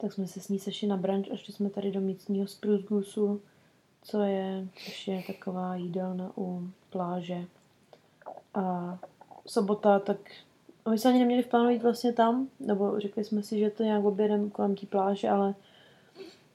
Tak 0.00 0.12
jsme 0.12 0.26
se 0.26 0.40
s 0.40 0.48
ní 0.48 0.58
sešli 0.58 0.88
na 0.88 0.96
branč 0.96 1.28
a 1.32 1.36
šli 1.36 1.52
jsme 1.52 1.70
tady 1.70 1.90
do 1.90 2.00
místního 2.00 2.46
Spruce 2.46 3.20
co 4.02 4.20
je, 4.20 4.68
což 4.84 5.08
je 5.08 5.22
taková 5.26 5.76
jídelna 5.76 6.32
u 6.36 6.70
pláže. 6.90 7.44
A 8.54 8.98
sobota, 9.46 9.98
tak 9.98 10.18
a 10.84 10.90
my 10.90 10.98
jsme 10.98 11.10
ani 11.10 11.18
neměli 11.18 11.42
v 11.42 11.46
plánu 11.46 11.70
jít 11.70 11.82
vlastně 11.82 12.12
tam, 12.12 12.48
nebo 12.60 13.00
řekli 13.00 13.24
jsme 13.24 13.42
si, 13.42 13.58
že 13.58 13.70
to 13.70 13.82
nějak 13.82 14.04
objedeme 14.04 14.50
kolem 14.50 14.76
té 14.76 14.86
pláže, 14.86 15.28
ale 15.28 15.54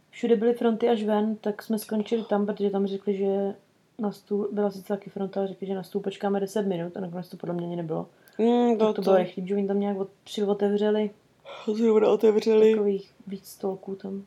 všude 0.10 0.36
byly 0.36 0.54
fronty 0.54 0.90
až 0.90 1.04
ven, 1.04 1.36
tak 1.36 1.64
jsme 1.64 1.80
skončili 1.80 2.24
tam, 2.24 2.46
protože 2.46 2.70
tam 2.70 2.88
řekli, 2.88 3.18
že 3.18 3.56
na 4.00 4.12
stůl, 4.12 4.50
byla 4.52 4.72
sice 4.72 4.88
taky 4.88 5.10
fronta, 5.10 5.48
řekli, 5.48 5.68
že 5.68 5.76
na 5.76 5.84
stůl 5.84 6.02
počkáme 6.02 6.40
10 6.40 6.62
minut 6.62 6.98
a 6.98 7.00
nakonec 7.00 7.30
to 7.30 7.38
podle 7.38 7.56
mě 7.56 7.66
ani 7.66 7.76
nebylo. 7.76 8.08
Mm, 8.38 8.78
to, 8.78 8.94
to 8.94 9.02
bylo 9.02 9.18
rychlý, 9.18 9.48
že 9.48 9.56
oni 9.56 9.68
tam 9.68 9.80
nějak 9.80 9.98
od, 9.98 10.10
tři 10.24 10.44
otevřeli. 10.44 11.10
Zrovna 11.74 12.10
otevřeli. 12.10 12.72
Takových 12.72 13.14
víc 13.28 13.48
stolků 13.48 13.96
tam. 13.96 14.26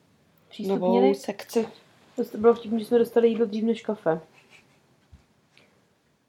Novou 0.66 1.14
sekci. 1.14 1.68
To 2.32 2.38
bylo 2.38 2.54
vtipné, 2.54 2.78
že 2.78 2.84
jsme 2.84 2.98
dostali 2.98 3.28
jídlo 3.28 3.46
dřív 3.46 3.64
než 3.64 3.82
kafe. 3.82 4.20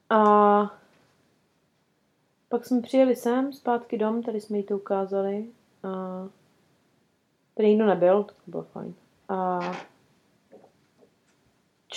A 0.10 0.80
pak 2.50 2.66
jsme 2.66 2.82
přijeli 2.82 3.16
sem, 3.16 3.54
zpátky 3.54 3.98
dom, 3.98 4.24
tady 4.24 4.42
jsme 4.42 4.58
jí 4.58 4.64
to 4.64 4.76
ukázali. 4.76 5.46
A 5.84 5.90
tady 7.54 7.70
nikdo 7.70 7.86
nebyl, 7.86 8.24
tak 8.24 8.36
to 8.46 8.52
bylo 8.52 8.64
fajn. 8.64 8.94
A 9.30 9.60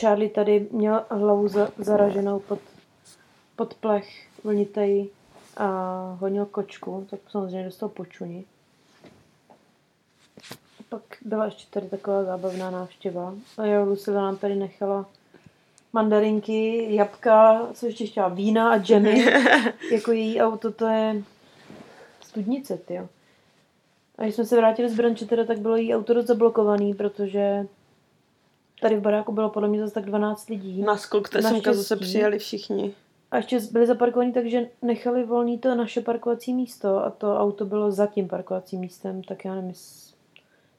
Charlie 0.00 0.30
tady 0.30 0.68
měl 0.70 1.04
hlavu 1.10 1.48
za, 1.48 1.70
zaraženou 1.78 2.40
pod, 2.40 2.58
pod 3.56 3.74
plech 3.74 4.28
vlnitej 4.44 5.10
a 5.60 6.16
honil 6.20 6.46
kočku, 6.46 7.06
tak 7.10 7.20
samozřejmě 7.30 7.64
dostal 7.64 7.88
počuní. 7.88 8.44
Pak 10.88 11.02
byla 11.24 11.44
ještě 11.44 11.66
tady 11.70 11.88
taková 11.88 12.24
zábavná 12.24 12.70
návštěva. 12.70 13.34
A 13.58 13.64
jo, 13.64 13.84
Lucila 13.84 14.22
nám 14.22 14.36
tady 14.36 14.54
nechala 14.54 15.06
mandarinky, 15.92 16.86
jabka, 16.94 17.68
co 17.74 17.86
ještě 17.86 18.06
chtěla, 18.06 18.28
vína 18.28 18.70
a 18.70 18.78
džemy. 18.78 19.24
jako 19.92 20.12
její 20.12 20.40
auto, 20.40 20.72
to 20.72 20.86
je 20.86 21.22
studnice, 22.20 22.78
jo. 22.88 23.08
A 24.18 24.22
když 24.22 24.34
jsme 24.34 24.44
se 24.44 24.56
vrátili 24.56 24.88
z 24.88 24.96
branče, 24.96 25.26
teda, 25.26 25.44
tak 25.44 25.58
bylo 25.58 25.76
jí 25.76 25.94
auto 25.94 26.14
dost 26.14 26.26
zablokovaný, 26.26 26.94
protože 26.94 27.66
tady 28.80 28.96
v 28.96 29.00
baráku 29.00 29.32
bylo 29.32 29.50
podle 29.50 29.68
mě 29.68 29.80
zase 29.80 29.94
tak 29.94 30.04
12 30.04 30.48
lidí. 30.48 30.82
Na 30.82 30.96
skok 30.96 31.74
zase 31.74 31.96
přijeli 31.96 32.38
všichni. 32.38 32.94
A 33.30 33.36
ještě 33.36 33.60
byli 33.72 33.86
zaparkovaní, 33.86 34.32
takže 34.32 34.68
nechali 34.82 35.24
volný 35.24 35.58
to 35.58 35.74
naše 35.74 36.00
parkovací 36.00 36.54
místo 36.54 37.04
a 37.04 37.10
to 37.10 37.36
auto 37.38 37.66
bylo 37.66 37.92
za 37.92 38.06
tím 38.06 38.28
parkovacím 38.28 38.80
místem, 38.80 39.22
tak 39.22 39.44
já 39.44 39.54
nevím, 39.54 39.74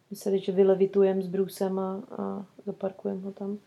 mysleli, 0.09 0.39
že 0.39 0.51
vylevitujeme 0.51 1.21
s 1.21 1.27
brusem 1.27 1.79
a, 1.79 2.01
a 2.17 2.45
zaparkujeme 2.65 3.21
ho 3.21 3.31
tam. 3.31 3.57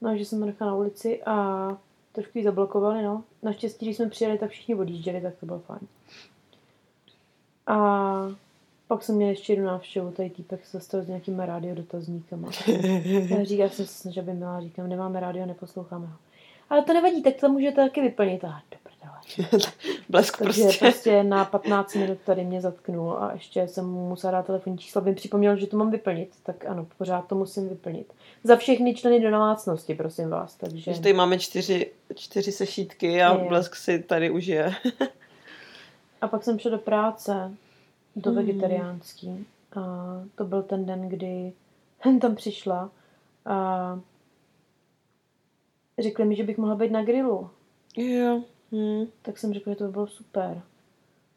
No, 0.00 0.16
že 0.16 0.24
jsem 0.24 0.40
ho 0.40 0.46
nechal 0.46 0.68
na 0.68 0.74
ulici 0.74 1.22
a 1.22 1.68
trošku 2.12 2.38
ji 2.38 2.44
zablokovali, 2.44 3.02
no. 3.02 3.24
Naštěstí, 3.42 3.86
když 3.86 3.96
jsme 3.96 4.08
přijeli, 4.08 4.38
tak 4.38 4.50
všichni 4.50 4.74
odjížděli, 4.74 5.20
tak 5.20 5.34
to 5.40 5.46
bylo 5.46 5.58
fajn. 5.58 5.80
A 7.66 7.76
pak 8.88 9.02
jsem 9.02 9.16
měl 9.16 9.28
ještě 9.28 9.52
jednu 9.52 9.66
návštěvu, 9.66 10.10
tady 10.10 10.30
týpek 10.30 10.66
se 10.66 10.76
dostal 10.76 11.02
s 11.02 11.08
nějakými 11.08 11.46
radiodotazníkama. 11.46 12.48
Já 12.68 13.44
říkám, 13.44 13.60
já 13.60 13.68
jsem 13.68 13.86
se 13.86 13.92
snažil, 13.92 14.22
aby 14.22 14.32
měla, 14.32 14.60
říkám, 14.60 14.88
nemáme 14.88 15.20
rádio, 15.20 15.46
neposloucháme 15.46 16.06
ho. 16.06 16.16
Ale 16.70 16.82
to 16.82 16.92
nevadí, 16.92 17.22
tak 17.22 17.34
to 17.34 17.48
můžete 17.48 17.76
taky 17.76 18.00
vyplnit. 18.00 18.44
A 18.44 18.62
Blesk 20.08 20.38
Takže 20.38 20.62
prostě. 20.62 20.84
prostě 20.84 21.22
na 21.22 21.44
15 21.44 21.94
minut 21.94 22.18
tady 22.24 22.44
mě 22.44 22.60
zatknul 22.60 23.12
a 23.12 23.32
ještě 23.32 23.68
jsem 23.68 23.86
mu 23.86 24.08
musela 24.08 24.30
dát 24.30 24.46
telefonní 24.46 24.78
číslo, 24.78 25.00
aby 25.00 25.14
připomněl, 25.14 25.56
že 25.56 25.66
to 25.66 25.76
mám 25.76 25.90
vyplnit. 25.90 26.30
Tak 26.42 26.64
ano, 26.64 26.86
pořád 26.98 27.28
to 27.28 27.34
musím 27.34 27.68
vyplnit. 27.68 28.12
Za 28.44 28.56
všechny 28.56 28.94
členy 28.94 29.20
do 29.20 29.30
domácnosti, 29.30 29.94
prosím 29.94 30.30
vás. 30.30 30.54
Takže... 30.54 30.90
Když 30.90 30.98
tady 30.98 31.12
máme 31.12 31.38
čtyři, 31.38 31.90
čtyři 32.14 32.52
sešítky 32.52 33.22
a 33.22 33.38
je. 33.38 33.48
Blesk 33.48 33.76
si 33.76 34.02
tady 34.02 34.30
užije. 34.30 34.74
a 36.20 36.28
pak 36.28 36.44
jsem 36.44 36.58
šla 36.58 36.70
do 36.70 36.78
práce, 36.78 37.52
do 38.16 38.30
hmm. 38.30 38.46
vegetariánský. 38.46 39.46
A 39.76 39.80
to 40.34 40.44
byl 40.44 40.62
ten 40.62 40.86
den, 40.86 41.08
kdy 41.08 41.52
tam 42.20 42.34
přišla 42.34 42.90
a 43.46 44.00
řekli 45.98 46.24
mi, 46.24 46.36
že 46.36 46.44
bych 46.44 46.58
mohla 46.58 46.74
být 46.74 46.92
na 46.92 47.04
grilu. 47.04 47.50
Jo. 47.96 48.42
Hmm. 48.72 49.06
Tak 49.22 49.38
jsem 49.38 49.54
řekla, 49.54 49.72
že 49.72 49.78
to 49.78 49.84
by 49.84 49.90
bylo 49.92 50.06
super. 50.06 50.62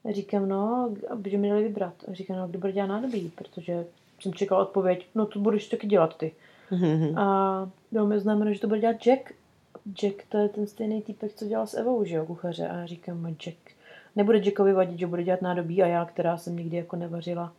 A 0.05 0.12
říkám, 0.12 0.49
no, 0.49 0.91
aby 1.10 1.38
mi 1.38 1.49
dali 1.49 1.64
vybrat. 1.64 1.93
A 2.07 2.14
říkám, 2.14 2.38
no, 2.38 2.47
kdo 2.47 2.60
bude 2.60 2.72
dělat 2.72 2.88
nádobí, 2.88 3.32
protože 3.36 3.86
jsem 4.20 4.34
čekala 4.34 4.62
odpověď, 4.62 5.07
no 5.16 5.26
to 5.26 5.39
budeš 5.39 5.68
taky 5.68 5.88
dělat 5.88 6.18
ty. 6.18 6.32
Mm-hmm. 6.72 7.20
A 7.20 7.70
bylo 7.91 8.05
mi 8.05 8.20
znamená, 8.20 8.53
že 8.53 8.60
to 8.60 8.68
bude 8.68 8.80
dělat 8.80 9.01
Jack. 9.01 9.34
Jack 9.93 10.24
to 10.30 10.38
je 10.38 10.49
ten 10.49 10.68
stejný 10.68 11.01
týpek, 11.01 11.34
co 11.34 11.45
dělal 11.45 11.68
s 11.68 11.74
Evou, 11.74 12.03
že 12.03 12.16
jo, 12.16 12.26
kuchaře. 12.26 12.68
A 12.68 12.78
já 12.78 12.86
říkám, 12.86 13.24
no, 13.24 13.30
Jack. 13.30 13.57
Nebude 14.16 14.41
Jackovi 14.43 14.74
vadit, 14.74 14.99
že 14.99 15.07
bude 15.07 15.24
dělat 15.24 15.41
nádobí 15.41 15.84
a 15.84 15.88
já, 15.88 16.05
která 16.05 16.38
jsem 16.38 16.55
nikdy 16.55 16.78
jako 16.78 16.95
nevařila, 16.95 17.53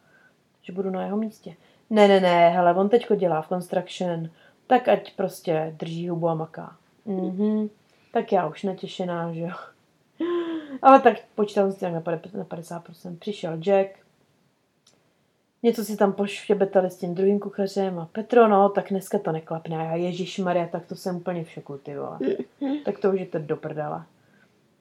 že 0.62 0.72
budu 0.72 0.90
na 0.90 1.05
jeho 1.05 1.16
místě. 1.16 1.55
Ne, 1.90 2.09
ne, 2.09 2.20
ne, 2.20 2.48
hele, 2.48 2.74
on 2.74 2.88
teďko 2.88 3.14
dělá 3.14 3.42
v 3.42 3.48
construction, 3.48 4.30
tak 4.66 4.88
ať 4.88 5.16
prostě 5.16 5.74
drží 5.78 6.09
hubu 6.09 6.28
a 6.28 6.34
maká. 6.34 6.76
Mhm. 7.07 7.68
Tak 8.12 8.32
já 8.32 8.48
už 8.48 8.62
natěšená, 8.62 9.32
že 9.32 9.40
jo. 9.40 9.51
Ale 10.82 11.01
tak 11.01 11.16
počítám 11.34 11.72
si 11.72 11.90
na 11.90 12.01
50%. 12.01 13.18
Přišel 13.18 13.57
Jack, 13.57 13.88
něco 15.62 15.84
si 15.84 15.96
tam 15.96 16.12
poštěbetali 16.12 16.90
s 16.90 16.96
tím 16.96 17.14
druhým 17.14 17.40
kuchařem 17.40 17.98
a 17.98 18.09
Petro, 18.12 18.48
no, 18.48 18.68
tak 18.68 18.88
dneska 18.90 19.18
to 19.18 19.32
neklapne. 19.32 19.76
A 19.76 19.82
já, 19.82 19.94
Ježíš 19.94 20.38
Maria, 20.38 20.66
tak 20.66 20.86
to 20.86 20.96
jsem 20.96 21.16
úplně 21.16 21.44
v 21.44 21.51
šoku, 21.51 21.78
ty 21.78 21.96
vole. 21.96 22.18
tak 22.84 22.98
to 22.98 23.11
už 23.11 23.20
je 23.20 23.26
to 23.26 23.38
do 23.38 23.57
prdela. 23.57 24.07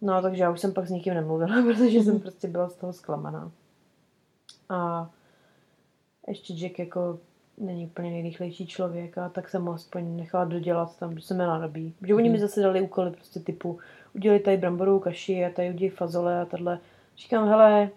No, 0.02 0.22
takže 0.22 0.44
já 0.44 0.52
už 0.52 0.60
jsem 0.60 0.74
pak 0.74 0.88
s 0.88 0.92
nikým 0.92 1.14
nemluvila, 1.14 1.62
protože 1.64 2.00
jsem 2.00 2.20
prostě 2.20 2.48
byla 2.48 2.70
z 2.70 2.76
toho 2.76 2.94
zklamaná. 2.94 3.52
A 4.70 5.10
ještě 6.28 6.54
Jack 6.54 6.80
jako 6.80 7.20
není 7.60 7.86
úplně 7.86 8.12
nejrychlejší 8.12 8.68
člověk 8.68 9.18
a 9.18 9.30
tak 9.30 9.50
jsem 9.50 9.66
ho 9.66 9.74
aspoň 9.74 10.18
nechala 10.18 10.46
dodělat 10.46 10.98
tam, 10.98 11.16
že 11.16 11.22
jsem 11.22 11.38
měla 11.38 11.58
nabí. 11.58 11.94
Že 12.08 12.16
oni 12.16 12.30
mi 12.30 12.38
mhm. 12.38 12.48
zase 12.48 12.62
dali 12.62 12.82
úkoly 12.82 13.12
prostě 13.12 13.40
typu 13.40 13.80
udělej 14.16 14.40
tady 14.40 14.58
bramborovou 14.58 15.00
kaši 15.00 15.46
a 15.46 15.50
tady 15.50 15.70
udělej 15.70 15.90
fazole 15.90 16.42
a 16.42 16.46
tahle. 16.46 16.80
Říkám, 17.18 17.48
hele, 17.48 17.90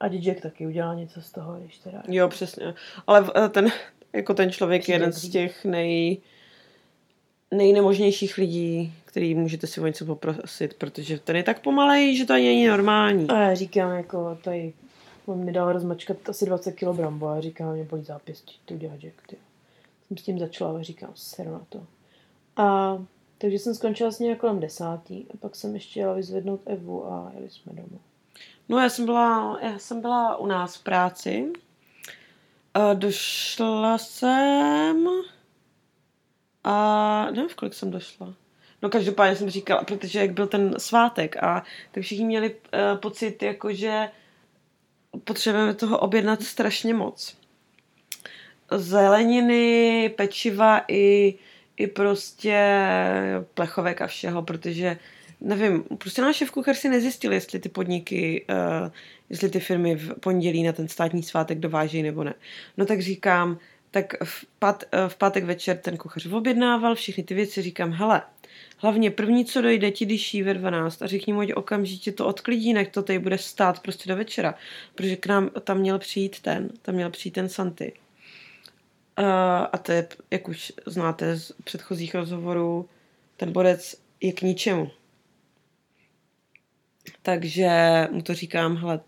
a 0.00 0.08
Jack 0.08 0.40
taky 0.40 0.66
udělá 0.66 0.94
něco 0.94 1.22
z 1.22 1.32
toho, 1.32 1.54
když 1.60 1.78
teda... 1.78 2.02
Jo, 2.08 2.28
přesně. 2.28 2.74
Ale 3.06 3.30
eh, 3.36 3.48
ten, 3.48 3.68
jako 4.12 4.34
ten 4.34 4.50
člověk 4.50 4.88
je 4.88 4.94
jeden 4.94 5.12
z 5.12 5.28
těch 5.28 5.64
nej, 5.64 6.18
nejnemožnějších 7.50 8.38
lidí, 8.38 8.94
který 9.04 9.34
můžete 9.34 9.66
si 9.66 9.80
o 9.80 9.86
něco 9.86 10.06
poprosit, 10.06 10.74
protože 10.74 11.18
ten 11.18 11.36
je 11.36 11.42
tak 11.42 11.60
pomalej, 11.60 12.16
že 12.16 12.24
to 12.24 12.32
ani 12.32 12.44
není 12.44 12.66
normální. 12.66 13.28
A 13.28 13.40
já 13.40 13.54
říkám, 13.54 13.96
jako 13.96 14.38
tady 14.44 14.72
On 15.26 15.44
mi 15.44 15.52
dal 15.52 15.72
rozmačkat 15.72 16.28
asi 16.28 16.46
20 16.46 16.72
kg 16.72 16.88
brambo 16.88 17.28
a 17.28 17.40
říká, 17.40 17.72
mě 17.72 17.84
bolí 17.84 18.04
zápěstí, 18.04 18.60
to 18.64 18.74
udělá 18.74 18.94
Jack, 18.94 19.26
ty. 19.26 19.36
Jsem 20.06 20.16
s 20.16 20.22
tím 20.22 20.38
začala 20.38 20.78
a 20.78 20.82
říkám, 20.82 21.10
seru 21.14 21.50
na 21.50 21.66
to. 21.68 21.86
A 22.56 22.98
takže 23.38 23.58
jsem 23.58 23.74
skončila 23.74 24.10
s 24.10 24.18
ní 24.18 24.36
kolem 24.36 24.60
desátý 24.60 25.24
a 25.34 25.36
pak 25.40 25.56
jsem 25.56 25.74
ještě 25.74 26.00
jela 26.00 26.14
vyzvednout 26.14 26.60
Evu 26.66 27.12
a 27.12 27.32
jeli 27.34 27.50
jsme 27.50 27.72
domů. 27.72 28.00
No 28.68 28.78
já 28.78 28.88
jsem 28.88 29.04
byla, 29.04 29.58
já 29.62 29.78
jsem 29.78 30.00
byla 30.00 30.36
u 30.36 30.46
nás 30.46 30.76
v 30.76 30.84
práci. 30.84 31.52
A 32.74 32.94
došla 32.94 33.98
jsem 33.98 35.08
a 36.64 37.30
nevím, 37.30 37.48
v 37.48 37.54
kolik 37.54 37.74
jsem 37.74 37.90
došla. 37.90 38.34
No 38.82 38.90
každopádně 38.90 39.36
jsem 39.36 39.50
říkala, 39.50 39.84
protože 39.84 40.18
jak 40.18 40.32
byl 40.32 40.46
ten 40.46 40.74
svátek 40.78 41.42
a 41.42 41.64
tak 41.92 42.02
všichni 42.02 42.24
měli 42.24 42.54
uh, 42.54 43.00
pocit, 43.00 43.42
jako 43.42 43.72
že 43.72 44.10
potřebujeme 45.24 45.74
toho 45.74 45.98
objednat 45.98 46.42
strašně 46.42 46.94
moc. 46.94 47.36
Zeleniny, 48.76 50.08
pečiva 50.16 50.84
i, 50.88 51.34
i 51.76 51.86
prostě 51.86 52.86
plechovek 53.54 54.00
a 54.00 54.06
všeho, 54.06 54.42
protože 54.42 54.98
nevím, 55.40 55.84
prostě 55.98 56.22
náš 56.22 56.36
šéf 56.36 56.50
kuchař 56.50 56.78
si 56.78 56.88
nezjistil, 56.88 57.32
jestli 57.32 57.58
ty 57.58 57.68
podniky, 57.68 58.44
uh, 58.48 58.90
jestli 59.30 59.50
ty 59.50 59.60
firmy 59.60 59.96
v 59.96 60.14
pondělí 60.20 60.62
na 60.62 60.72
ten 60.72 60.88
státní 60.88 61.22
svátek 61.22 61.58
dovážejí 61.58 62.02
nebo 62.02 62.24
ne. 62.24 62.34
No 62.76 62.86
tak 62.86 63.00
říkám, 63.00 63.58
tak 63.90 64.14
v, 64.24 64.44
pát, 64.58 64.84
uh, 64.94 65.08
v 65.08 65.16
pátek 65.16 65.44
večer 65.44 65.76
ten 65.76 65.96
kuchař 65.96 66.26
objednával 66.26 66.94
všechny 66.94 67.22
ty 67.22 67.34
věci, 67.34 67.62
říkám, 67.62 67.92
hele, 67.92 68.22
hlavně 68.76 69.10
první, 69.10 69.44
co 69.44 69.62
dojde, 69.62 69.90
ti 69.90 70.06
dyší 70.06 70.42
ve 70.42 70.54
12 70.54 71.02
a 71.02 71.06
řekni 71.06 71.32
mu, 71.32 71.40
ať 71.40 71.52
okamžitě 71.52 72.12
to 72.12 72.26
odklidí, 72.26 72.72
nech 72.72 72.88
to 72.88 73.02
tady 73.02 73.18
bude 73.18 73.38
stát 73.38 73.82
prostě 73.82 74.08
do 74.08 74.16
večera, 74.16 74.54
protože 74.94 75.16
k 75.16 75.26
nám 75.26 75.50
tam 75.64 75.78
měl 75.78 75.98
přijít 75.98 76.40
ten, 76.40 76.68
tam 76.82 76.94
měl 76.94 77.10
přijít 77.10 77.32
ten 77.32 77.48
Santy. 77.48 77.92
Uh, 79.18 79.26
a 79.72 79.78
to 79.82 79.92
je, 79.92 80.08
jak 80.30 80.48
už 80.48 80.72
znáte 80.86 81.36
z 81.36 81.52
předchozích 81.64 82.14
rozhovorů, 82.14 82.88
ten 83.36 83.52
bodec 83.52 83.96
je 84.20 84.32
k 84.32 84.42
ničemu. 84.42 84.90
Takže 87.22 87.70
mu 88.10 88.22
to 88.22 88.34
říkám, 88.34 88.76
hele, 88.76 89.00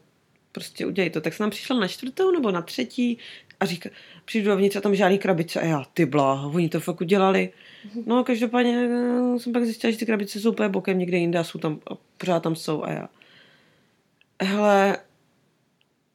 prostě 0.53 0.87
udělej 0.87 1.11
to. 1.11 1.21
Tak 1.21 1.35
jsem 1.35 1.45
tam 1.45 1.51
přišla 1.51 1.81
na 1.81 1.89
čtvrtou 1.89 2.31
nebo 2.31 2.51
na 2.51 2.63
třetí 2.63 3.19
a 3.61 3.67
říká, 3.67 3.91
přijdu 4.25 4.51
dovnitř 4.51 4.77
a 4.77 4.81
tam 4.81 4.95
žádný 4.95 5.19
krabice. 5.19 5.61
A 5.61 5.65
já, 5.65 5.85
ty 5.95 6.07
bláho, 6.07 6.51
oni 6.51 6.69
to 6.69 6.81
fakt 6.81 7.01
udělali. 7.01 7.53
No 8.07 8.25
každopádně 8.25 8.89
eh, 8.91 9.39
jsem 9.39 9.53
pak 9.53 9.65
zjistila, 9.65 9.91
že 9.91 9.99
ty 9.99 10.07
krabice 10.07 10.41
jsou 10.41 10.53
úplně 10.53 10.69
bokem 10.69 10.99
někde 10.99 11.17
jinde 11.17 11.39
a 11.39 11.45
jsou 11.45 11.59
tam, 11.59 11.81
a 11.91 11.95
pořád 12.19 12.43
tam 12.43 12.57
jsou 12.57 12.85
a 12.85 12.91
já. 12.91 13.09
Hele, 14.43 14.99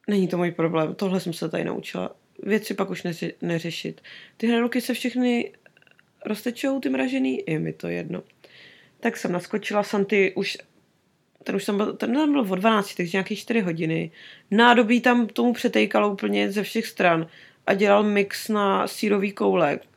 není 0.08 0.28
to 0.28 0.36
můj 0.36 0.50
problém, 0.50 0.94
tohle 0.94 1.20
jsem 1.20 1.32
se 1.32 1.48
tady 1.48 1.64
naučila. 1.64 2.16
Věci 2.42 2.74
pak 2.74 2.90
už 2.90 3.02
neři, 3.02 3.34
neřešit. 3.42 4.00
Ty 4.36 4.46
hranolky 4.46 4.80
se 4.80 4.94
všechny 4.94 5.52
roztečou, 6.26 6.80
ty 6.80 6.88
mražený, 6.88 7.42
je 7.46 7.58
mi 7.58 7.72
to 7.72 7.88
jedno. 7.88 8.22
Tak 9.00 9.16
jsem 9.16 9.32
naskočila, 9.32 9.82
Santy 9.82 10.32
už 10.36 10.58
ten 11.44 11.56
už 11.56 11.64
tam 11.64 11.76
byl, 11.76 11.92
ten 11.92 12.14
tam 12.14 12.32
byl 12.32 12.40
o 12.40 12.54
12, 12.54 12.94
takže 12.94 13.16
nějaký 13.16 13.36
4 13.36 13.60
hodiny. 13.60 14.10
Nádobí 14.50 15.00
tam 15.00 15.26
tomu 15.26 15.52
přetejkalo 15.52 16.12
úplně 16.12 16.52
ze 16.52 16.62
všech 16.62 16.86
stran 16.86 17.26
a 17.66 17.74
dělal 17.74 18.02
mix 18.02 18.48
na 18.48 18.86
sírový 18.86 19.32
koulek. 19.32 19.91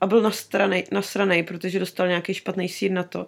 A 0.00 0.06
byl 0.06 0.22
nasranej, 0.22 0.84
nasranej, 0.92 1.42
protože 1.42 1.78
dostal 1.78 2.08
nějaký 2.08 2.34
špatný 2.34 2.68
sír 2.68 2.90
na 2.90 3.02
to. 3.02 3.26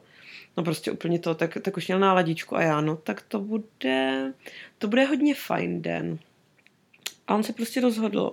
No 0.57 0.65
prostě 0.65 0.91
úplně 0.91 1.19
to, 1.19 1.35
tak, 1.35 1.59
tak 1.63 1.77
už 1.77 1.87
měl 1.87 1.99
náladičku 1.99 2.57
a 2.57 2.63
já, 2.63 2.81
no 2.81 2.97
tak 2.97 3.23
to 3.23 3.41
bude, 3.41 4.33
to 4.79 4.89
bude 4.89 5.05
hodně 5.05 5.35
fajn 5.35 5.83
den. 5.83 6.19
A 7.27 7.35
on 7.35 7.43
se 7.43 7.53
prostě 7.53 7.81
rozhodl, 7.81 8.33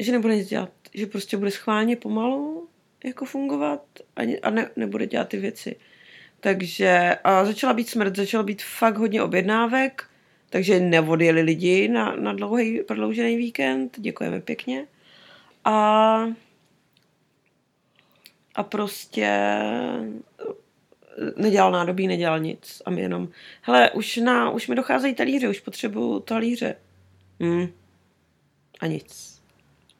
že 0.00 0.12
nebude 0.12 0.36
nic 0.36 0.48
dělat, 0.48 0.70
že 0.94 1.06
prostě 1.06 1.36
bude 1.36 1.50
schválně 1.50 1.96
pomalu 1.96 2.68
jako 3.04 3.24
fungovat 3.24 3.82
a, 4.16 4.38
a 4.42 4.50
ne, 4.50 4.70
nebude 4.76 5.06
dělat 5.06 5.28
ty 5.28 5.36
věci. 5.36 5.76
Takže 6.40 7.18
a 7.24 7.44
začala 7.44 7.72
být 7.72 7.88
smrt, 7.88 8.16
začalo 8.16 8.44
být 8.44 8.62
fakt 8.62 8.96
hodně 8.96 9.22
objednávek, 9.22 10.04
takže 10.50 10.80
neodjeli 10.80 11.42
lidi 11.42 11.88
na, 11.88 12.16
na 12.16 12.32
dlouhý 12.32 12.80
prodloužený 12.80 13.36
víkend, 13.36 14.00
děkujeme 14.00 14.40
pěkně. 14.40 14.86
A, 15.64 16.26
a 18.56 18.62
prostě 18.62 19.58
nedělal 21.36 21.72
nádobí, 21.72 22.06
nedělal 22.06 22.40
nic. 22.40 22.82
A 22.86 22.90
my 22.90 23.00
jenom, 23.00 23.28
hele, 23.62 23.90
už, 23.90 24.16
na, 24.16 24.50
už 24.50 24.68
mi 24.68 24.74
docházejí 24.74 25.14
talíře, 25.14 25.48
už 25.48 25.60
potřebuju 25.60 26.20
talíře. 26.20 26.74
Hmm. 27.40 27.68
A 28.80 28.86
nic. 28.86 29.40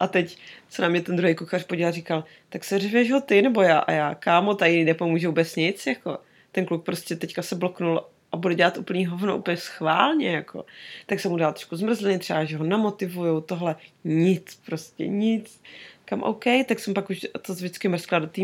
A 0.01 0.07
teď 0.07 0.39
se 0.69 0.83
na 0.83 0.89
mě 0.89 1.01
ten 1.01 1.17
druhý 1.17 1.35
kuchař 1.35 1.65
podíval 1.65 1.89
a 1.89 1.93
říkal, 1.93 2.25
tak 2.49 2.65
se 2.65 2.79
řveš 2.79 3.13
ho 3.13 3.21
ty 3.21 3.43
nebo 3.43 3.63
já? 3.63 3.79
A 3.79 3.93
já, 3.93 4.15
kámo, 4.15 4.55
tady 4.55 4.85
nepomůžu 4.85 5.29
vůbec 5.29 5.57
nic, 5.57 5.87
jako 5.87 6.19
ten 6.53 6.67
kluk 6.67 6.85
prostě 6.85 7.17
teďka 7.17 7.43
se 7.43 7.55
bloknul 7.55 8.01
a 8.33 8.37
bude 8.37 8.55
dělat 8.55 8.79
úplný 8.79 9.07
hovno 9.07 9.37
úplně 9.37 9.57
schválně, 9.57 10.31
jako. 10.31 10.65
Tak 11.07 11.21
jsem 11.21 11.31
mu 11.31 11.37
dal 11.37 11.53
trošku 11.53 11.77
zmrzliny, 11.77 12.19
třeba, 12.19 12.45
že 12.45 12.57
ho 12.57 12.65
namotivuju, 12.65 13.41
tohle, 13.41 13.77
nic, 14.05 14.61
prostě 14.67 15.07
nic. 15.07 15.61
Kam 16.09 16.23
OK, 16.23 16.45
tak 16.69 16.79
jsem 16.79 16.95
pak 16.95 17.11
už 17.11 17.27
to 17.43 17.55
vždycky 17.55 17.89
mrskla 17.89 18.19
do 18.19 18.27
té 18.27 18.43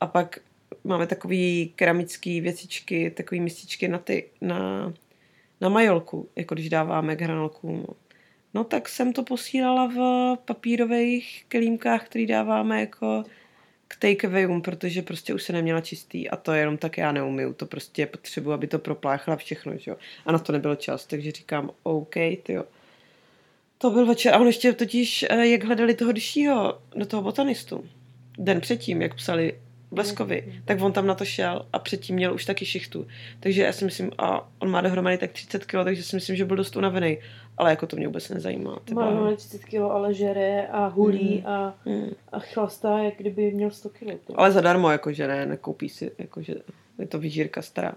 a 0.00 0.06
pak 0.06 0.38
máme 0.84 1.06
takový 1.06 1.72
keramický 1.76 2.40
věcičky, 2.40 3.10
takový 3.10 3.40
mističky 3.40 3.88
na, 3.88 3.98
ty, 3.98 4.24
na, 4.40 4.92
na 5.60 5.68
majolku, 5.68 6.28
jako 6.36 6.54
když 6.54 6.68
dáváme 6.68 7.16
k 7.16 7.20
hranolkům. 7.20 7.86
No 8.54 8.64
tak 8.64 8.88
jsem 8.88 9.12
to 9.12 9.22
posílala 9.22 9.86
v 9.86 10.36
papírových 10.44 11.44
kelímkách, 11.48 12.06
který 12.06 12.26
dáváme 12.26 12.80
jako 12.80 13.24
k 13.88 13.96
takeawayům, 13.96 14.62
protože 14.62 15.02
prostě 15.02 15.34
už 15.34 15.42
se 15.42 15.52
neměla 15.52 15.80
čistý 15.80 16.30
a 16.30 16.36
to 16.36 16.52
jenom 16.52 16.76
tak 16.76 16.98
já 16.98 17.12
neumiju, 17.12 17.52
to 17.52 17.66
prostě 17.66 18.06
potřebuji, 18.06 18.52
aby 18.52 18.66
to 18.66 18.78
propláchla 18.78 19.36
všechno, 19.36 19.78
že 19.78 19.90
jo. 19.90 19.96
A 20.26 20.32
na 20.32 20.38
to 20.38 20.52
nebyl 20.52 20.76
čas, 20.76 21.06
takže 21.06 21.30
říkám, 21.30 21.70
OK, 21.82 22.16
jo. 22.48 22.64
To 23.86 23.92
byl 23.92 24.06
večer 24.06 24.34
a 24.34 24.38
on 24.38 24.46
ještě 24.46 24.72
totiž, 24.72 25.24
eh, 25.30 25.46
jak 25.46 25.64
hledali 25.64 25.94
toho 25.94 26.12
dyšího 26.12 26.78
do 26.96 27.06
toho 27.06 27.22
botanistu, 27.22 27.84
den 28.38 28.60
předtím, 28.60 29.02
jak 29.02 29.14
psali 29.14 29.54
Bleskovi, 29.90 30.44
mm. 30.46 30.52
tak 30.64 30.80
on 30.80 30.92
tam 30.92 31.06
na 31.06 31.14
to 31.14 31.24
šel 31.24 31.66
a 31.72 31.78
předtím 31.78 32.16
měl 32.16 32.34
už 32.34 32.44
taky 32.44 32.66
šichtu. 32.66 33.06
Takže 33.40 33.62
já 33.62 33.72
si 33.72 33.84
myslím, 33.84 34.10
a 34.18 34.48
on 34.58 34.70
má 34.70 34.80
dohromady 34.80 35.18
tak 35.18 35.32
30 35.32 35.64
kg, 35.64 35.84
takže 35.84 36.02
si 36.02 36.16
myslím, 36.16 36.36
že 36.36 36.44
byl 36.44 36.56
dost 36.56 36.76
unavený. 36.76 37.18
Ale 37.58 37.70
jako 37.70 37.86
to 37.86 37.96
mě 37.96 38.06
vůbec 38.06 38.28
nezajímá. 38.28 38.78
Má 38.92 39.10
dohromady 39.10 39.36
30 39.36 39.64
kg, 39.64 39.74
ale 39.74 40.14
žere 40.14 40.66
a 40.66 40.86
hulí 40.86 41.38
mm. 41.40 41.46
a, 41.46 41.74
mm. 41.84 42.10
a 42.32 42.38
chlastá, 42.38 42.98
jak 42.98 43.14
kdyby 43.16 43.50
měl 43.50 43.70
100 43.70 43.88
kg. 43.88 44.18
Ale 44.34 44.52
zadarmo, 44.52 44.90
jako 44.90 45.12
že 45.12 45.28
ne, 45.28 45.46
nekoupí 45.46 45.88
si, 45.88 46.10
jako 46.18 46.42
že 46.42 46.54
je 46.98 47.06
to 47.06 47.18
vyžírka 47.18 47.62
stará. 47.62 47.92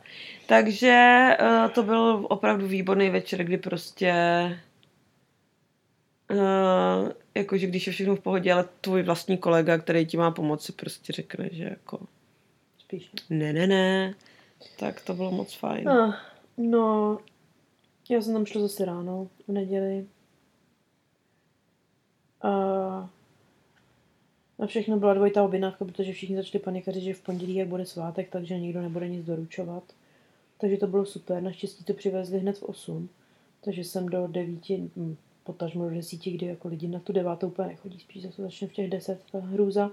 Takže 0.47 1.27
uh, 1.41 1.71
to 1.71 1.83
byl 1.83 2.25
opravdu 2.29 2.67
výborný 2.67 3.09
večer, 3.09 3.43
kdy 3.43 3.57
prostě 3.57 4.13
uh, 6.31 7.11
jakože 7.35 7.67
když 7.67 7.87
je 7.87 7.93
všechno 7.93 8.15
v 8.15 8.19
pohodě, 8.19 8.53
ale 8.53 8.65
tvůj 8.81 9.03
vlastní 9.03 9.37
kolega, 9.37 9.77
který 9.77 10.05
ti 10.05 10.17
má 10.17 10.31
pomoci, 10.31 10.71
prostě 10.71 11.13
řekne, 11.13 11.49
že 11.51 11.63
jako... 11.63 11.99
Spíš 12.79 13.11
ne. 13.29 13.53
Ne, 13.53 13.67
ne, 13.67 14.13
Tak 14.79 15.01
to 15.01 15.13
bylo 15.13 15.31
moc 15.31 15.53
fajn. 15.55 15.89
Uh, 15.89 16.13
no, 16.57 17.17
já 18.09 18.21
jsem 18.21 18.33
tam 18.33 18.45
šla 18.45 18.61
zase 18.61 18.85
ráno, 18.85 19.27
v 19.47 19.51
neděli. 19.51 20.05
A 22.41 22.49
na 24.59 24.67
všechno 24.67 24.99
byla 24.99 25.13
dvojitá 25.13 25.43
objednávka, 25.43 25.85
protože 25.85 26.13
všichni 26.13 26.35
začali 26.35 26.63
panikařit, 26.63 27.03
že 27.03 27.13
v 27.13 27.21
pondělí 27.21 27.55
jak 27.55 27.67
bude 27.67 27.85
svátek, 27.85 28.29
takže 28.29 28.59
nikdo 28.59 28.81
nebude 28.81 29.09
nic 29.09 29.25
doručovat. 29.25 29.83
Takže 30.57 30.77
to 30.77 30.87
bylo 30.87 31.05
super. 31.05 31.43
Naštěstí 31.43 31.83
to 31.83 31.93
přivezli 31.93 32.39
hned 32.39 32.57
v 32.57 32.63
8. 32.63 33.09
Takže 33.61 33.83
jsem 33.83 34.09
do 34.09 34.27
9, 34.27 34.59
potažmo 35.49 35.89
do 35.89 35.95
desíti, 35.95 36.31
kdy 36.31 36.45
jako 36.45 36.67
lidi 36.67 36.87
na 36.87 36.99
tu 36.99 37.13
devátou 37.13 37.47
úplně 37.47 37.67
nechodí, 37.67 37.99
spíš 37.99 38.23
zase 38.23 38.41
začne 38.41 38.67
v 38.67 38.73
těch 38.73 38.89
deset 38.89 39.21
ta 39.31 39.39
hrůza. 39.39 39.91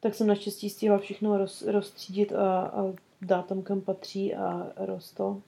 Tak 0.00 0.14
jsem 0.14 0.26
naštěstí 0.26 0.70
stihla 0.70 0.98
všechno 0.98 1.38
roz, 1.38 1.62
rozstřídit 1.62 2.32
a, 2.32 2.60
a 2.60 2.92
dát 3.22 3.46
tam, 3.46 3.62
kam 3.62 3.80
patří 3.80 4.34
a 4.34 4.72
roz 4.76 5.12
to, 5.12 5.42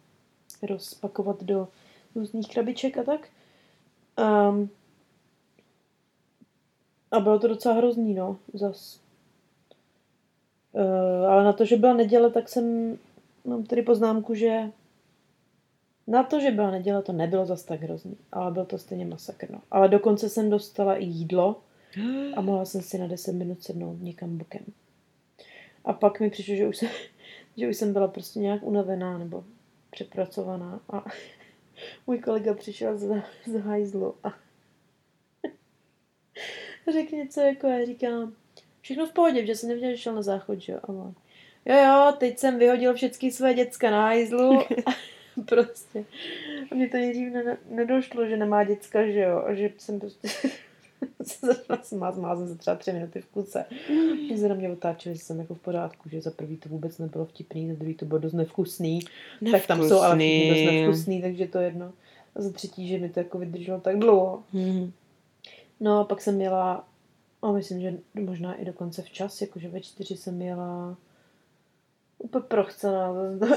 rozpakovat 0.63 1.43
do 1.43 1.69
různých 2.15 2.49
krabiček 2.49 2.99
a 2.99 3.03
tak. 3.03 3.29
Um, 4.49 4.71
a 7.11 7.21
bylo 7.21 7.39
to 7.39 7.49
docela 7.49 7.75
hrozný, 7.75 8.15
no, 8.15 8.37
zas. 8.53 9.01
Uh, 10.73 11.31
ale 11.31 11.45
na 11.45 11.53
to, 11.53 11.65
že 11.65 11.77
byla 11.77 11.95
neděle, 11.95 12.31
tak 12.31 12.49
jsem, 12.49 12.99
mám 13.45 13.65
tady 13.65 13.83
poznámku, 13.83 14.35
že 14.35 14.71
na 16.07 16.23
to, 16.23 16.41
že 16.41 16.51
byla 16.51 16.71
neděle, 16.71 17.03
to 17.03 17.13
nebylo 17.13 17.47
zas 17.47 17.65
tak 17.65 17.81
hrozný, 17.81 18.17
ale 18.33 18.51
byl 18.51 18.65
to 18.65 18.79
stejně 18.79 19.07
masakr. 19.07 19.51
No. 19.51 19.61
Ale 19.71 19.89
dokonce 19.89 20.29
jsem 20.29 20.51
dostala 20.51 20.97
i 20.97 21.05
jídlo 21.05 21.63
a 22.37 22.41
mohla 22.41 22.65
jsem 22.65 22.83
si 22.83 22.99
na 22.99 23.07
10 23.07 23.33
minut 23.33 23.63
sednout 23.63 23.97
někam 24.01 24.39
bokem. 24.39 24.65
A 25.85 25.93
pak 25.93 26.21
mi 26.21 26.31
přišlo, 26.31 26.55
že 26.55 26.69
už 26.69 26.77
jsem, 26.77 26.89
že 27.57 27.69
už 27.69 27.77
jsem 27.77 27.93
byla 27.93 28.09
prostě 28.09 28.39
nějak 28.39 28.63
unavená 28.63 29.19
nebo 29.19 29.45
přepracovaná 29.91 30.81
a 30.93 31.05
můj 32.07 32.19
kolega 32.19 32.55
přišel 32.55 32.99
z, 32.99 33.23
z 33.47 33.61
hajzlu 33.61 34.15
a 34.25 34.35
řekl 36.93 37.17
něco 37.17 37.41
jako, 37.41 37.67
já 37.67 37.87
říkám, 37.87 38.35
všechno 38.81 39.07
v 39.07 39.13
pohodě, 39.13 39.47
že 39.47 39.57
jsem 39.57 39.69
nevěděla, 39.69 39.93
že 39.93 39.99
šel 39.99 40.15
na 40.15 40.23
záchod, 40.23 40.61
že 40.61 40.73
jo. 40.73 40.79
A 40.83 40.89
on, 40.89 41.15
jo, 41.65 41.77
jo, 41.77 42.13
teď 42.19 42.39
jsem 42.39 42.59
vyhodil 42.59 42.95
všechny 42.95 43.33
své 43.33 43.55
děcka 43.55 43.91
na 43.91 44.03
hajzlu 44.03 44.59
prostě. 45.49 46.05
A 46.73 46.75
mě 46.75 46.89
to 46.89 46.97
nejdřív 46.97 47.33
nedošlo, 47.71 48.27
že 48.27 48.37
nemá 48.37 48.65
děcka, 48.65 49.07
že 49.07 49.21
jo, 49.21 49.45
a 49.47 49.55
že 49.55 49.71
jsem 49.79 50.01
prostě 50.01 50.29
se 51.23 51.47
začala 51.47 51.83
smát, 51.83 52.15
smát 52.15 52.37
jsem 52.39 52.49
se 52.49 52.55
třeba 52.55 52.77
tři 52.77 52.93
minuty 52.93 53.21
v 53.21 53.27
kuse. 53.27 53.65
Že 54.29 54.37
se 54.37 54.49
na 54.49 54.55
mě 54.55 54.71
otáčeli, 54.71 55.15
že 55.15 55.23
jsem 55.23 55.41
jako 55.41 55.55
v 55.55 55.61
pořádku, 55.61 56.09
že 56.09 56.21
za 56.21 56.31
prvý 56.31 56.57
to 56.57 56.69
vůbec 56.69 56.99
nebylo 56.99 57.25
vtipný, 57.25 57.69
za 57.69 57.75
druhý 57.75 57.95
to 57.95 58.05
bylo 58.05 58.21
dost 58.21 58.33
nevkusný. 58.33 58.95
nevkusný. 59.41 59.53
Tak 59.53 59.67
tam 59.67 59.89
jsou 59.89 60.01
ale 60.01 60.17
všichni 60.17 60.49
dost 60.51 60.73
nevkusný, 60.73 61.23
takže 61.23 61.47
to 61.47 61.59
jedno. 61.59 61.93
A 62.35 62.43
za 62.43 62.53
třetí, 62.53 62.89
že 62.89 62.99
mi 62.99 63.09
to 63.09 63.21
jako 63.21 63.39
vydrželo 63.39 63.81
tak 63.81 63.99
dlouho. 63.99 64.43
Hmm. 64.53 64.93
No 65.81 66.01
a 66.01 66.05
pak 66.05 66.21
jsem 66.21 66.35
měla, 66.35 66.89
a 67.43 67.53
myslím, 67.53 67.81
že 67.81 67.99
možná 68.15 68.55
i 68.55 68.65
dokonce 68.65 69.03
včas, 69.03 69.41
jakože 69.41 69.69
ve 69.69 69.81
čtyři 69.81 70.17
jsem 70.17 70.35
měla 70.35 70.97
úplně 72.19 72.45
prochcená 72.49 73.15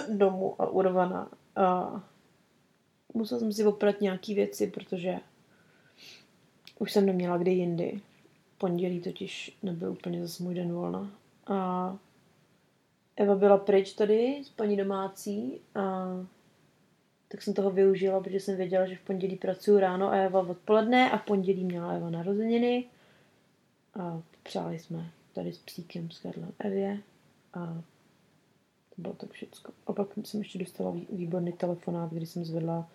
domů 0.09 0.55
a 0.59 0.69
urvaná. 0.69 1.29
A 1.55 2.03
musela 3.13 3.39
jsem 3.39 3.53
si 3.53 3.65
oprat 3.65 4.01
nějaký 4.01 4.35
věci, 4.35 4.67
protože 4.67 5.19
už 6.79 6.91
jsem 6.91 7.05
neměla 7.05 7.37
kdy 7.37 7.51
jindy. 7.51 8.01
Pondělí 8.57 9.01
totiž 9.01 9.57
nebyl 9.63 9.91
úplně 9.91 10.21
zase 10.21 10.43
můj 10.43 10.55
den 10.55 10.73
volna. 10.73 11.11
A 11.47 11.97
Eva 13.15 13.35
byla 13.35 13.57
pryč 13.57 13.93
tady 13.93 14.41
s 14.43 14.49
paní 14.49 14.77
domácí 14.77 15.61
a 15.75 16.07
tak 17.27 17.41
jsem 17.41 17.53
toho 17.53 17.71
využila, 17.71 18.19
protože 18.19 18.39
jsem 18.39 18.57
věděla, 18.57 18.85
že 18.85 18.95
v 18.95 19.01
pondělí 19.01 19.35
pracuji 19.35 19.79
ráno 19.79 20.09
a 20.09 20.15
Eva 20.15 20.39
odpoledne 20.39 21.11
a 21.11 21.17
v 21.17 21.25
pondělí 21.25 21.63
měla 21.63 21.93
Eva 21.93 22.09
narozeniny. 22.09 22.85
A 23.99 24.21
přáli 24.43 24.79
jsme 24.79 25.11
tady 25.33 25.53
s 25.53 25.57
psíkem, 25.57 26.11
s 26.11 26.19
Karlem 26.19 26.53
Evě 26.59 26.99
a 27.53 27.81
to 28.95 29.01
bylo 29.01 29.13
tak 29.13 29.31
všecko. 29.31 29.71
A 29.87 29.93
pak 29.93 30.07
jsem 30.23 30.39
ještě 30.39 30.59
dostala 30.59 30.93
výborný 31.09 31.53
telefonát, 31.53 32.13
kdy 32.13 32.25
jsem 32.25 32.45
zvedla 32.45 32.89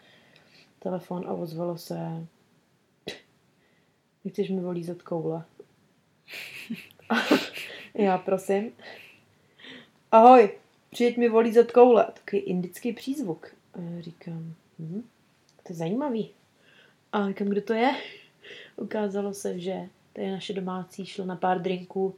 telefon 0.79 1.25
a 1.29 1.33
ozvalo 1.33 1.79
se 1.79 2.27
Nechceš 4.25 4.51
mi 4.51 4.61
volízat 4.61 5.03
koule? 5.03 5.45
Já 7.95 8.19
prosím. 8.19 8.73
Ahoj, 10.13 10.51
přijeď 10.91 11.17
mi 11.17 11.29
volízat 11.29 11.73
koule. 11.73 12.05
Takový 12.05 12.43
indický 12.43 12.93
přízvuk. 12.93 13.55
A 13.75 13.79
říkám, 14.01 14.55
hm, 14.79 15.03
to 15.63 15.73
je 15.73 15.75
zajímavý. 15.75 16.31
A 17.13 17.29
říkám, 17.29 17.49
kdo 17.49 17.63
to 17.63 17.73
je? 17.73 17.91
Ukázalo 18.77 19.35
se, 19.35 19.59
že 19.59 19.89
to 20.13 20.21
je 20.21 20.33
naše 20.33 20.53
domácí, 20.53 21.07
šlo 21.07 21.25
na 21.25 21.37
pár 21.37 21.63
drinků 21.63 22.15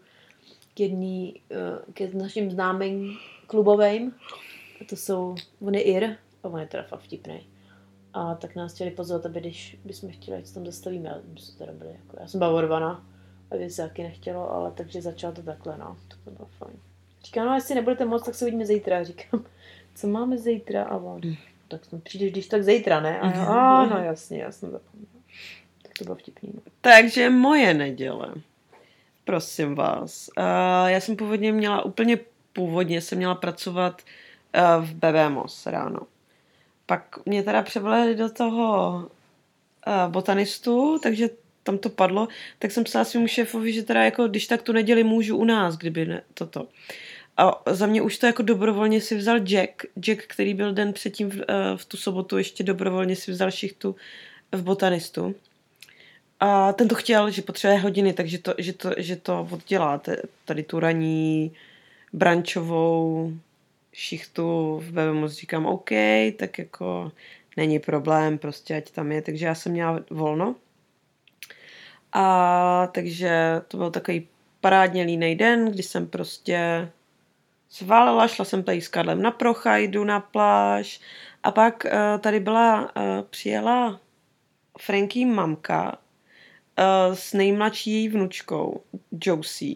k 0.75 0.81
jedný, 0.81 1.41
eh, 1.51 2.09
k 2.09 2.15
našim 2.15 2.51
známým 2.51 3.17
klubovým. 3.47 4.15
A 4.81 4.85
to 4.85 4.97
jsou, 4.97 5.35
on 5.61 5.75
je 5.75 5.83
Ir, 5.83 6.17
a 6.43 6.49
on 6.49 6.61
je 6.61 6.67
teda 6.67 6.83
fakt 6.83 7.01
vtipný. 7.01 7.47
A 8.15 8.35
tak 8.35 8.57
nás 8.57 8.75
chtěli 8.75 8.91
pozvat, 8.91 9.27
aby 9.27 9.41
když 9.41 9.79
bychom 9.85 10.11
chtěli, 10.11 10.37
ať 10.37 10.47
se 10.47 10.55
tam 10.55 10.67
zastavíme. 10.67 11.23
My 11.33 11.41
jsme 11.41 11.59
teda 11.59 11.73
byli 11.73 11.91
jako, 11.91 12.17
já 12.21 12.29
jsem 12.29 12.39
byla 12.39 12.55
urvaná, 12.55 13.07
a 13.51 13.57
věc 13.57 13.77
taky 13.77 14.03
nechtělo, 14.03 14.53
ale 14.53 14.73
takže 14.73 15.03
začalo 15.03 15.35
to 15.35 15.43
takhle, 15.43 15.79
no. 15.79 15.97
To 16.09 16.31
bylo 16.31 16.49
fajn. 16.59 16.77
Říká, 17.25 17.45
no 17.45 17.55
jestli 17.55 17.75
nebudete 17.75 18.05
moc, 18.05 18.25
tak 18.25 18.35
se 18.35 18.45
uvidíme 18.45 18.67
zítra. 18.67 19.05
Říkám, 19.05 19.45
co 19.95 20.07
máme 20.07 20.39
zítra? 20.39 20.85
A 20.85 20.97
on, 20.97 21.21
tak 21.69 21.85
jsme 21.85 22.01
přijdeš 22.01 22.33
když 22.33 22.47
tak 22.47 22.65
zítra, 22.65 23.01
ne? 23.01 23.21
A 23.21 23.31
já, 23.31 23.47
a 23.47 23.87
no 23.87 23.97
jasně, 23.99 24.39
já 24.39 24.53
jsem 24.53 24.71
zapomněla. 24.71 25.13
Tak 25.83 25.93
to 25.99 26.05
bylo 26.05 26.17
vtipný. 26.17 26.51
No. 26.55 26.61
Takže 26.81 27.31
moje 27.31 27.75
neděle. 27.75 28.35
Prosím 29.25 29.75
vás. 29.75 30.31
Uh, 30.39 30.45
já 30.87 31.01
jsem 31.01 31.17
původně 31.17 31.53
měla, 31.53 31.85
úplně 31.85 32.19
původně 32.53 33.01
jsem 33.01 33.19
měla 33.19 33.35
pracovat 33.35 34.03
uh, 34.57 34.85
v 34.85 34.95
BBMOS 34.95 35.67
ráno 35.67 36.01
pak 36.93 37.19
mě 37.27 37.43
teda 37.43 37.63
převolili 37.63 38.15
do 38.15 38.31
toho 38.31 38.91
uh, 39.87 40.13
botanistu, 40.13 40.99
takže 41.03 41.31
tam 41.63 41.79
to 41.79 41.89
padlo, 41.89 42.29
tak 42.59 42.71
jsem 42.71 42.85
psala 42.85 43.05
svým 43.05 43.29
šéfovi, 43.29 43.73
že 43.73 43.83
teda 43.83 44.05
jako, 44.05 44.29
když 44.29 44.47
tak 44.47 44.63
tu 44.63 44.73
neděli 44.73 45.05
můžu 45.05 45.37
u 45.37 45.45
nás, 45.45 45.77
kdyby 45.77 46.07
ne, 46.07 46.23
toto. 46.35 46.69
A 47.37 47.63
za 47.67 47.87
mě 47.87 48.03
už 48.03 48.19
to 48.19 48.27
jako 48.27 48.43
dobrovolně 48.43 49.01
si 49.01 49.17
vzal 49.17 49.39
Jack, 49.39 49.83
Jack, 50.01 50.23
který 50.27 50.55
byl 50.55 50.73
den 50.73 50.93
předtím 50.93 51.31
v, 51.31 51.35
uh, 51.37 51.43
v 51.77 51.85
tu 51.85 51.97
sobotu 51.97 52.39
ještě 52.39 52.65
dobrovolně 52.65 53.17
si 53.17 53.33
vzal 53.33 53.51
šichtu 53.51 53.97
v 54.53 54.63
botanistu. 54.63 55.35
A 56.45 56.73
ten 56.73 56.89
to 56.89 56.95
chtěl, 56.95 57.31
že 57.31 57.43
potřebuje 57.43 57.81
hodiny, 57.81 58.13
takže 58.13 58.39
to, 58.39 58.55
že 58.59 58.73
to, 58.73 58.91
že 58.97 59.17
to 59.17 59.49
oddělá, 59.51 60.01
tady 60.45 60.63
tu 60.63 60.81
raní 60.81 61.53
brančovou 62.13 63.33
šichtu 63.93 64.79
v 64.85 64.91
BBMOS 64.91 65.33
říkám 65.33 65.67
OK, 65.67 65.91
tak 66.39 66.59
jako 66.59 67.13
není 67.57 67.79
problém, 67.79 68.39
prostě 68.39 68.77
ať 68.77 68.91
tam 68.91 69.13
je, 69.13 69.23
takže 69.23 69.47
já 69.47 69.55
jsem 69.55 69.73
měla 69.73 70.01
volno. 70.11 70.55
A 72.13 72.89
takže 72.95 73.63
to 73.69 73.77
byl 73.77 73.91
takový 73.91 74.29
parádně 74.61 75.03
línej 75.03 75.35
den, 75.35 75.71
kdy 75.71 75.83
jsem 75.83 76.07
prostě 76.07 76.91
zvalila, 77.71 78.29
šla 78.29 78.45
jsem 78.45 78.63
tady 78.63 78.81
s 78.81 78.89
Karlem 78.89 79.23
na 79.23 79.31
prochajdu, 79.31 80.05
na 80.05 80.21
pláž. 80.21 81.01
A 81.43 81.51
pak 81.51 81.85
uh, 81.85 82.21
tady 82.21 82.41
byla, 82.41 82.97
uh, 82.97 83.03
přijela 83.31 84.01
Franky 84.79 85.25
mamka 85.25 85.99
uh, 86.79 87.15
s 87.15 87.33
nejmladší 87.33 88.09
vnučkou, 88.09 88.83
Josie. 89.25 89.75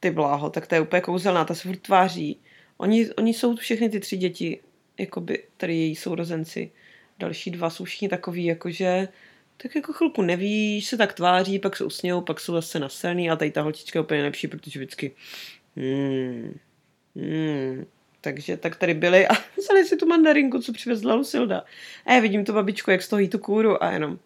Ty 0.00 0.10
bláho, 0.10 0.50
tak 0.50 0.66
to 0.66 0.74
je 0.74 0.80
úplně 0.80 1.00
kouzelná, 1.00 1.44
ta 1.44 1.54
se 1.54 1.68
furt 1.68 1.80
tváří 1.80 2.40
Oni, 2.82 3.10
oni 3.10 3.34
jsou 3.34 3.56
všechny 3.56 3.88
ty 3.88 4.00
tři 4.00 4.16
děti, 4.16 4.60
jakoby 4.98 5.44
tady 5.56 5.74
její 5.74 5.96
sourozenci. 5.96 6.70
Další 7.18 7.50
dva 7.50 7.70
jsou 7.70 7.84
všichni 7.84 8.08
takový, 8.08 8.44
jakože 8.44 9.08
tak 9.56 9.74
jako 9.74 9.92
chvilku 9.92 10.22
nevíš, 10.22 10.86
se 10.86 10.96
tak 10.96 11.12
tváří, 11.12 11.58
pak 11.58 11.76
se 11.76 11.84
usmějou, 11.84 12.20
pak 12.20 12.40
jsou 12.40 12.52
zase 12.52 12.78
nasraný 12.78 13.30
a 13.30 13.36
tady 13.36 13.50
ta 13.50 13.62
holčička 13.62 13.98
je 13.98 14.02
úplně 14.02 14.18
nejlepší, 14.18 14.48
protože 14.48 14.80
vždycky 14.80 15.14
hmm, 15.76 16.58
hmm. 17.16 17.86
Takže 18.20 18.56
tak 18.56 18.76
tady 18.76 18.94
byli 18.94 19.26
a 19.28 19.32
vzali 19.58 19.84
si 19.84 19.96
tu 19.96 20.06
mandarinku, 20.06 20.58
co 20.58 20.72
přivezla 20.72 21.14
Lucilda. 21.14 21.64
A 22.06 22.12
já 22.12 22.20
vidím 22.20 22.44
tu 22.44 22.52
babičku, 22.52 22.90
jak 22.90 23.02
stojí 23.02 23.28
tu 23.28 23.38
kůru 23.38 23.82
a 23.82 23.90
jenom 23.90 24.12
uh, 24.12 24.18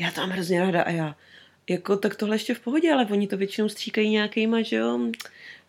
já 0.00 0.10
tam 0.10 0.30
hrozně 0.30 0.60
ráda 0.60 0.82
a 0.82 0.90
já 0.90 1.16
jako 1.68 1.96
tak 1.96 2.16
tohle 2.16 2.34
ještě 2.34 2.54
v 2.54 2.60
pohodě, 2.60 2.92
ale 2.92 3.06
oni 3.10 3.26
to 3.26 3.36
většinou 3.36 3.68
stříkají 3.68 4.10
nějakýma, 4.10 4.62
že 4.62 4.76
jo, 4.76 4.98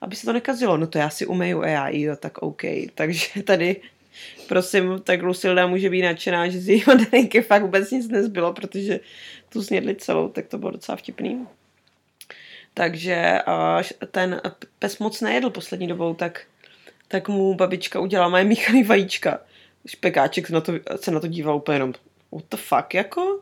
aby 0.02 0.16
se 0.16 0.26
to 0.26 0.34
nekazilo. 0.34 0.78
No 0.78 0.88
to 0.88 0.98
já 0.98 1.10
si 1.10 1.26
umeju 1.26 1.62
a 1.62 1.68
já, 1.68 1.90
jo, 1.90 2.16
tak 2.16 2.38
OK. 2.38 2.62
Takže 2.96 3.44
tady 3.44 3.82
prosím, 4.48 5.00
tak 5.04 5.22
Lucilda 5.22 5.68
může 5.68 5.90
být 5.90 6.02
nadšená, 6.02 6.50
že 6.50 6.60
z 6.60 6.70
její 6.70 6.84
mandarinky 6.88 7.42
fakt 7.42 7.62
vůbec 7.62 7.92
nic 7.92 8.08
nezbylo, 8.08 8.54
protože 8.54 9.00
tu 9.50 9.64
snědli 9.64 9.96
celou, 9.96 10.30
tak 10.30 10.48
to 10.48 10.58
bylo 10.58 10.72
docela 10.72 10.96
vtipný. 10.96 11.48
Takže 12.74 13.40
ten 14.12 14.42
pes 14.80 15.00
moc 15.00 15.22
nejedl 15.22 15.50
poslední 15.50 15.88
dobou, 15.88 16.14
tak, 16.14 16.42
tak 17.08 17.30
mu 17.30 17.54
babička 17.54 18.00
udělala 18.00 18.30
moje 18.30 18.44
míchaný 18.44 18.84
vajíčka. 18.84 19.40
Špekáček 19.88 20.48
se 20.48 20.54
na 20.54 20.62
to, 20.62 20.74
se 20.96 21.12
na 21.12 21.20
to 21.20 21.28
díval 21.28 21.56
úplně 21.56 21.76
jenom, 21.76 21.94
what 22.32 22.46
the 22.52 22.58
fuck, 22.58 22.94
jako? 22.94 23.42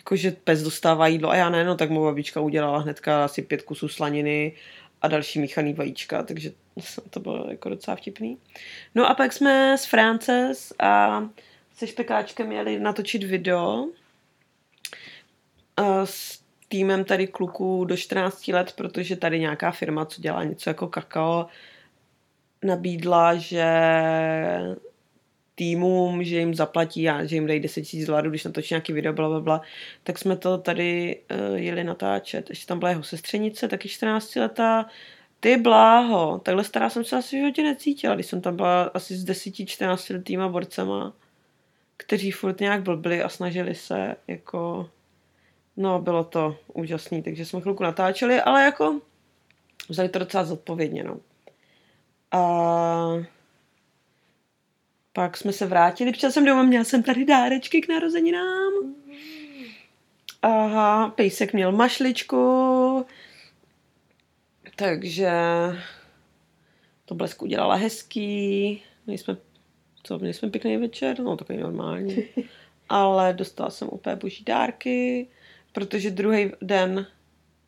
Jakože 0.00 0.30
pes 0.30 0.62
dostává 0.62 1.06
jídlo 1.06 1.30
a 1.30 1.36
já 1.36 1.50
ne, 1.50 1.64
no 1.64 1.76
tak 1.76 1.90
mu 1.90 2.04
babička 2.04 2.40
udělala 2.40 2.78
hnedka 2.78 3.24
asi 3.24 3.42
pět 3.42 3.62
kusů 3.62 3.88
slaniny 3.88 4.52
a 5.02 5.08
další 5.08 5.38
míchaný 5.38 5.74
vajíčka, 5.74 6.22
takže 6.22 6.52
to 7.10 7.20
bylo 7.20 7.50
jako 7.50 7.68
docela 7.68 7.96
vtipný. 7.96 8.38
No 8.94 9.10
a 9.10 9.14
pak 9.14 9.32
jsme 9.32 9.78
s 9.78 9.84
Frances 9.84 10.72
a 10.78 11.22
se 11.74 11.86
Špekáčkem 11.86 12.46
měli 12.46 12.80
natočit 12.80 13.22
video 13.24 13.86
s 16.04 16.42
týmem 16.68 17.04
tady 17.04 17.26
kluků 17.26 17.84
do 17.84 17.96
14 17.96 18.48
let, 18.48 18.72
protože 18.76 19.16
tady 19.16 19.40
nějaká 19.40 19.70
firma, 19.70 20.04
co 20.04 20.20
dělá 20.20 20.44
něco 20.44 20.70
jako 20.70 20.88
kakao, 20.88 21.46
nabídla, 22.62 23.34
že 23.34 23.64
týmům, 25.60 26.24
že 26.24 26.38
jim 26.38 26.54
zaplatí 26.54 27.08
a 27.08 27.24
že 27.24 27.36
jim 27.36 27.46
dají 27.46 27.60
10 27.60 27.84
000 27.94 28.06
dolarů, 28.06 28.30
když 28.30 28.44
natočí 28.44 28.74
nějaký 28.74 28.92
video, 28.92 29.12
bla, 29.12 29.28
bla, 29.28 29.40
bla, 29.40 29.60
tak 30.02 30.18
jsme 30.18 30.36
to 30.36 30.58
tady 30.58 31.20
uh, 31.30 31.56
jeli 31.56 31.84
natáčet. 31.84 32.50
Ještě 32.50 32.66
tam 32.66 32.78
byla 32.78 32.90
jeho 32.90 33.02
sestřenice, 33.02 33.68
taky 33.68 33.88
14 33.88 34.36
letá. 34.36 34.86
Ty 35.40 35.56
bláho, 35.56 36.38
takhle 36.38 36.64
stará 36.64 36.90
jsem 36.90 37.04
se 37.04 37.16
asi 37.16 37.36
v 37.36 37.38
životě 37.38 37.62
necítila, 37.62 38.14
když 38.14 38.26
jsem 38.26 38.40
tam 38.40 38.56
byla 38.56 38.82
asi 38.82 39.16
s 39.16 39.24
10-14 39.24 40.14
letýma 40.14 40.48
borcema, 40.48 41.12
kteří 41.96 42.30
furt 42.30 42.60
nějak 42.60 42.82
blbli 42.82 43.22
a 43.22 43.28
snažili 43.28 43.74
se, 43.74 44.16
jako, 44.26 44.90
no 45.76 45.98
bylo 45.98 46.24
to 46.24 46.56
úžasný, 46.74 47.22
takže 47.22 47.44
jsme 47.44 47.60
chvilku 47.60 47.82
natáčeli, 47.82 48.40
ale 48.40 48.64
jako 48.64 49.00
vzali 49.88 50.08
to 50.08 50.18
docela 50.18 50.44
zodpovědně, 50.44 51.04
no. 51.04 51.16
A 52.32 53.39
pak 55.12 55.36
jsme 55.36 55.52
se 55.52 55.66
vrátili, 55.66 56.12
přišel 56.12 56.32
jsem 56.32 56.44
doma, 56.44 56.62
měla 56.62 56.84
jsem 56.84 57.02
tady 57.02 57.24
dárečky 57.24 57.80
k 57.80 57.88
narozeninám. 57.88 58.72
Aha, 60.42 61.08
pejsek 61.16 61.52
měl 61.52 61.72
mašličku, 61.72 63.06
takže 64.76 65.30
to 67.04 67.14
blesku 67.14 67.44
udělala 67.44 67.74
hezký. 67.74 68.82
My 69.06 69.18
jsme, 69.18 69.36
co, 70.02 70.18
měli 70.18 70.34
jsme 70.34 70.50
pěkný 70.50 70.76
večer, 70.76 71.20
no 71.20 71.36
takový 71.36 71.58
normální. 71.58 72.24
Ale 72.88 73.32
dostala 73.32 73.70
jsem 73.70 73.88
úplně 73.92 74.16
boží 74.16 74.44
dárky. 74.44 75.28
protože 75.72 76.10
druhý 76.10 76.50
den 76.62 77.06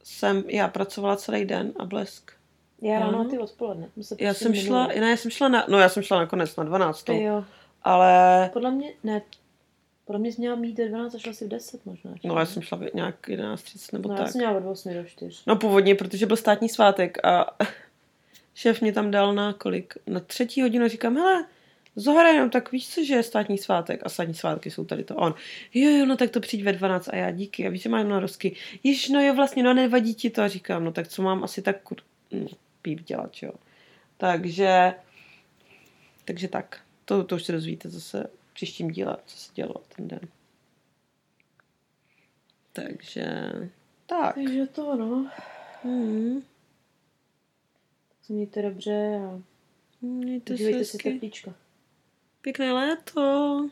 jsem, 0.03 0.45
já 0.49 0.69
pracovala 0.69 1.17
celý 1.17 1.45
den 1.45 1.73
a 1.79 1.85
blesk. 1.85 2.42
Já 2.83 3.01
ráno 3.01 3.21
a 3.21 3.25
ty 3.25 3.39
odpoledne. 3.39 3.85
Já 3.85 3.91
prostě 3.95 4.35
jsem 4.35 4.55
šla, 4.55 4.87
ne, 4.87 5.11
já 5.11 5.17
jsem 5.17 5.31
šla 5.31 5.49
na, 5.49 5.67
no 5.69 5.79
já 5.79 5.89
jsem 5.89 6.03
šla 6.03 6.19
nakonec 6.19 6.57
na 6.57 6.65
12. 6.65 7.09
Jo. 7.09 7.45
Ale, 7.83 8.51
Podle 8.53 8.71
mě, 8.71 8.93
ne, 9.05 9.23
podle 10.05 10.21
mě 10.21 10.33
jsi 10.33 10.41
měla 10.41 10.57
mít 10.57 10.79
ve 10.79 10.89
12 10.89 11.15
a 11.15 11.19
šla 11.19 11.33
si 11.33 11.45
v 11.45 11.49
10 11.49 11.87
možná. 11.87 12.11
ještě. 12.11 12.29
no 12.29 12.39
já 12.39 12.47
jsem 12.47 12.63
šla 12.63 12.81
nějak 12.95 13.29
11.30 13.29 13.93
nebo 13.93 14.09
no, 14.09 14.15
tak. 14.15 14.27
já 14.27 14.33
jsem 14.33 14.39
měla 14.39 14.57
od 14.57 14.71
8 14.71 14.95
do 14.95 15.05
4. 15.05 15.43
No 15.47 15.57
původně, 15.57 15.95
protože 15.95 16.27
byl 16.27 16.37
státní 16.37 16.69
svátek 16.69 17.25
a 17.25 17.57
šéf 18.55 18.81
mě 18.81 18.93
tam 18.93 19.11
dal 19.11 19.35
na 19.35 19.53
kolik? 19.53 19.95
Na 20.07 20.21
třetí 20.21 20.63
hodinu 20.63 20.89
říkám, 20.89 21.17
hele, 21.17 21.45
Zohra, 21.97 22.29
jenom 22.29 22.51
tak 22.51 22.73
víš 22.73 22.89
co, 22.89 23.05
že 23.05 23.15
je 23.15 23.23
státní 23.23 23.59
svátek 23.59 24.01
a 24.05 24.09
státní 24.09 24.35
svátky 24.35 24.71
jsou 24.71 24.85
tady 24.85 25.05
to. 25.05 25.17
On, 25.17 25.35
jo, 25.75 25.91
jo, 25.91 26.07
no 26.07 26.17
tak 26.17 26.31
to 26.31 26.41
přijď 26.41 26.65
ve 26.65 26.73
12 26.73 27.09
a 27.09 27.17
já 27.17 27.31
díky. 27.31 27.67
A 27.67 27.71
víš, 27.71 27.83
že 27.83 27.89
mám 27.89 28.09
na 28.09 28.21
rozky. 28.21 28.57
Již, 28.83 29.09
no 29.09 29.21
jo, 29.21 29.35
vlastně, 29.35 29.63
no 29.63 29.75
nevadí 29.75 30.15
ti 30.15 30.31
to. 30.31 30.43
A 30.43 30.49
říkám, 30.49 30.85
no 30.85 30.93
tak 30.93 31.09
co 31.09 31.23
mám 31.23 31.45
asi 31.45 31.63
tak 31.63 31.83
kur... 31.83 31.99
no, 32.31 32.47
píp 32.83 33.01
dělat, 33.01 33.43
jo. 33.43 33.53
Takže, 34.17 34.95
takže 36.25 36.49
tak. 36.49 36.85
To, 37.05 37.25
to 37.25 37.35
už 37.35 37.45
se 37.45 37.53
dozvíte 37.53 37.89
zase 37.89 38.31
v 38.51 38.55
příštím 38.55 38.91
díle, 38.91 39.17
co 39.27 39.37
se 39.37 39.53
dělo 39.55 39.75
ten 39.97 40.09
den. 40.09 40.21
Takže, 42.73 43.51
tak. 44.07 44.35
Takže 44.35 44.67
to, 44.67 44.97
no. 44.97 45.31
Hmm. 45.83 46.43
Se 48.23 48.33
mějte 48.33 48.63
dobře 48.63 49.17
a 49.17 49.43
Mějte 50.03 50.57
se 50.57 50.85
si 50.85 50.99
teplíčka. 50.99 51.55
Pěkné 52.41 52.73
léto. 52.73 53.69